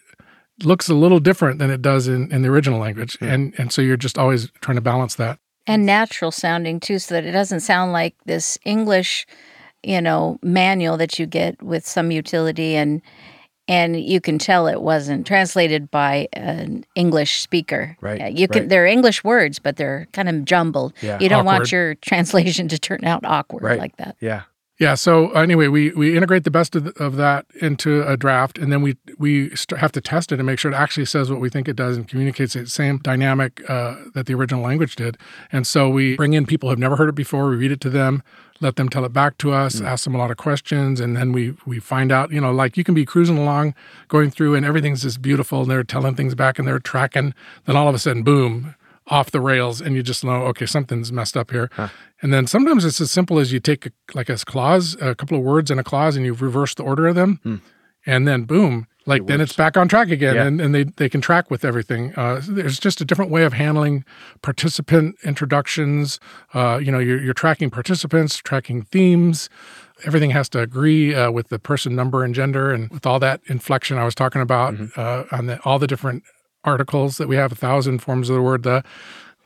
looks 0.64 0.90
a 0.90 0.94
little 0.94 1.20
different 1.20 1.60
than 1.60 1.70
it 1.70 1.82
does 1.82 2.08
in, 2.08 2.32
in 2.32 2.42
the 2.42 2.50
original 2.50 2.80
language. 2.80 3.18
And 3.22 3.54
and 3.58 3.72
so 3.72 3.82
you're 3.82 3.98
just 3.98 4.18
always 4.18 4.50
trying 4.62 4.76
to 4.76 4.82
balance 4.82 5.16
that. 5.16 5.40
And 5.68 5.86
natural 5.86 6.32
sounding 6.32 6.80
too, 6.80 7.00
so 7.00 7.14
that 7.16 7.26
it 7.26 7.32
doesn't 7.32 7.60
sound 7.62 7.92
like 7.94 8.16
this 8.26 8.58
English, 8.66 9.26
you 9.84 10.02
know, 10.02 10.40
manual 10.42 10.98
that 10.98 11.20
you 11.20 11.26
get 11.26 11.62
with 11.62 11.86
some 11.88 12.12
utility 12.12 12.76
and 12.76 13.02
and 13.68 14.02
you 14.02 14.20
can 14.20 14.40
tell 14.40 14.66
it 14.66 14.82
wasn't 14.82 15.28
translated 15.28 15.92
by 15.92 16.28
an 16.34 16.84
English 16.96 17.40
speaker. 17.40 17.96
Right, 18.02 18.34
You 18.34 18.48
can 18.48 18.62
right. 18.64 18.70
they're 18.70 18.88
English 18.88 19.24
words, 19.24 19.60
but 19.60 19.78
they're 19.78 20.08
kind 20.12 20.28
of 20.28 20.44
jumbled. 20.44 20.94
Yeah. 21.02 21.20
You 21.22 21.30
don't 21.30 21.46
want 21.46 21.72
your 21.72 21.94
translation 22.02 22.68
to 22.70 22.80
turn 22.80 23.06
out 23.06 23.24
awkward 23.26 23.62
Right. 23.62 23.78
like 23.78 23.96
that. 23.98 24.16
Yeah. 24.20 24.42
Yeah. 24.80 24.96
So 24.96 25.32
anyway, 25.32 25.68
we 25.68 25.92
we 25.92 26.16
integrate 26.16 26.46
the 26.46 26.52
best 26.52 26.74
of, 26.74 26.84
th- 26.84 26.96
of 26.96 27.18
that 27.18 27.46
into 27.62 28.02
a 28.08 28.16
draft, 28.16 28.58
and 28.58 28.72
then 28.72 28.82
we 28.82 28.96
we 29.18 29.54
st- 29.54 29.78
have 29.78 29.92
to 29.92 30.00
test 30.02 30.32
it 30.32 30.40
and 30.40 30.46
make 30.46 30.58
sure 30.58 30.72
it 30.72 30.76
actually 30.76 31.06
says 31.06 31.30
what 31.30 31.42
we 31.42 31.50
think 31.50 31.68
it 31.68 31.76
does 31.76 31.98
and 31.98 32.08
communicates 32.08 32.54
the 32.54 32.66
same 32.66 32.98
dynamic 33.00 33.62
uh, 33.70 33.96
that 34.14 34.26
the 34.26 34.34
original 34.34 34.64
language 34.64 34.96
did. 34.96 35.18
And 35.52 35.68
so 35.68 35.90
we 35.90 36.16
bring 36.16 36.32
in 36.32 36.46
people 36.46 36.70
who've 36.70 36.80
never 36.80 36.96
heard 36.96 37.10
it 37.10 37.16
before. 37.16 37.50
We 37.50 37.58
read 37.58 37.74
it 37.74 37.82
to 37.82 37.90
them, 37.90 38.24
let 38.62 38.78
them 38.78 38.88
tell 38.88 39.04
it 39.04 39.12
back 39.12 39.38
to 39.40 39.52
us, 39.52 39.82
ask 39.82 40.06
them 40.06 40.16
a 40.16 40.18
lot 40.18 40.32
of 40.32 40.38
questions, 40.38 41.02
and 41.02 41.18
then 41.18 41.34
we 41.34 41.56
we 41.66 41.80
find 41.80 42.10
out. 42.10 42.32
You 42.32 42.40
know, 42.40 42.54
like 42.54 42.78
you 42.78 42.86
can 42.86 42.96
be 42.96 43.06
cruising 43.06 43.38
along, 43.38 43.76
going 44.08 44.32
through, 44.32 44.56
and 44.56 44.66
everything's 44.66 45.02
just 45.02 45.22
beautiful, 45.22 45.64
and 45.64 45.70
they're 45.70 45.84
telling 45.84 46.16
things 46.16 46.36
back, 46.36 46.58
and 46.58 46.66
they're 46.66 46.80
tracking. 46.80 47.34
Then 47.66 47.76
all 47.76 47.90
of 47.90 47.96
a 47.96 48.00
sudden, 48.00 48.24
boom. 48.24 48.76
Off 49.10 49.32
the 49.32 49.42
rails, 49.42 49.82
and 49.82 49.96
you 49.96 50.04
just 50.04 50.24
know, 50.24 50.44
okay, 50.50 50.66
something's 50.68 51.12
messed 51.12 51.36
up 51.36 51.50
here. 51.52 51.70
And 52.22 52.32
then 52.32 52.46
sometimes 52.48 52.86
it's 52.86 53.02
as 53.02 53.10
simple 53.10 53.40
as 53.40 53.52
you 53.52 53.60
take 53.60 53.86
a, 53.88 53.92
like 54.14 54.30
a 54.30 54.36
clause, 54.38 54.96
a 55.02 55.16
couple 55.16 55.36
of 55.38 55.44
words 55.44 55.72
in 55.72 55.80
a 55.80 55.84
clause, 55.84 56.16
and 56.16 56.24
you 56.26 56.34
reverse 56.34 56.76
the 56.76 56.84
order 56.84 57.08
of 57.08 57.16
them, 57.16 57.62
and 58.06 58.28
then 58.28 58.44
boom, 58.44 58.86
like 59.08 59.26
then 59.26 59.42
it's 59.42 59.56
back 59.56 59.76
on 59.78 59.88
track 59.88 60.10
again, 60.12 60.36
Yeah. 60.36 60.46
and, 60.46 60.62
and 60.62 60.76
they 60.76 60.84
they 60.84 61.10
can 61.10 61.22
track 61.22 61.50
with 61.50 61.66
everything. 61.66 62.14
Uh, 62.16 62.40
there's 62.48 62.80
just 62.80 63.02
a 63.02 63.06
different 63.06 63.32
way 63.32 63.44
of 63.44 63.54
handling 63.54 64.04
participant 64.44 65.16
introductions. 65.24 66.20
Uh, 66.54 66.80
you 66.82 66.92
know, 66.92 67.00
you're, 67.00 67.22
you're 67.22 67.34
tracking 67.34 67.70
participants, 67.72 68.38
tracking 68.38 68.84
themes. 68.84 69.50
Everything 70.06 70.32
has 70.32 70.48
to 70.50 70.60
agree 70.62 71.16
uh, 71.16 71.32
with 71.32 71.50
the 71.50 71.60
person 71.60 71.96
number 71.96 72.24
and 72.24 72.36
gender, 72.36 72.72
and 72.72 72.90
with 72.92 73.06
all 73.06 73.20
that 73.20 73.42
inflection 73.48 73.98
I 73.98 74.06
was 74.06 74.16
talking 74.16 74.42
about 74.42 74.76
uh, 74.96 75.24
on 75.32 75.48
the, 75.48 75.60
all 75.66 75.80
the 75.80 75.88
different 75.88 76.24
articles 76.64 77.18
that 77.18 77.28
we 77.28 77.36
have, 77.36 77.52
a 77.52 77.56
thousand 77.56 78.00
forms 78.00 78.30
of 78.30 78.36
the 78.36 78.42
word 78.42 78.64
the, 78.64 78.84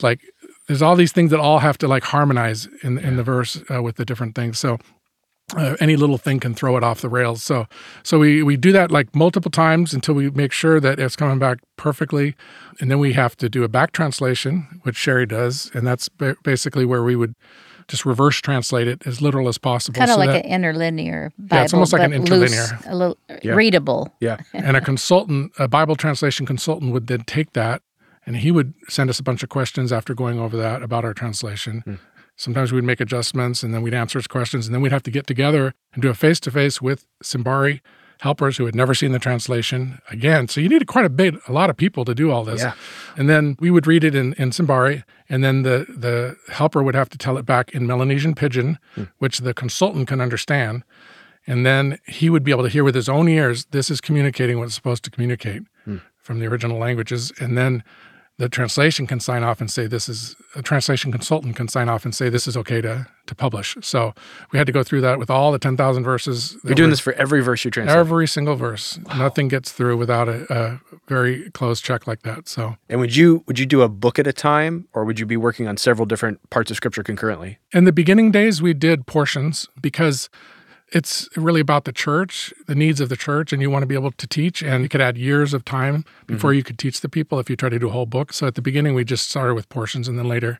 like 0.01 0.21
there's 0.67 0.81
all 0.81 0.95
these 0.95 1.11
things 1.11 1.31
that 1.31 1.39
all 1.39 1.59
have 1.59 1.77
to 1.79 1.87
like 1.87 2.03
harmonize 2.03 2.67
in 2.83 2.97
in 2.97 3.15
the 3.17 3.23
verse 3.23 3.61
uh, 3.73 3.81
with 3.81 3.95
the 3.97 4.05
different 4.05 4.35
things. 4.35 4.59
So 4.59 4.77
uh, 5.55 5.75
any 5.79 5.95
little 5.95 6.17
thing 6.17 6.39
can 6.39 6.53
throw 6.53 6.77
it 6.77 6.83
off 6.83 7.01
the 7.01 7.09
rails. 7.09 7.43
So 7.43 7.67
so 8.01 8.19
we 8.19 8.43
we 8.43 8.57
do 8.57 8.71
that 8.71 8.91
like 8.91 9.13
multiple 9.15 9.51
times 9.51 9.93
until 9.93 10.15
we 10.15 10.29
make 10.31 10.51
sure 10.51 10.79
that 10.79 10.99
it's 10.99 11.15
coming 11.15 11.39
back 11.39 11.59
perfectly, 11.77 12.35
and 12.79 12.89
then 12.89 12.99
we 12.99 13.13
have 13.13 13.35
to 13.37 13.49
do 13.49 13.63
a 13.63 13.67
back 13.67 13.91
translation, 13.91 14.81
which 14.83 14.95
Sheri 14.95 15.27
does, 15.27 15.69
and 15.73 15.85
that's 15.85 16.09
ba- 16.09 16.37
basically 16.43 16.85
where 16.85 17.03
we 17.03 17.15
would 17.15 17.35
just 17.87 18.05
reverse 18.05 18.39
translate 18.41 18.87
it 18.87 19.05
as 19.05 19.21
literal 19.21 19.47
as 19.47 19.57
possible. 19.57 19.97
Kind 19.97 20.09
of 20.11 20.15
so 20.15 20.19
like 20.19 20.29
that- 20.29 20.45
an 20.45 20.51
interlinear 20.51 21.31
Bible. 21.37 21.57
Yeah, 21.57 21.63
it's 21.63 21.73
almost 21.73 21.93
like 21.93 22.01
an 22.03 22.11
but 22.11 22.29
loose, 22.29 22.51
interlinear. 22.53 22.91
a 22.91 22.95
little 22.95 23.17
uh, 23.29 23.55
readable. 23.55 24.13
Yeah. 24.19 24.37
and 24.53 24.75
a 24.77 24.81
consultant, 24.81 25.51
a 25.59 25.67
Bible 25.67 25.95
translation 25.95 26.45
consultant, 26.45 26.91
would 26.93 27.07
then 27.07 27.21
take 27.21 27.53
that 27.53 27.81
and 28.25 28.37
he 28.37 28.51
would 28.51 28.73
send 28.87 29.09
us 29.09 29.19
a 29.19 29.23
bunch 29.23 29.43
of 29.43 29.49
questions 29.49 29.91
after 29.91 30.13
going 30.13 30.39
over 30.39 30.55
that 30.57 30.81
about 30.81 31.03
our 31.05 31.13
translation. 31.13 31.81
Hmm. 31.85 31.95
Sometimes 32.35 32.71
we'd 32.71 32.83
make 32.83 32.99
adjustments 32.99 33.63
and 33.63 33.73
then 33.73 33.81
we'd 33.81 33.93
answer 33.93 34.17
his 34.17 34.27
questions, 34.27 34.65
and 34.65 34.73
then 34.73 34.81
we'd 34.81 34.91
have 34.91 35.03
to 35.03 35.11
get 35.11 35.27
together 35.27 35.73
and 35.93 36.01
do 36.01 36.09
a 36.09 36.13
face 36.13 36.39
to 36.41 36.51
face 36.51 36.81
with 36.81 37.05
Simbari 37.23 37.81
helpers 38.21 38.57
who 38.57 38.65
had 38.65 38.75
never 38.75 38.93
seen 38.93 39.11
the 39.11 39.19
translation 39.19 39.99
again. 40.09 40.47
So 40.47 40.61
you 40.61 40.69
needed 40.69 40.87
quite 40.87 41.05
a 41.05 41.09
bit, 41.09 41.35
a 41.47 41.51
lot 41.51 41.69
of 41.69 41.77
people 41.77 42.05
to 42.05 42.15
do 42.15 42.31
all 42.31 42.43
this. 42.43 42.61
Yeah. 42.61 42.73
And 43.17 43.29
then 43.29 43.55
we 43.59 43.69
would 43.69 43.87
read 43.87 44.03
it 44.03 44.15
in, 44.15 44.33
in 44.33 44.51
Simbari, 44.51 45.03
and 45.29 45.43
then 45.43 45.63
the, 45.63 45.85
the 45.89 46.37
helper 46.51 46.83
would 46.83 46.95
have 46.95 47.09
to 47.09 47.17
tell 47.17 47.37
it 47.37 47.45
back 47.45 47.71
in 47.71 47.85
Melanesian 47.87 48.35
Pidgin, 48.35 48.77
hmm. 48.95 49.03
which 49.19 49.39
the 49.39 49.53
consultant 49.53 50.07
can 50.07 50.21
understand. 50.21 50.83
And 51.45 51.65
then 51.65 51.99
he 52.07 52.29
would 52.29 52.43
be 52.43 52.51
able 52.51 52.63
to 52.63 52.69
hear 52.69 52.83
with 52.83 52.95
his 52.95 53.09
own 53.09 53.27
ears, 53.27 53.65
this 53.71 53.91
is 53.91 53.99
communicating 53.99 54.57
what 54.57 54.65
it's 54.65 54.75
supposed 54.75 55.03
to 55.03 55.11
communicate 55.11 55.63
hmm. 55.83 55.97
from 56.21 56.39
the 56.39 56.47
original 56.47 56.77
languages. 56.77 57.31
And 57.39 57.57
then 57.57 57.83
the 58.37 58.49
translation 58.49 59.07
can 59.07 59.19
sign 59.19 59.43
off 59.43 59.59
and 59.61 59.69
say 59.69 59.87
this 59.87 60.09
is 60.09 60.35
a 60.55 60.61
translation 60.61 61.11
consultant 61.11 61.55
can 61.55 61.67
sign 61.67 61.89
off 61.89 62.05
and 62.05 62.15
say 62.15 62.29
this 62.29 62.47
is 62.47 62.57
okay 62.57 62.81
to 62.81 63.07
to 63.27 63.35
publish. 63.35 63.77
So 63.81 64.13
we 64.51 64.57
had 64.57 64.67
to 64.67 64.73
go 64.73 64.83
through 64.83 65.01
that 65.01 65.19
with 65.19 65.29
all 65.29 65.51
the 65.51 65.59
ten 65.59 65.77
thousand 65.77 66.03
verses. 66.03 66.53
that 66.63 66.69
You're 66.69 66.75
doing 66.75 66.87
were- 66.87 66.91
this 66.91 66.99
for 66.99 67.13
every 67.13 67.41
verse 67.41 67.63
you 67.65 67.71
translate. 67.71 67.97
every 67.97 68.27
single 68.27 68.55
verse. 68.55 68.99
Nothing 69.17 69.47
gets 69.47 69.71
through 69.71 69.97
without 69.97 70.27
a, 70.27 70.45
a 70.53 70.81
very 71.07 71.49
close 71.51 71.81
check 71.81 72.07
like 72.07 72.23
that. 72.23 72.47
So 72.47 72.77
and 72.89 72.99
would 72.99 73.15
you 73.15 73.43
would 73.47 73.59
you 73.59 73.65
do 73.65 73.81
a 73.81 73.89
book 73.89 74.19
at 74.19 74.27
a 74.27 74.33
time 74.33 74.87
or 74.93 75.05
would 75.05 75.19
you 75.19 75.25
be 75.25 75.37
working 75.37 75.67
on 75.67 75.77
several 75.77 76.05
different 76.05 76.49
parts 76.49 76.71
of 76.71 76.77
scripture 76.77 77.03
concurrently? 77.03 77.59
in 77.73 77.85
the 77.85 77.91
beginning 77.91 78.31
days 78.31 78.61
we 78.61 78.73
did 78.73 79.05
portions 79.07 79.67
because 79.81 80.29
it's 80.89 81.27
really 81.35 81.59
about 81.59 81.85
the 81.85 81.91
church 81.91 82.53
the 82.67 82.75
needs 82.75 83.01
of 83.01 83.09
the 83.09 83.17
church 83.17 83.51
and 83.51 83.61
you 83.61 83.69
want 83.69 83.81
to 83.81 83.87
be 83.87 83.95
able 83.95 84.11
to 84.11 84.27
teach 84.27 84.61
and 84.61 84.83
you 84.83 84.89
could 84.89 85.01
add 85.01 85.17
years 85.17 85.53
of 85.53 85.65
time 85.65 86.05
before 86.27 86.51
mm-hmm. 86.51 86.57
you 86.57 86.63
could 86.63 86.77
teach 86.77 87.01
the 87.01 87.09
people 87.09 87.39
if 87.39 87.49
you 87.49 87.55
try 87.55 87.69
to 87.69 87.79
do 87.79 87.87
a 87.87 87.91
whole 87.91 88.05
book 88.05 88.31
so 88.31 88.45
at 88.47 88.55
the 88.55 88.61
beginning 88.61 88.93
we 88.93 89.03
just 89.03 89.29
started 89.29 89.55
with 89.55 89.67
portions 89.69 90.07
and 90.07 90.17
then 90.17 90.27
later 90.27 90.59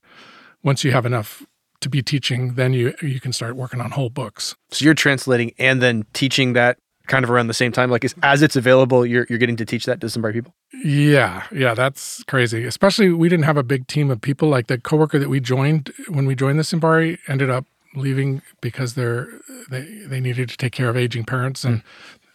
once 0.64 0.84
you 0.84 0.92
have 0.92 1.06
enough 1.06 1.46
to 1.84 1.90
be 1.90 2.02
teaching 2.02 2.56
then 2.56 2.74
you 2.74 2.94
you 3.02 3.20
can 3.20 3.32
start 3.32 3.56
working 3.56 3.80
on 3.80 3.92
whole 3.92 4.10
books. 4.10 4.56
So 4.72 4.84
you're 4.86 4.94
translating 4.94 5.54
and 5.60 5.82
then 5.82 6.06
teaching 6.14 6.54
that 6.54 6.78
kind 7.08 7.24
of 7.24 7.32
around 7.32 7.48
the 7.48 7.54
same 7.54 7.72
time? 7.72 7.90
Like 7.92 8.06
as, 8.06 8.16
as 8.24 8.42
it's 8.42 8.56
available 8.56 9.06
you're 9.06 9.26
you're 9.30 9.40
getting 9.40 9.58
to 9.58 9.66
teach 9.66 9.86
that 9.86 10.02
to 10.02 10.10
somebody 10.10 10.34
people? 10.34 10.54
yeah 10.84 11.44
yeah 11.52 11.74
that's 11.74 12.24
crazy. 12.24 12.66
Especially 12.66 13.12
we 13.12 13.30
didn't 13.30 13.46
have 13.46 13.58
a 13.58 13.64
big 13.64 13.88
team 13.88 14.10
of 14.10 14.22
people. 14.22 14.50
Like 14.50 14.68
the 14.68 14.78
coworker 14.78 15.20
that 15.20 15.30
we 15.30 15.40
joined 15.40 15.92
when 16.08 16.26
we 16.26 16.36
joined 16.36 16.60
the 16.60 16.64
Simbari 16.64 17.18
ended 17.28 17.50
up 17.50 17.66
leaving 17.96 18.42
because 18.62 18.96
they're 18.96 19.28
they, 19.70 19.82
they 20.08 20.20
needed 20.20 20.50
to 20.50 20.58
take 20.58 20.74
care 20.74 20.90
of 20.90 20.98
aging 20.98 21.26
parents. 21.26 21.64
And 21.64 21.84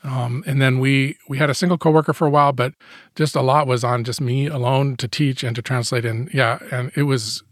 um, 0.05 0.45
and 0.47 0.63
then 0.63 0.79
we 0.79 1.17
we 1.29 1.39
had 1.39 1.51
a 1.51 1.55
single 1.55 1.79
coworker 1.79 2.13
for 2.13 2.27
a 2.27 2.31
while 2.31 2.53
but 2.53 2.75
just 3.17 3.35
a 3.35 3.43
lot 3.43 3.67
was 3.67 3.83
on 3.83 4.05
just 4.05 4.21
me 4.21 4.47
alone 4.47 4.97
to 4.97 5.09
teach 5.09 5.43
and 5.43 5.57
to 5.57 5.63
translate. 5.63 6.05
And 6.05 6.33
yeah 6.33 6.59
and 6.71 6.93
it 6.95 7.05
was 7.05 7.43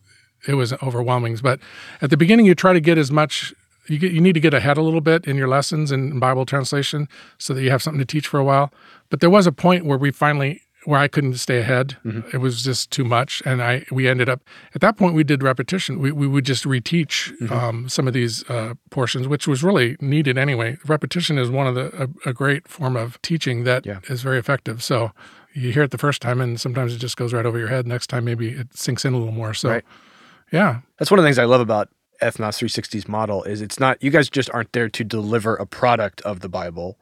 it 0.47 0.55
was 0.55 0.73
overwhelming 0.83 1.37
but 1.43 1.59
at 2.01 2.11
the 2.11 2.17
beginning 2.17 2.47
you 2.47 2.55
try 2.55 2.73
to 2.73 2.81
get 2.81 2.97
as 2.99 3.11
much 3.11 3.53
you, 3.89 3.99
get, 3.99 4.13
you 4.13 4.21
need 4.21 4.33
to 4.35 4.41
get 4.41 4.53
ahead 4.55 4.77
a 4.77 4.83
little 4.83 5.01
bit 5.01 5.27
in 5.27 5.37
your 5.37 5.47
lessons 5.47 5.93
and 5.93 6.19
Bible 6.21 6.45
translation 6.45 7.09
so 7.39 7.55
that 7.55 7.63
you 7.63 7.71
have 7.71 7.81
something 7.83 8.01
to 8.01 8.05
teach 8.05 8.27
for 8.27 8.41
a 8.41 8.45
while. 8.45 8.73
But 9.11 9.21
there 9.21 9.31
was 9.31 9.47
a 9.47 9.53
point 9.53 9.85
where 9.87 9.97
we 9.97 10.11
finally 10.11 10.61
where 10.87 10.99
I 11.01 11.07
couldn't 11.09 11.35
stay 11.35 11.59
ahead. 11.59 11.97
It 12.33 12.39
was 12.39 12.63
just 12.65 12.91
too 12.91 13.05
much, 13.05 13.43
and 13.45 13.63
I 13.63 13.85
we 13.93 14.09
ended 14.09 14.29
up 14.29 14.41
at 14.75 14.81
that 14.81 14.97
point 14.97 15.15
we 15.15 15.23
did 15.23 15.41
repetition. 15.43 16.01
We 16.01 16.11
we 16.11 16.27
would 16.27 16.45
just 16.45 16.65
reteach 16.65 17.17
um, 17.51 17.89
some 17.89 18.09
of 18.09 18.15
these 18.15 18.49
uh, 18.51 18.75
portions, 18.91 19.29
which 19.29 19.47
was 19.47 19.63
really 19.63 19.97
needed 20.01 20.37
anyway. 20.37 20.79
Repetition 20.87 21.39
is 21.39 21.49
one 21.51 21.67
of 21.69 21.75
the 21.77 21.87
a, 22.25 22.31
a 22.31 22.33
great 22.33 22.67
form 22.67 22.97
of 22.97 23.21
teaching 23.23 23.63
that 23.65 23.87
is 23.87 23.93
Yeah. 24.09 24.17
very 24.29 24.39
effective. 24.39 24.83
So. 24.83 25.13
You 25.59 25.73
hear 25.73 25.85
it 25.85 25.91
the 25.91 25.97
first 25.97 26.21
time, 26.21 26.43
and 26.43 26.61
sometimes 26.61 26.93
it 26.95 26.99
just 26.99 27.17
goes 27.17 27.33
right 27.33 27.47
over 27.47 27.59
your 27.59 27.69
head. 27.69 27.87
Next 27.87 28.09
time, 28.09 28.27
maybe 28.27 28.51
it 28.51 28.77
sinks 28.77 29.07
in 29.07 29.15
a 29.15 29.17
little 29.17 29.33
more. 29.33 29.55
So, 29.55 29.71
Right. 29.71 29.85
Yeah, 30.53 30.81
That's 30.99 31.11
one 31.11 31.19
of 31.19 31.25
the 31.25 31.27
things 31.27 31.39
I 31.39 31.45
love 31.45 31.61
about 31.61 31.89
Ethnos 32.23 32.63
360's 32.63 33.09
model 33.09 33.43
is 33.45 33.61
it's 33.61 33.79
not 33.79 34.03
you 34.03 34.11
guys 34.11 34.31
just 34.31 34.51
aren't 34.51 34.73
there 34.73 34.89
to 34.89 35.05
deliver 35.05 35.57
a 35.57 35.67
product 35.67 36.21
of 36.23 36.41
the 36.41 36.49
Bible. 36.49 36.99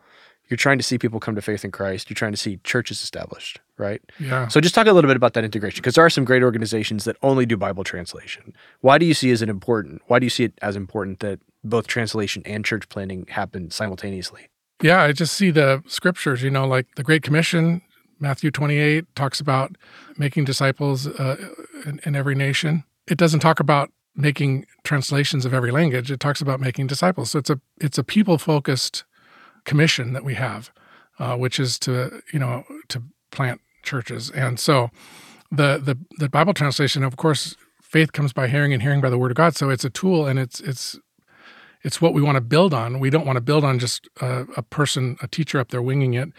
You're 0.49 0.59
trying 0.59 0.78
to 0.78 0.84
see 0.84 0.99
people 0.99 1.20
come 1.20 1.34
to 1.36 1.42
faith 1.42 1.64
in 1.64 1.70
Christ. 1.70 2.11
You're 2.11 2.16
trying 2.16 2.32
to 2.32 2.38
see 2.38 2.59
churches 2.64 3.03
established, 3.03 3.61
right? 3.78 4.03
yeah. 4.20 4.47
So 4.49 4.61
just 4.61 4.74
talk 4.74 4.86
a 4.86 4.92
little 4.92 5.09
bit 5.09 5.16
about 5.16 5.32
that 5.34 5.45
integration 5.45 5.80
because 5.80 5.95
there 5.95 6.05
are 6.05 6.11
some 6.11 6.24
great 6.24 6.42
organizations 6.42 7.05
that 7.05 7.16
only 7.22 7.47
do 7.47 7.57
Bible 7.57 7.82
translation. 7.82 8.55
Why 8.80 8.99
do 8.99 9.07
you 9.07 9.14
see 9.14 9.30
as 9.30 9.40
it 9.40 9.49
important? 9.49 10.03
Why 10.07 10.18
do 10.18 10.26
you 10.26 10.30
see 10.30 10.45
it 10.45 10.53
as 10.61 10.76
important 10.76 11.20
that 11.20 11.40
both 11.62 11.86
translation 11.86 12.42
and 12.45 12.64
church 12.64 12.88
planning 12.90 13.26
happen 13.30 13.70
simultaneously? 13.70 14.49
Yeah, 14.82 15.03
I 15.03 15.12
just 15.12 15.34
see 15.34 15.51
the 15.51 15.82
scriptures, 15.86 16.42
you 16.42 16.51
know, 16.51 16.66
like 16.66 16.95
the 16.97 17.03
Great 17.03 17.22
Commission, 17.22 17.80
Matthew 18.20 18.51
28 18.51 19.07
talks 19.14 19.40
about 19.40 19.76
making 20.18 20.45
disciples 20.45 21.07
uh, 21.07 21.36
in, 21.86 22.01
in 22.05 22.14
every 22.14 22.34
nation. 22.34 22.84
It 23.07 23.18
doesn't 23.18 23.40
talk 23.40 23.61
about 23.61 23.90
making 24.16 24.66
translations 24.84 25.44
of 25.44 25.52
every 25.52 25.70
language. 25.70 26.11
It 26.11 26.20
talks 26.20 26.40
about 26.40 26.61
making 26.61 26.86
disciples. 26.86 27.30
So 27.30 27.38
it's 27.38 27.50
a 27.50 27.61
it's 27.80 27.98
a 27.98 28.05
people 28.05 28.38
focused 28.38 29.05
commission 29.64 30.12
that 30.12 30.24
we 30.24 30.34
have, 30.34 30.70
uh, 31.18 31.36
which 31.36 31.59
is 31.59 31.78
to 31.80 32.22
you 32.32 32.38
know 32.38 32.64
to 32.88 33.02
plant 33.30 33.61
churches. 33.82 34.30
And 34.30 34.59
so 34.59 34.90
the 35.50 35.78
the 35.78 35.98
the 36.18 36.28
Bible 36.28 36.55
translation, 36.55 37.02
of 37.02 37.16
course, 37.16 37.57
faith 37.82 38.12
comes 38.12 38.32
by 38.32 38.48
hearing 38.48 38.72
and 38.72 38.82
hearing 38.82 39.00
by 39.00 39.11
the 39.11 39.18
word 39.18 39.30
of 39.30 39.36
God. 39.36 39.57
So 39.57 39.70
it's 39.70 39.84
a 39.84 39.90
tool 39.90 40.26
and 40.26 40.38
it's 40.38 40.61
it's 40.61 40.98
it's 41.82 42.00
what 42.00 42.14
we 42.14 42.22
want 42.22 42.36
to 42.36 42.40
build 42.40 42.72
on. 42.72 42.98
We 42.98 43.11
don't 43.11 43.26
want 43.26 43.36
to 43.36 43.42
build 43.42 43.62
on 43.62 43.78
just 43.78 44.09
a, 44.20 44.46
a 44.57 44.62
person, 44.62 45.18
a 45.20 45.28
teacher 45.28 45.61
up 45.61 45.68
there 45.68 45.82
winging 45.82 46.14
it. 46.14 46.30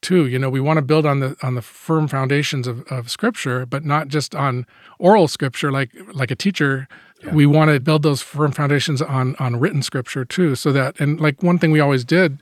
Too, 0.00 0.26
you 0.26 0.38
know, 0.38 0.48
we 0.48 0.60
want 0.60 0.76
to 0.76 0.82
build 0.82 1.06
on 1.06 1.20
the 1.20 1.36
on 1.42 1.54
the 1.54 1.62
firm 1.62 2.06
foundations 2.06 2.66
of, 2.66 2.86
of 2.86 3.10
Scripture, 3.10 3.66
but 3.66 3.84
not 3.84 4.08
just 4.08 4.34
on 4.34 4.64
oral 4.98 5.26
Scripture, 5.26 5.72
like 5.72 5.90
like 6.12 6.30
a 6.30 6.36
teacher. 6.36 6.86
We 7.32 7.46
want 7.46 7.72
to 7.72 7.80
build 7.80 8.04
those 8.04 8.22
firm 8.22 8.52
foundations 8.52 9.02
on 9.02 9.34
on 9.40 9.58
written 9.58 9.82
Scripture 9.82 10.24
too, 10.24 10.54
so 10.54 10.70
that 10.72 11.00
and 11.00 11.20
like 11.20 11.42
one 11.42 11.58
thing 11.58 11.72
we 11.72 11.80
always 11.80 12.04
did 12.04 12.40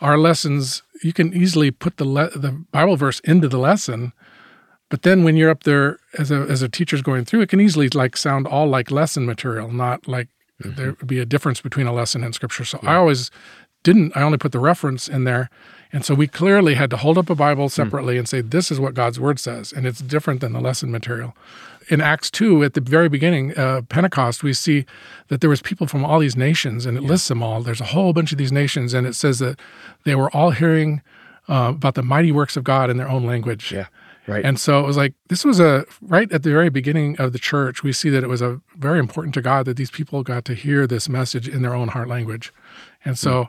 our 0.00 0.18
lessons 0.18 0.82
you 1.02 1.12
can 1.12 1.32
easily 1.34 1.70
put 1.70 1.96
the 1.96 2.04
le- 2.04 2.30
the 2.30 2.52
Bible 2.72 2.96
verse 2.96 3.20
into 3.20 3.48
the 3.48 3.58
lesson, 3.58 4.12
but 4.88 5.02
then 5.02 5.24
when 5.24 5.36
you're 5.36 5.50
up 5.50 5.64
there 5.64 5.98
as 6.18 6.30
a 6.30 6.40
as 6.42 6.62
a 6.62 6.68
teacher's 6.68 7.02
going 7.02 7.24
through, 7.24 7.42
it 7.42 7.48
can 7.48 7.60
easily 7.60 7.88
like 7.88 8.16
sound 8.16 8.46
all 8.46 8.66
like 8.66 8.90
lesson 8.90 9.26
material, 9.26 9.72
not 9.72 10.06
like 10.06 10.28
mm-hmm. 10.62 10.74
there 10.76 10.92
would 10.92 11.06
be 11.06 11.18
a 11.18 11.26
difference 11.26 11.60
between 11.60 11.86
a 11.86 11.92
lesson 11.92 12.22
and 12.22 12.34
scripture. 12.34 12.64
So 12.64 12.80
I 12.82 12.94
always 12.96 13.30
didn't. 13.82 14.16
I 14.16 14.22
only 14.22 14.38
put 14.38 14.52
the 14.52 14.58
reference 14.58 15.08
in 15.08 15.24
there, 15.24 15.48
and 15.92 16.04
so 16.04 16.14
we 16.14 16.26
clearly 16.26 16.74
had 16.74 16.90
to 16.90 16.96
hold 16.96 17.18
up 17.18 17.30
a 17.30 17.34
Bible 17.34 17.68
separately 17.68 18.18
and 18.18 18.28
say 18.28 18.40
this 18.40 18.70
is 18.70 18.78
what 18.78 18.94
God's 18.94 19.18
word 19.18 19.38
says, 19.38 19.72
and 19.72 19.86
it's 19.86 20.00
different 20.00 20.40
than 20.40 20.52
the 20.52 20.60
lesson 20.60 20.90
material. 20.90 21.36
In 21.88 22.00
Acts 22.00 22.30
two, 22.30 22.62
at 22.62 22.74
the 22.74 22.80
very 22.80 23.08
beginning, 23.08 23.56
uh, 23.58 23.82
Pentecost, 23.88 24.42
we 24.44 24.52
see 24.52 24.84
that 25.28 25.40
there 25.40 25.50
was 25.50 25.60
people 25.60 25.86
from 25.88 26.04
all 26.04 26.20
these 26.20 26.36
nations, 26.36 26.86
and 26.86 26.96
it 26.96 27.02
lists 27.02 27.28
them 27.28 27.42
all. 27.42 27.62
There's 27.62 27.80
a 27.80 27.86
whole 27.86 28.12
bunch 28.12 28.30
of 28.30 28.38
these 28.38 28.52
nations, 28.52 28.94
and 28.94 29.06
it 29.06 29.14
says 29.14 29.40
that 29.40 29.58
they 30.04 30.14
were 30.14 30.30
all 30.30 30.50
hearing 30.50 31.02
uh, 31.48 31.72
about 31.74 31.96
the 31.96 32.02
mighty 32.02 32.30
works 32.30 32.56
of 32.56 32.62
God 32.62 32.90
in 32.90 32.96
their 32.96 33.08
own 33.08 33.24
language. 33.24 33.72
Yeah. 33.72 33.86
Right. 34.28 34.44
And 34.44 34.60
so 34.60 34.78
it 34.78 34.86
was 34.86 34.96
like 34.96 35.14
this 35.28 35.44
was 35.44 35.58
a 35.58 35.84
right 36.00 36.30
at 36.30 36.44
the 36.44 36.50
very 36.50 36.68
beginning 36.68 37.18
of 37.18 37.32
the 37.32 37.38
church. 37.38 37.82
We 37.82 37.92
see 37.92 38.10
that 38.10 38.22
it 38.22 38.28
was 38.28 38.42
a 38.42 38.60
very 38.76 39.00
important 39.00 39.34
to 39.34 39.42
God 39.42 39.66
that 39.66 39.76
these 39.76 39.90
people 39.90 40.22
got 40.22 40.44
to 40.44 40.54
hear 40.54 40.86
this 40.86 41.08
message 41.08 41.48
in 41.48 41.62
their 41.62 41.74
own 41.74 41.88
heart 41.88 42.06
language, 42.06 42.52
and 43.04 43.18
so 43.18 43.48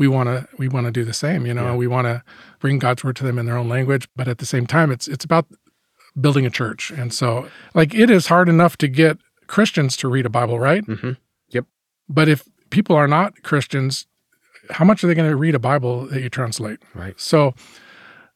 we 0.00 0.08
want 0.08 0.28
to 0.28 0.48
we 0.58 0.66
want 0.66 0.86
to 0.86 0.90
do 0.90 1.04
the 1.04 1.12
same. 1.12 1.46
You 1.46 1.54
know, 1.54 1.76
we 1.76 1.86
want 1.86 2.06
to 2.06 2.22
bring 2.58 2.78
God's 2.80 3.04
word 3.04 3.16
to 3.16 3.24
them 3.24 3.38
in 3.38 3.44
their 3.46 3.56
own 3.56 3.68
language, 3.68 4.08
but 4.16 4.26
at 4.28 4.38
the 4.38 4.46
same 4.46 4.66
time, 4.66 4.90
it's 4.90 5.06
it's 5.06 5.24
about 5.24 5.46
building 6.18 6.46
a 6.46 6.50
church. 6.50 6.90
And 6.90 7.12
so, 7.14 7.46
like, 7.74 7.94
it 7.94 8.10
is 8.10 8.26
hard 8.28 8.48
enough 8.48 8.76
to 8.78 8.88
get 8.88 9.18
Christians 9.46 9.96
to 9.98 10.08
read 10.08 10.26
a 10.26 10.30
Bible, 10.30 10.58
right? 10.58 10.84
Mhm. 10.86 11.16
Yep. 11.50 11.66
But 12.08 12.28
if 12.28 12.42
people 12.70 12.96
are 12.96 13.06
not 13.08 13.42
Christians, 13.42 14.06
how 14.70 14.84
much 14.84 15.04
are 15.04 15.06
they 15.06 15.14
going 15.14 15.30
to 15.30 15.36
read 15.36 15.54
a 15.54 15.58
Bible 15.60 16.06
that 16.06 16.20
you 16.22 16.30
translate? 16.30 16.78
Right. 16.94 17.14
So 17.20 17.54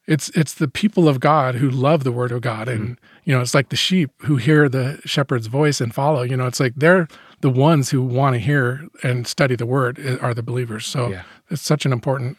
it's 0.07 0.29
it's 0.29 0.53
the 0.53 0.67
people 0.67 1.07
of 1.09 1.19
God 1.19 1.55
who 1.55 1.69
love 1.69 2.03
the 2.03 2.11
word 2.11 2.31
of 2.31 2.41
God 2.41 2.67
and 2.69 2.83
Mm. 2.89 2.97
you 3.25 3.33
know 3.35 3.41
it's 3.41 3.55
like 3.55 3.69
the 3.69 3.75
sheep 3.87 4.11
who 4.27 4.35
hear 4.37 4.69
the 4.69 4.99
shepherd's 5.03 5.47
voice 5.47 5.81
and 5.81 5.91
follow 5.95 6.21
you 6.21 6.37
know 6.37 6.45
it's 6.45 6.59
like 6.59 6.73
they're 6.75 7.07
the 7.41 7.49
ones 7.49 7.89
who 7.89 8.01
want 8.03 8.35
to 8.35 8.39
hear 8.39 8.87
and 9.01 9.25
study 9.25 9.55
the 9.55 9.65
word 9.65 9.97
are 10.21 10.35
the 10.35 10.43
believers 10.43 10.85
so 10.85 11.09
Yeah. 11.09 11.23
It's 11.49 11.61
such 11.61 11.85
an 11.85 11.91
important 11.93 12.37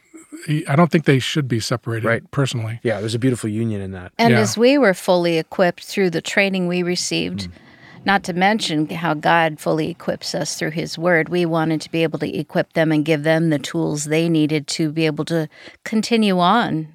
I 0.68 0.76
don't 0.76 0.90
think 0.90 1.06
they 1.06 1.18
should 1.18 1.48
be 1.48 1.60
separated 1.60 2.06
Right. 2.06 2.30
personally 2.30 2.80
Yeah, 2.82 3.00
there's 3.00 3.14
a 3.14 3.18
beautiful 3.18 3.48
union 3.48 3.80
in 3.80 3.92
that. 3.92 4.12
And 4.18 4.32
Yeah. 4.32 4.40
as 4.40 4.58
we 4.58 4.76
were 4.76 4.92
fully 4.94 5.38
equipped 5.38 5.84
through 5.84 6.10
the 6.10 6.20
training 6.20 6.68
we 6.68 6.82
received, 6.82 7.48
mm. 7.48 7.52
not 8.04 8.22
to 8.24 8.32
mention 8.34 8.88
how 8.90 9.14
God 9.14 9.58
fully 9.58 9.88
equips 9.90 10.34
us 10.34 10.56
through 10.58 10.72
His 10.72 10.98
Word, 10.98 11.28
we 11.30 11.46
wanted 11.46 11.80
to 11.82 11.90
be 11.90 12.02
able 12.02 12.18
to 12.18 12.36
equip 12.38 12.74
them 12.74 12.92
and 12.92 13.04
give 13.04 13.22
them 13.22 13.50
the 13.50 13.58
tools 13.58 14.04
they 14.04 14.28
needed 14.28 14.66
to 14.68 14.92
be 14.92 15.06
able 15.06 15.24
to 15.26 15.48
continue 15.84 16.38
on 16.38 16.88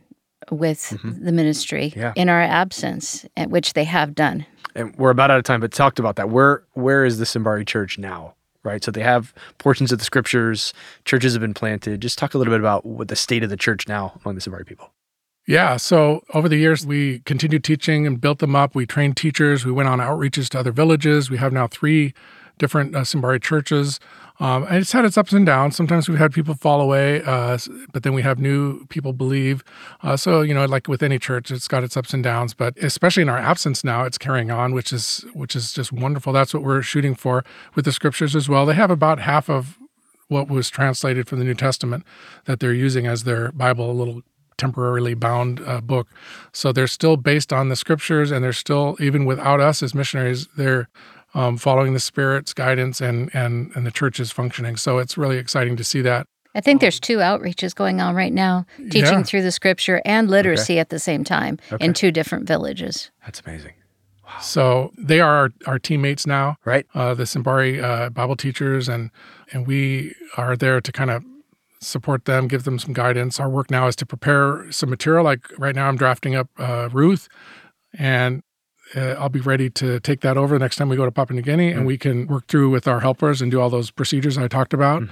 with 0.51 0.79
mm-hmm. 0.91 1.25
the 1.25 1.31
ministry 1.31 1.93
Yeah. 1.95 2.13
in 2.15 2.29
our 2.29 2.41
absence, 2.41 3.25
at 3.35 3.49
which 3.49 3.73
they 3.73 3.85
have 3.85 4.13
done. 4.13 4.45
and 4.75 4.95
we're 4.97 5.09
about 5.09 5.31
out 5.31 5.37
of 5.37 5.43
time, 5.43 5.59
but 5.61 5.71
talked 5.71 5.99
about 5.99 6.15
that. 6.17 6.29
Where 6.29 6.63
where 6.73 7.03
is 7.05 7.17
the 7.17 7.25
Simbari 7.25 7.65
Church 7.65 7.97
now? 7.97 8.35
Right. 8.63 8.83
So 8.83 8.91
they 8.91 9.01
have 9.01 9.33
portions 9.57 9.91
of 9.91 9.97
the 9.97 10.05
scriptures. 10.05 10.71
Churches 11.03 11.33
have 11.33 11.41
been 11.41 11.53
planted. 11.55 11.99
Just 11.99 12.19
talk 12.19 12.35
a 12.35 12.37
little 12.37 12.53
bit 12.53 12.59
about 12.59 12.85
what 12.85 13.07
the 13.07 13.15
state 13.15 13.43
of 13.43 13.49
the 13.49 13.57
church 13.57 13.87
now 13.87 14.19
among 14.23 14.35
the 14.35 14.41
Simbari 14.41 14.67
people. 14.67 14.93
Yeah. 15.47 15.77
So 15.77 16.23
over 16.35 16.47
the 16.47 16.57
years, 16.57 16.85
we 16.85 17.19
continued 17.19 17.63
teaching 17.63 18.05
and 18.05 18.21
built 18.21 18.37
them 18.37 18.55
up. 18.55 18.75
We 18.75 18.85
trained 18.85 19.17
teachers. 19.17 19.65
We 19.65 19.71
went 19.71 19.89
on 19.89 19.97
outreaches 19.97 20.49
to 20.49 20.59
other 20.59 20.71
villages. 20.71 21.31
We 21.31 21.37
have 21.37 21.51
now 21.51 21.67
three 21.67 22.13
different 22.59 22.95
uh, 22.95 23.01
Simbari 23.01 23.41
churches. 23.41 23.99
Um, 24.41 24.63
and 24.63 24.77
it's 24.77 24.91
had 24.91 25.05
its 25.05 25.19
ups 25.19 25.33
and 25.33 25.45
downs. 25.45 25.75
Sometimes 25.75 26.09
we've 26.09 26.17
had 26.17 26.33
people 26.33 26.55
fall 26.55 26.81
away, 26.81 27.21
uh, 27.21 27.59
but 27.93 28.01
then 28.01 28.13
we 28.13 28.23
have 28.23 28.39
new 28.39 28.85
people 28.87 29.13
believe. 29.13 29.63
Uh, 30.01 30.17
so 30.17 30.41
you 30.41 30.55
know, 30.55 30.65
like 30.65 30.87
with 30.87 31.03
any 31.03 31.19
church, 31.19 31.51
it's 31.51 31.67
got 31.67 31.83
its 31.83 31.95
ups 31.95 32.11
and 32.11 32.23
downs. 32.23 32.55
But 32.55 32.75
especially 32.79 33.21
in 33.21 33.29
our 33.29 33.37
absence 33.37 33.83
now, 33.83 34.03
it's 34.03 34.17
carrying 34.17 34.49
on, 34.49 34.73
which 34.73 34.91
is 34.91 35.23
which 35.33 35.55
is 35.55 35.71
just 35.71 35.93
wonderful. 35.93 36.33
That's 36.33 36.55
what 36.55 36.63
we're 36.63 36.81
shooting 36.81 37.13
for 37.13 37.45
with 37.75 37.85
the 37.85 37.91
scriptures 37.91 38.35
as 38.35 38.49
well. 38.49 38.65
They 38.65 38.73
have 38.73 38.89
about 38.89 39.19
half 39.19 39.47
of 39.47 39.77
what 40.27 40.47
was 40.49 40.71
translated 40.71 41.27
from 41.27 41.37
the 41.37 41.45
New 41.45 41.53
Testament 41.53 42.03
that 42.45 42.59
they're 42.59 42.73
using 42.73 43.05
as 43.05 43.25
their 43.25 43.51
Bible, 43.51 43.91
a 43.91 43.93
little 43.93 44.23
temporarily 44.57 45.13
bound 45.13 45.59
uh, 45.67 45.81
book. 45.81 46.07
So 46.51 46.71
they're 46.71 46.87
still 46.87 47.17
based 47.17 47.53
on 47.53 47.69
the 47.69 47.75
scriptures, 47.75 48.31
and 48.31 48.43
they're 48.43 48.53
still 48.53 48.97
even 48.99 49.25
without 49.25 49.59
us 49.59 49.83
as 49.83 49.93
missionaries, 49.93 50.47
they're 50.57 50.87
um, 51.33 51.57
following 51.57 51.93
the 51.93 51.99
Spirit's 51.99 52.53
guidance, 52.53 53.01
and 53.01 53.29
and 53.33 53.71
and 53.75 53.85
the 53.85 53.91
church 53.91 54.19
is 54.19 54.31
functioning. 54.31 54.77
So 54.77 54.97
it's 54.99 55.17
really 55.17 55.37
exciting 55.37 55.75
to 55.77 55.83
see 55.83 56.01
that. 56.01 56.25
I 56.53 56.59
think 56.59 56.81
there's 56.81 56.99
two 56.99 57.17
outreaches 57.19 57.73
going 57.73 58.01
on 58.01 58.13
right 58.13 58.33
now, 58.33 58.65
teaching 58.89 59.19
Yeah. 59.19 59.23
through 59.23 59.43
the 59.43 59.51
scripture 59.53 60.01
and 60.03 60.29
literacy 60.29 60.79
at 60.79 60.89
the 60.89 60.99
same 60.99 61.23
time 61.23 61.57
Okay. 61.71 61.85
in 61.85 61.93
two 61.93 62.11
different 62.11 62.45
villages. 62.45 63.09
That's 63.25 63.41
amazing. 63.45 63.73
So 64.41 64.91
they 64.97 65.19
are 65.21 65.35
our, 65.35 65.49
our 65.67 65.79
teammates 65.79 66.25
now. 66.27 66.55
Right. 66.65 66.85
uh, 66.93 67.13
the 67.13 67.23
Simbari 67.23 67.81
uh, 67.81 68.09
Bible 68.09 68.35
teachers, 68.35 68.89
and 68.89 69.11
and 69.53 69.65
we 69.67 70.13
are 70.37 70.55
there 70.57 70.81
to 70.81 70.91
kind 70.91 71.09
of 71.11 71.23
support 71.79 72.25
them, 72.25 72.47
give 72.47 72.63
them 72.63 72.77
some 72.79 72.93
guidance. 72.93 73.39
Our 73.39 73.49
work 73.49 73.71
now 73.71 73.87
is 73.87 73.95
to 73.97 74.05
prepare 74.05 74.71
some 74.71 74.89
material. 74.89 75.23
Like 75.23 75.47
right 75.57 75.75
now, 75.75 75.87
I'm 75.87 75.97
drafting 75.97 76.35
up 76.35 76.49
uh, 76.57 76.89
Ruth, 76.91 77.27
and 77.97 78.43
uh, 78.95 79.15
I'll 79.19 79.29
be 79.29 79.39
ready 79.39 79.69
to 79.71 79.99
take 79.99 80.21
that 80.21 80.37
over 80.37 80.55
the 80.55 80.59
next 80.59 80.75
time 80.75 80.89
we 80.89 80.95
go 80.95 81.05
to 81.05 81.11
Papua 81.11 81.35
New 81.35 81.41
Guinea, 81.41 81.71
and 81.71 81.85
we 81.85 81.97
can 81.97 82.27
work 82.27 82.47
through 82.47 82.69
with 82.69 82.87
our 82.87 82.99
helpers 82.99 83.41
and 83.41 83.51
do 83.51 83.59
all 83.61 83.69
those 83.69 83.91
procedures 83.91 84.37
I 84.37 84.47
talked 84.47 84.73
about, 84.73 85.03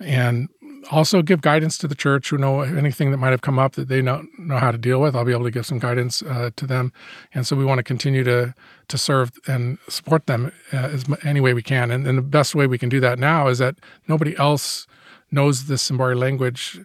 and 0.00 0.48
also 0.90 1.22
give 1.22 1.40
guidance 1.40 1.76
to 1.78 1.88
the 1.88 1.94
church 1.94 2.30
who 2.30 2.38
know 2.38 2.60
anything 2.62 3.10
that 3.10 3.18
might 3.18 3.30
have 3.30 3.42
come 3.42 3.58
up 3.58 3.72
that 3.72 3.88
they 3.88 4.00
know 4.00 4.26
know 4.38 4.58
how 4.58 4.70
to 4.70 4.78
deal 4.78 5.00
with. 5.00 5.14
I'll 5.14 5.24
be 5.24 5.32
able 5.32 5.44
to 5.44 5.50
give 5.50 5.66
some 5.66 5.78
guidance 5.78 6.22
uh, 6.22 6.50
to 6.56 6.66
them, 6.66 6.92
and 7.34 7.46
so 7.46 7.56
we 7.56 7.64
want 7.64 7.78
to 7.78 7.82
continue 7.82 8.24
to 8.24 8.54
to 8.88 8.98
serve 8.98 9.32
and 9.46 9.78
support 9.88 10.26
them 10.26 10.52
uh, 10.72 10.76
as 10.76 11.04
any 11.24 11.40
way 11.40 11.54
we 11.54 11.62
can. 11.62 11.90
And, 11.90 12.06
and 12.06 12.16
the 12.16 12.22
best 12.22 12.54
way 12.54 12.66
we 12.66 12.78
can 12.78 12.88
do 12.88 13.00
that 13.00 13.18
now 13.18 13.48
is 13.48 13.58
that 13.58 13.76
nobody 14.06 14.36
else 14.36 14.86
knows 15.30 15.66
the 15.66 15.74
Simbari 15.74 16.16
language 16.16 16.80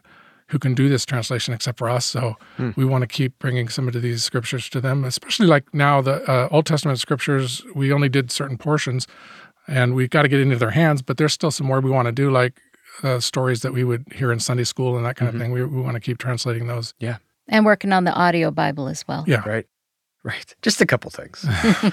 who 0.54 0.60
can 0.60 0.76
do 0.76 0.88
this 0.88 1.04
translation 1.04 1.52
except 1.52 1.80
for 1.80 1.90
us. 1.90 2.06
So 2.06 2.38
we 2.76 2.86
want 2.86 3.02
to 3.02 3.08
keep 3.08 3.40
bringing 3.40 3.70
some 3.70 3.88
of 3.88 4.00
these 4.00 4.24
scriptures 4.24 4.70
to 4.70 4.80
them, 4.80 5.04
especially 5.04 5.48
like 5.48 5.74
now 5.74 6.00
the 6.00 6.22
uh, 6.30 6.48
Old 6.52 6.68
Testament 6.68 7.00
scriptures. 7.00 7.64
We 7.74 7.92
only 7.92 8.08
did 8.08 8.30
certain 8.30 8.60
portions, 8.60 9.08
and 9.68 9.96
we've 9.96 10.12
got 10.12 10.22
to 10.22 10.28
get 10.28 10.40
into 10.40 10.58
their 10.58 10.70
hands. 10.70 11.02
But 11.02 11.18
there's 11.18 11.34
still 11.34 11.50
some 11.50 11.66
more 11.66 11.82
we 11.82 11.90
want 11.90 12.06
to 12.06 12.12
do, 12.12 12.30
like 12.30 12.54
uh, 13.02 13.20
stories 13.20 13.64
that 13.64 13.74
we 13.74 13.84
would 13.84 14.06
hear 14.14 14.32
in 14.32 14.40
Sunday 14.40 14.64
school 14.64 14.96
and 14.96 15.04
that 15.08 15.16
kind 15.16 15.28
of 15.34 15.42
thing. 15.42 15.52
We, 15.52 15.66
we 15.66 15.82
want 15.82 15.96
to 15.96 16.00
keep 16.00 16.20
translating 16.20 16.68
those. 16.68 16.94
Yeah, 17.00 17.18
and 17.48 17.66
working 17.66 17.92
on 17.92 18.04
the 18.04 18.14
audio 18.14 18.52
Bible 18.52 18.88
as 18.88 19.08
well. 19.08 19.24
Yeah. 19.26 19.42
Right. 19.50 19.66
Right. 20.22 20.56
Just 20.62 20.80
a 20.82 20.86
couple 20.86 21.10
things. 21.10 21.46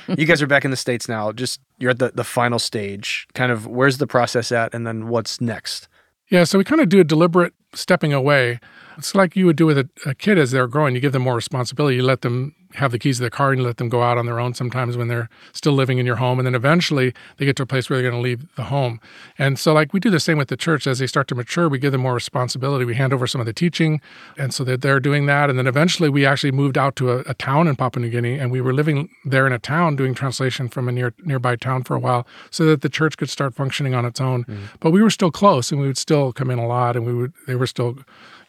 you 0.18 0.26
guys 0.26 0.40
are 0.40 0.46
back 0.46 0.64
in 0.64 0.70
the 0.70 0.76
States 0.76 1.08
now. 1.08 1.32
Just 1.32 1.60
you're 1.78 1.90
at 1.90 1.98
the, 1.98 2.12
the 2.14 2.24
final 2.24 2.60
stage. 2.60 3.26
Kind 3.34 3.50
of 3.50 3.66
where's 3.66 3.98
the 3.98 4.06
process 4.06 4.52
at 4.52 4.72
and 4.74 4.86
then 4.86 5.08
what's 5.08 5.40
next? 5.40 5.88
Yeah, 6.30 6.44
so 6.44 6.58
we 6.58 6.64
kind 6.64 6.80
of 6.80 6.88
do 6.88 7.00
a 7.00 7.04
deliberate 7.04 7.52
stepping 7.74 8.12
away. 8.12 8.60
It's 9.00 9.14
like 9.14 9.34
you 9.34 9.46
would 9.46 9.56
do 9.56 9.64
with 9.64 9.78
a, 9.78 9.88
a 10.04 10.14
kid 10.14 10.36
as 10.36 10.50
they're 10.50 10.66
growing. 10.66 10.94
You 10.94 11.00
give 11.00 11.12
them 11.12 11.22
more 11.22 11.34
responsibility. 11.34 11.96
You 11.96 12.02
let 12.02 12.20
them 12.20 12.54
have 12.74 12.92
the 12.92 12.98
keys 12.98 13.16
to 13.16 13.22
the 13.22 13.30
car 13.30 13.50
and 13.50 13.60
you 13.60 13.66
let 13.66 13.78
them 13.78 13.88
go 13.88 14.02
out 14.02 14.18
on 14.18 14.26
their 14.26 14.38
own 14.38 14.52
sometimes 14.52 14.94
when 14.94 15.08
they're 15.08 15.30
still 15.54 15.72
living 15.72 15.96
in 15.96 16.04
your 16.04 16.16
home. 16.16 16.38
And 16.38 16.44
then 16.44 16.54
eventually 16.54 17.14
they 17.38 17.46
get 17.46 17.56
to 17.56 17.62
a 17.62 17.66
place 17.66 17.88
where 17.88 17.98
they're 17.98 18.10
going 18.10 18.22
to 18.22 18.28
leave 18.28 18.54
the 18.56 18.64
home. 18.64 19.00
And 19.38 19.58
so, 19.58 19.72
like, 19.72 19.94
we 19.94 20.00
do 20.00 20.10
the 20.10 20.20
same 20.20 20.36
with 20.36 20.48
the 20.48 20.56
church. 20.56 20.86
As 20.86 20.98
they 20.98 21.06
start 21.06 21.28
to 21.28 21.34
mature, 21.34 21.66
we 21.66 21.78
give 21.78 21.92
them 21.92 22.02
more 22.02 22.12
responsibility. 22.12 22.84
We 22.84 22.94
hand 22.94 23.14
over 23.14 23.26
some 23.26 23.40
of 23.40 23.46
the 23.46 23.54
teaching. 23.54 24.02
And 24.36 24.52
so 24.52 24.62
that 24.64 24.82
they're 24.82 25.00
doing 25.00 25.24
that. 25.24 25.48
And 25.48 25.58
then 25.58 25.66
eventually 25.66 26.10
we 26.10 26.26
actually 26.26 26.52
moved 26.52 26.76
out 26.76 26.94
to 26.96 27.10
a, 27.10 27.18
a 27.20 27.32
town 27.32 27.68
in 27.68 27.76
Papua 27.76 28.04
New 28.04 28.10
Guinea 28.10 28.38
and 28.38 28.52
we 28.52 28.60
were 28.60 28.74
living 28.74 29.08
there 29.24 29.46
in 29.46 29.54
a 29.54 29.58
town 29.58 29.96
doing 29.96 30.14
translation 30.14 30.68
from 30.68 30.90
a 30.90 30.92
near 30.92 31.14
nearby 31.24 31.56
town 31.56 31.84
for 31.84 31.96
a 31.96 31.98
while 31.98 32.26
so 32.50 32.66
that 32.66 32.82
the 32.82 32.90
church 32.90 33.16
could 33.16 33.30
start 33.30 33.54
functioning 33.54 33.94
on 33.94 34.04
its 34.04 34.20
own. 34.20 34.44
Mm. 34.44 34.58
But 34.78 34.90
we 34.90 35.02
were 35.02 35.10
still 35.10 35.30
close 35.30 35.72
and 35.72 35.80
we 35.80 35.86
would 35.86 35.98
still 35.98 36.34
come 36.34 36.50
in 36.50 36.58
a 36.58 36.66
lot 36.66 36.96
and 36.96 37.06
we 37.06 37.14
would, 37.14 37.32
they 37.46 37.54
were 37.54 37.66
still 37.66 37.96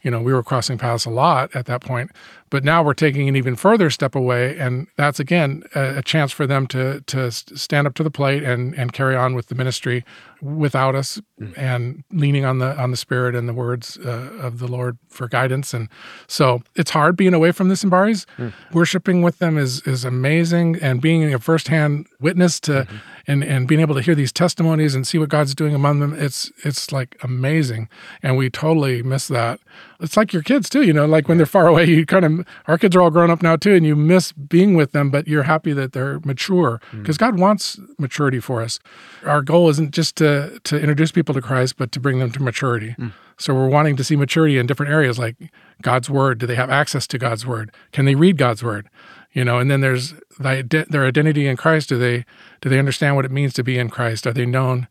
you 0.01 0.11
know, 0.11 0.21
we 0.21 0.33
were 0.33 0.43
crossing 0.43 0.77
paths 0.77 1.05
a 1.05 1.09
lot 1.09 1.55
at 1.55 1.65
that 1.65 1.81
point. 1.81 2.11
But 2.49 2.65
now 2.65 2.83
we're 2.83 2.93
taking 2.93 3.29
an 3.29 3.37
even 3.37 3.55
further 3.55 3.89
step 3.89 4.13
away, 4.13 4.57
and 4.57 4.87
that's 4.97 5.21
again 5.21 5.63
a, 5.73 5.99
a 5.99 6.01
chance 6.01 6.33
for 6.33 6.45
them 6.45 6.67
to 6.67 6.99
to 7.07 7.31
stand 7.31 7.87
up 7.87 7.93
to 7.93 8.03
the 8.03 8.11
plate 8.11 8.43
and 8.43 8.75
and 8.75 8.91
carry 8.91 9.15
on 9.15 9.35
with 9.35 9.47
the 9.47 9.55
ministry 9.55 10.03
without 10.41 10.93
us, 10.93 11.21
hmm. 11.37 11.51
and 11.55 12.03
leaning 12.11 12.43
on 12.43 12.59
the 12.59 12.77
on 12.77 12.91
the 12.91 12.97
Spirit 12.97 13.35
and 13.35 13.47
the 13.47 13.53
words 13.53 13.97
uh, 14.05 14.33
of 14.41 14.59
the 14.59 14.67
Lord 14.67 14.97
for 15.07 15.29
guidance. 15.29 15.73
And 15.73 15.87
so 16.27 16.61
it's 16.75 16.91
hard 16.91 17.15
being 17.15 17.33
away 17.33 17.53
from 17.53 17.69
the 17.69 17.75
Simbaris. 17.75 18.25
Hmm. 18.35 18.49
Worshiping 18.73 19.21
with 19.21 19.39
them 19.39 19.57
is 19.57 19.79
is 19.83 20.03
amazing, 20.03 20.77
and 20.81 21.01
being 21.01 21.33
a 21.33 21.39
firsthand 21.39 22.05
witness 22.19 22.59
to 22.61 22.71
mm-hmm. 22.71 22.97
and 23.27 23.45
and 23.45 23.65
being 23.65 23.79
able 23.79 23.95
to 23.95 24.01
hear 24.01 24.15
these 24.15 24.33
testimonies 24.33 24.93
and 24.93 25.07
see 25.07 25.17
what 25.17 25.29
God's 25.29 25.55
doing 25.55 25.73
among 25.73 26.01
them. 26.01 26.13
It's 26.17 26.51
it's 26.65 26.91
like 26.91 27.15
amazing, 27.23 27.87
and 28.21 28.35
we 28.35 28.49
totally 28.49 29.03
miss 29.03 29.29
that. 29.29 29.61
It's 30.01 30.17
like 30.17 30.33
your 30.33 30.41
kids 30.41 30.69
too, 30.69 30.81
you 30.81 30.93
know, 30.93 31.05
like 31.05 31.27
when 31.27 31.37
they're 31.37 31.45
far 31.45 31.67
away, 31.67 31.85
you 31.89 32.05
kind 32.05 32.25
of 32.25 32.47
our 32.67 32.77
kids 32.77 32.95
are 32.95 33.01
all 33.01 33.11
grown 33.11 33.29
up 33.29 33.41
now 33.41 33.55
too, 33.55 33.73
and 33.73 33.85
you 33.85 33.95
miss 33.95 34.31
being 34.31 34.75
with 34.75 34.91
them, 34.91 35.09
but 35.09 35.27
you're 35.27 35.43
happy 35.43 35.73
that 35.73 35.93
they're 35.93 36.19
mature 36.21 36.81
mm. 36.91 37.01
because 37.01 37.17
God 37.17 37.39
wants 37.39 37.79
maturity 37.97 38.39
for 38.39 38.61
us. 38.61 38.79
Our 39.25 39.41
goal 39.41 39.69
isn't 39.69 39.91
just 39.91 40.15
to 40.17 40.59
to 40.63 40.79
introduce 40.79 41.11
people 41.11 41.33
to 41.35 41.41
Christ, 41.41 41.77
but 41.77 41.91
to 41.93 41.99
bring 41.99 42.19
them 42.19 42.31
to 42.31 42.41
maturity. 42.41 42.95
Mm. 42.97 43.13
So 43.37 43.55
we're 43.55 43.69
wanting 43.69 43.95
to 43.95 44.03
see 44.03 44.15
maturity 44.15 44.59
in 44.59 44.67
different 44.67 44.91
areas 44.91 45.17
like 45.17 45.35
God's 45.81 46.09
word. 46.09 46.37
Do 46.37 46.45
they 46.45 46.55
have 46.55 46.69
access 46.69 47.07
to 47.07 47.17
God's 47.17 47.45
word? 47.45 47.71
Can 47.91 48.05
they 48.05 48.13
read 48.13 48.37
God's 48.37 48.63
word? 48.63 48.87
You 49.33 49.45
know, 49.45 49.59
and 49.59 49.71
then 49.71 49.81
there's 49.81 50.13
their 50.39 51.05
identity 51.05 51.47
in 51.47 51.57
Christ. 51.57 51.89
Do 51.89 51.97
they 51.97 52.25
do 52.61 52.69
they 52.69 52.79
understand 52.79 53.15
what 53.15 53.25
it 53.25 53.31
means 53.31 53.53
to 53.53 53.63
be 53.63 53.77
in 53.79 53.89
Christ? 53.89 54.27
Are 54.27 54.33
they 54.33 54.45
known 54.45 54.87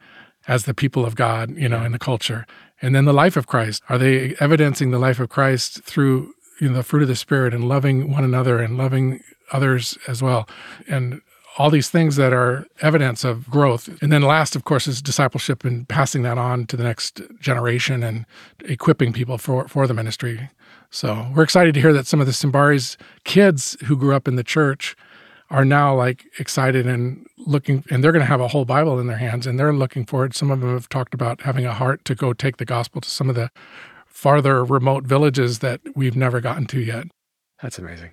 as 0.48 0.64
the 0.64 0.74
people 0.74 1.04
of 1.04 1.14
God, 1.14 1.56
you 1.56 1.68
know, 1.68 1.84
in 1.84 1.92
the 1.92 1.98
culture? 1.98 2.46
And 2.82 2.94
then 2.94 3.04
the 3.04 3.12
life 3.12 3.36
of 3.36 3.46
Christ. 3.46 3.82
Are 3.88 3.98
they 3.98 4.34
evidencing 4.40 4.90
the 4.90 4.98
life 4.98 5.20
of 5.20 5.28
Christ 5.28 5.82
through 5.84 6.34
you 6.60 6.68
know, 6.68 6.76
the 6.76 6.82
fruit 6.82 7.02
of 7.02 7.08
the 7.08 7.16
Spirit 7.16 7.54
and 7.54 7.68
loving 7.68 8.10
one 8.10 8.24
another 8.24 8.60
and 8.60 8.78
loving 8.78 9.22
others 9.52 9.98
as 10.08 10.22
well? 10.22 10.48
And 10.88 11.20
all 11.58 11.70
these 11.70 11.90
things 11.90 12.16
that 12.16 12.32
are 12.32 12.66
evidence 12.80 13.24
of 13.24 13.48
growth. 13.50 13.88
And 14.00 14.12
then 14.12 14.22
last, 14.22 14.56
of 14.56 14.64
course, 14.64 14.86
is 14.86 15.02
discipleship 15.02 15.64
and 15.64 15.88
passing 15.88 16.22
that 16.22 16.38
on 16.38 16.66
to 16.66 16.76
the 16.76 16.84
next 16.84 17.20
generation 17.40 18.02
and 18.02 18.24
equipping 18.64 19.12
people 19.12 19.36
for, 19.36 19.68
for 19.68 19.86
the 19.86 19.94
ministry. 19.94 20.48
So 20.90 21.26
we're 21.34 21.42
excited 21.42 21.74
to 21.74 21.80
hear 21.80 21.92
that 21.92 22.06
some 22.06 22.20
of 22.20 22.26
the 22.26 22.32
Simbari's 22.32 22.96
kids 23.24 23.76
who 23.84 23.96
grew 23.96 24.14
up 24.14 24.26
in 24.26 24.36
the 24.36 24.44
church 24.44 24.96
are 25.50 25.64
now 25.64 25.94
like 25.94 26.24
excited 26.38 26.86
and 26.86 27.26
looking 27.46 27.84
and 27.90 28.02
they're 28.02 28.12
going 28.12 28.24
to 28.24 28.26
have 28.26 28.40
a 28.40 28.48
whole 28.48 28.64
bible 28.64 28.98
in 28.98 29.06
their 29.06 29.16
hands 29.16 29.46
and 29.46 29.58
they're 29.58 29.72
looking 29.72 30.04
forward 30.04 30.34
some 30.34 30.50
of 30.50 30.60
them 30.60 30.72
have 30.72 30.88
talked 30.88 31.14
about 31.14 31.42
having 31.42 31.66
a 31.66 31.72
heart 31.72 32.04
to 32.04 32.14
go 32.14 32.32
take 32.32 32.58
the 32.58 32.64
gospel 32.64 33.00
to 33.00 33.08
some 33.08 33.28
of 33.28 33.34
the 33.34 33.50
farther 34.06 34.64
remote 34.64 35.04
villages 35.04 35.60
that 35.60 35.80
we've 35.94 36.16
never 36.16 36.40
gotten 36.40 36.66
to 36.66 36.80
yet 36.80 37.06
that's 37.62 37.78
amazing 37.78 38.10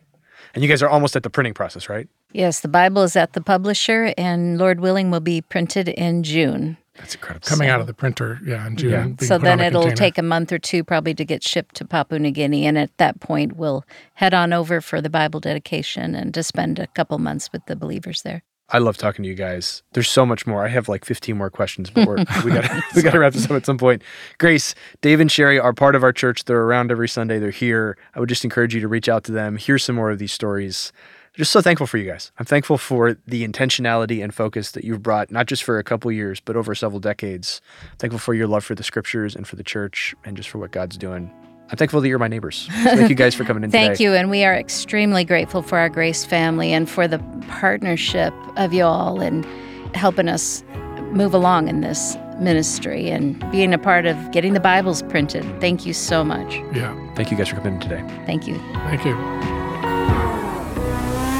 and 0.54 0.64
you 0.64 0.70
guys 0.70 0.82
are 0.82 0.90
almost 0.90 1.16
at 1.16 1.24
the 1.24 1.30
printing 1.30 1.54
process 1.54 1.90
right 1.90 2.08
yes 2.32 2.62
the 2.62 2.68
bible 2.68 3.04
is 3.04 3.16
at 3.16 3.34
the 3.34 3.42
publisher 3.42 4.14
and 4.18 4.58
lord 4.58 4.80
willing 4.80 5.12
will 5.12 5.20
be 5.20 5.42
printed 5.42 5.90
in 5.90 6.24
june 6.24 6.78
that's 6.98 7.14
incredible. 7.14 7.48
Coming 7.48 7.68
so, 7.68 7.74
out 7.74 7.82
of 7.82 7.88
the 7.88 7.94
printer, 7.94 8.40
yeah, 8.44 8.66
in 8.66 8.76
June. 8.76 9.18
Yeah. 9.20 9.28
So 9.28 9.38
then 9.38 9.60
it'll 9.60 9.92
take 9.92 10.18
a 10.18 10.24
month 10.24 10.52
or 10.52 10.60
two 10.60 10.84
probably 10.84 11.14
to 11.14 11.26
get 11.26 11.44
shipped 11.44 11.76
to 11.76 11.86
Papua 11.86 12.20
New 12.20 12.32
Guinea. 12.32 12.66
And 12.66 12.78
at 12.78 12.96
that 12.98 13.20
point, 13.20 13.56
we'll 13.56 13.86
head 14.16 14.34
on 14.34 14.52
over 14.52 14.82
for 14.82 15.00
the 15.00 15.10
Bible 15.10 15.40
dedication 15.40 16.16
and 16.16 16.34
to 16.34 16.42
spend 16.42 16.80
a 16.80 16.88
couple 16.88 17.18
months 17.20 17.52
with 17.52 17.66
the 17.68 17.76
believers 17.76 18.24
there. 18.24 18.42
I 18.70 18.80
love 18.80 18.98
talking 18.98 19.24
to 19.24 19.30
you 19.30 19.36
guys. 19.36 19.82
There's 19.94 20.10
so 20.10 20.26
much 20.26 20.46
more. 20.46 20.66
I 20.66 20.68
have 20.68 20.90
like 20.90 21.06
15 21.06 21.38
more 21.38 21.50
questions, 21.50 21.90
but 21.90 22.06
we're, 22.06 22.18
we 22.44 22.52
got 22.52 22.70
we 22.96 23.02
got 23.02 23.12
to 23.12 23.20
wrap 23.20 23.34
this 23.34 23.46
up 23.46 23.52
at 23.52 23.66
some 23.66 23.78
point. 23.78 24.02
Grace, 24.40 24.76
Dave, 25.02 25.22
and 25.22 25.30
Sheri 25.30 25.62
are 25.62 25.74
part 25.74 25.96
of 25.96 26.04
our 26.04 26.12
church. 26.12 26.44
They're 26.46 26.64
around 26.64 26.92
every 26.92 27.08
Sunday. 27.08 27.40
They're 27.40 27.50
here. 27.50 27.98
I 28.14 28.20
would 28.20 28.30
just 28.30 28.44
encourage 28.44 28.76
you 28.76 28.82
to 28.82 28.88
reach 28.88 29.08
out 29.08 29.24
to 29.26 29.32
them, 29.32 29.56
hear 29.56 29.78
some 29.78 29.96
more 29.96 30.12
of 30.12 30.20
these 30.20 30.34
stories 30.34 30.92
just 31.38 31.52
so 31.52 31.62
thankful 31.62 31.86
for 31.86 31.98
you 31.98 32.10
guys. 32.10 32.32
I'm 32.40 32.46
thankful 32.46 32.80
for 32.80 33.16
the 33.28 33.48
intentionality 33.48 34.24
and 34.24 34.34
focus 34.34 34.72
that 34.72 34.84
you've 34.84 35.04
brought, 35.04 35.32
not 35.32 35.46
just 35.46 35.64
for 35.64 35.78
a 35.78 35.84
couple 35.84 36.12
years, 36.12 36.40
but 36.40 36.56
over 36.56 36.74
several 36.74 37.00
decades. 37.00 37.62
I'm 37.84 37.98
thankful 37.98 38.20
for 38.20 38.34
your 38.34 38.48
love 38.48 38.66
for 38.66 38.74
the 38.74 38.84
scriptures 38.84 39.36
and 39.36 39.48
for 39.48 39.56
the 39.56 39.64
church 39.64 40.16
and 40.26 40.36
just 40.36 40.50
for 40.50 40.58
what 40.58 40.72
God's 40.72 40.98
doing. 40.98 41.32
I'm 41.70 41.76
thankful 41.76 42.00
that 42.02 42.08
you're 42.08 42.20
my 42.20 42.28
neighbors. 42.28 42.70
So 42.84 42.96
thank 42.96 43.10
you 43.10 43.16
guys 43.16 43.36
for 43.36 43.44
coming 43.44 43.64
in 43.64 43.72
today. 43.72 43.80
thank 43.86 43.98
today. 43.98 44.04
you. 44.06 44.14
And 44.14 44.30
we 44.30 44.46
are 44.46 44.54
extremely 44.56 45.26
grateful 45.26 45.62
for 45.62 45.78
our 45.78 45.90
Grace 45.90 46.24
family 46.26 46.72
and 46.72 46.90
for 46.90 47.08
the 47.08 47.20
partnership 47.48 48.34
of 48.56 48.74
you 48.74 48.84
all 48.84 49.20
and 49.20 49.46
helping 49.94 50.30
us 50.30 50.64
move 51.12 51.34
along 51.34 51.68
in 51.68 51.82
this 51.82 52.16
ministry 52.40 53.10
and 53.10 53.40
being 53.52 53.74
a 53.74 53.78
part 53.78 54.06
of 54.06 54.32
getting 54.32 54.54
the 54.54 54.60
Bibles 54.60 55.02
printed. 55.04 55.44
Thank 55.60 55.86
you 55.86 55.94
so 55.94 56.24
much. 56.24 56.56
Yeah. 56.74 56.96
Thank 57.16 57.32
you 57.32 57.38
guys 57.38 57.50
for 57.50 57.56
coming 57.56 57.76
in 57.76 57.80
today. 57.80 58.04
Thank 58.26 58.48
you. 58.48 58.58
Thank 58.86 59.06
you. 59.06 59.16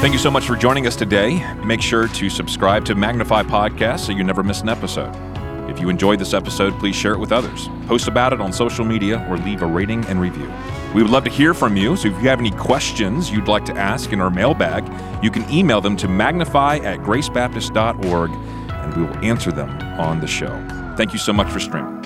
Thank 0.00 0.12
you 0.12 0.18
so 0.18 0.30
much 0.30 0.46
for 0.46 0.56
joining 0.56 0.86
us 0.86 0.94
today. 0.94 1.42
Make 1.64 1.82
sure 1.82 2.06
to 2.06 2.30
subscribe 2.30 2.84
to 2.84 2.94
Magnify 2.94 3.42
Podcast 3.44 4.00
so 4.00 4.12
you 4.12 4.22
never 4.22 4.42
miss 4.42 4.60
an 4.60 4.68
episode. 4.68 5.12
If 5.68 5.80
you 5.80 5.88
enjoyed 5.88 6.18
this 6.18 6.34
episode, 6.34 6.78
please 6.78 6.96
share 6.96 7.12
it 7.12 7.18
with 7.18 7.32
others. 7.32 7.68
Post 7.86 8.08
about 8.08 8.32
it 8.32 8.40
on 8.40 8.52
social 8.52 8.84
media 8.84 9.26
or 9.28 9.36
leave 9.36 9.62
a 9.62 9.66
rating 9.66 10.04
and 10.06 10.20
review. 10.20 10.52
We 10.94 11.02
would 11.02 11.10
love 11.10 11.24
to 11.24 11.30
hear 11.30 11.52
from 11.52 11.76
you, 11.76 11.96
so 11.96 12.08
if 12.08 12.14
you 12.14 12.28
have 12.28 12.40
any 12.40 12.50
questions 12.52 13.30
you'd 13.30 13.48
like 13.48 13.64
to 13.66 13.76
ask 13.76 14.12
in 14.12 14.20
our 14.20 14.30
mailbag, 14.30 14.84
you 15.22 15.30
can 15.30 15.48
email 15.50 15.80
them 15.80 15.96
to 15.98 16.08
magnify 16.08 16.76
at 16.78 17.00
gracebaptist.org 17.00 18.30
and 18.30 18.94
we 18.96 19.02
will 19.02 19.24
answer 19.24 19.52
them 19.52 19.70
on 20.00 20.20
the 20.20 20.26
show. 20.26 20.48
Thank 20.96 21.12
you 21.12 21.18
so 21.18 21.32
much 21.32 21.50
for 21.50 21.60
streaming. 21.60 21.97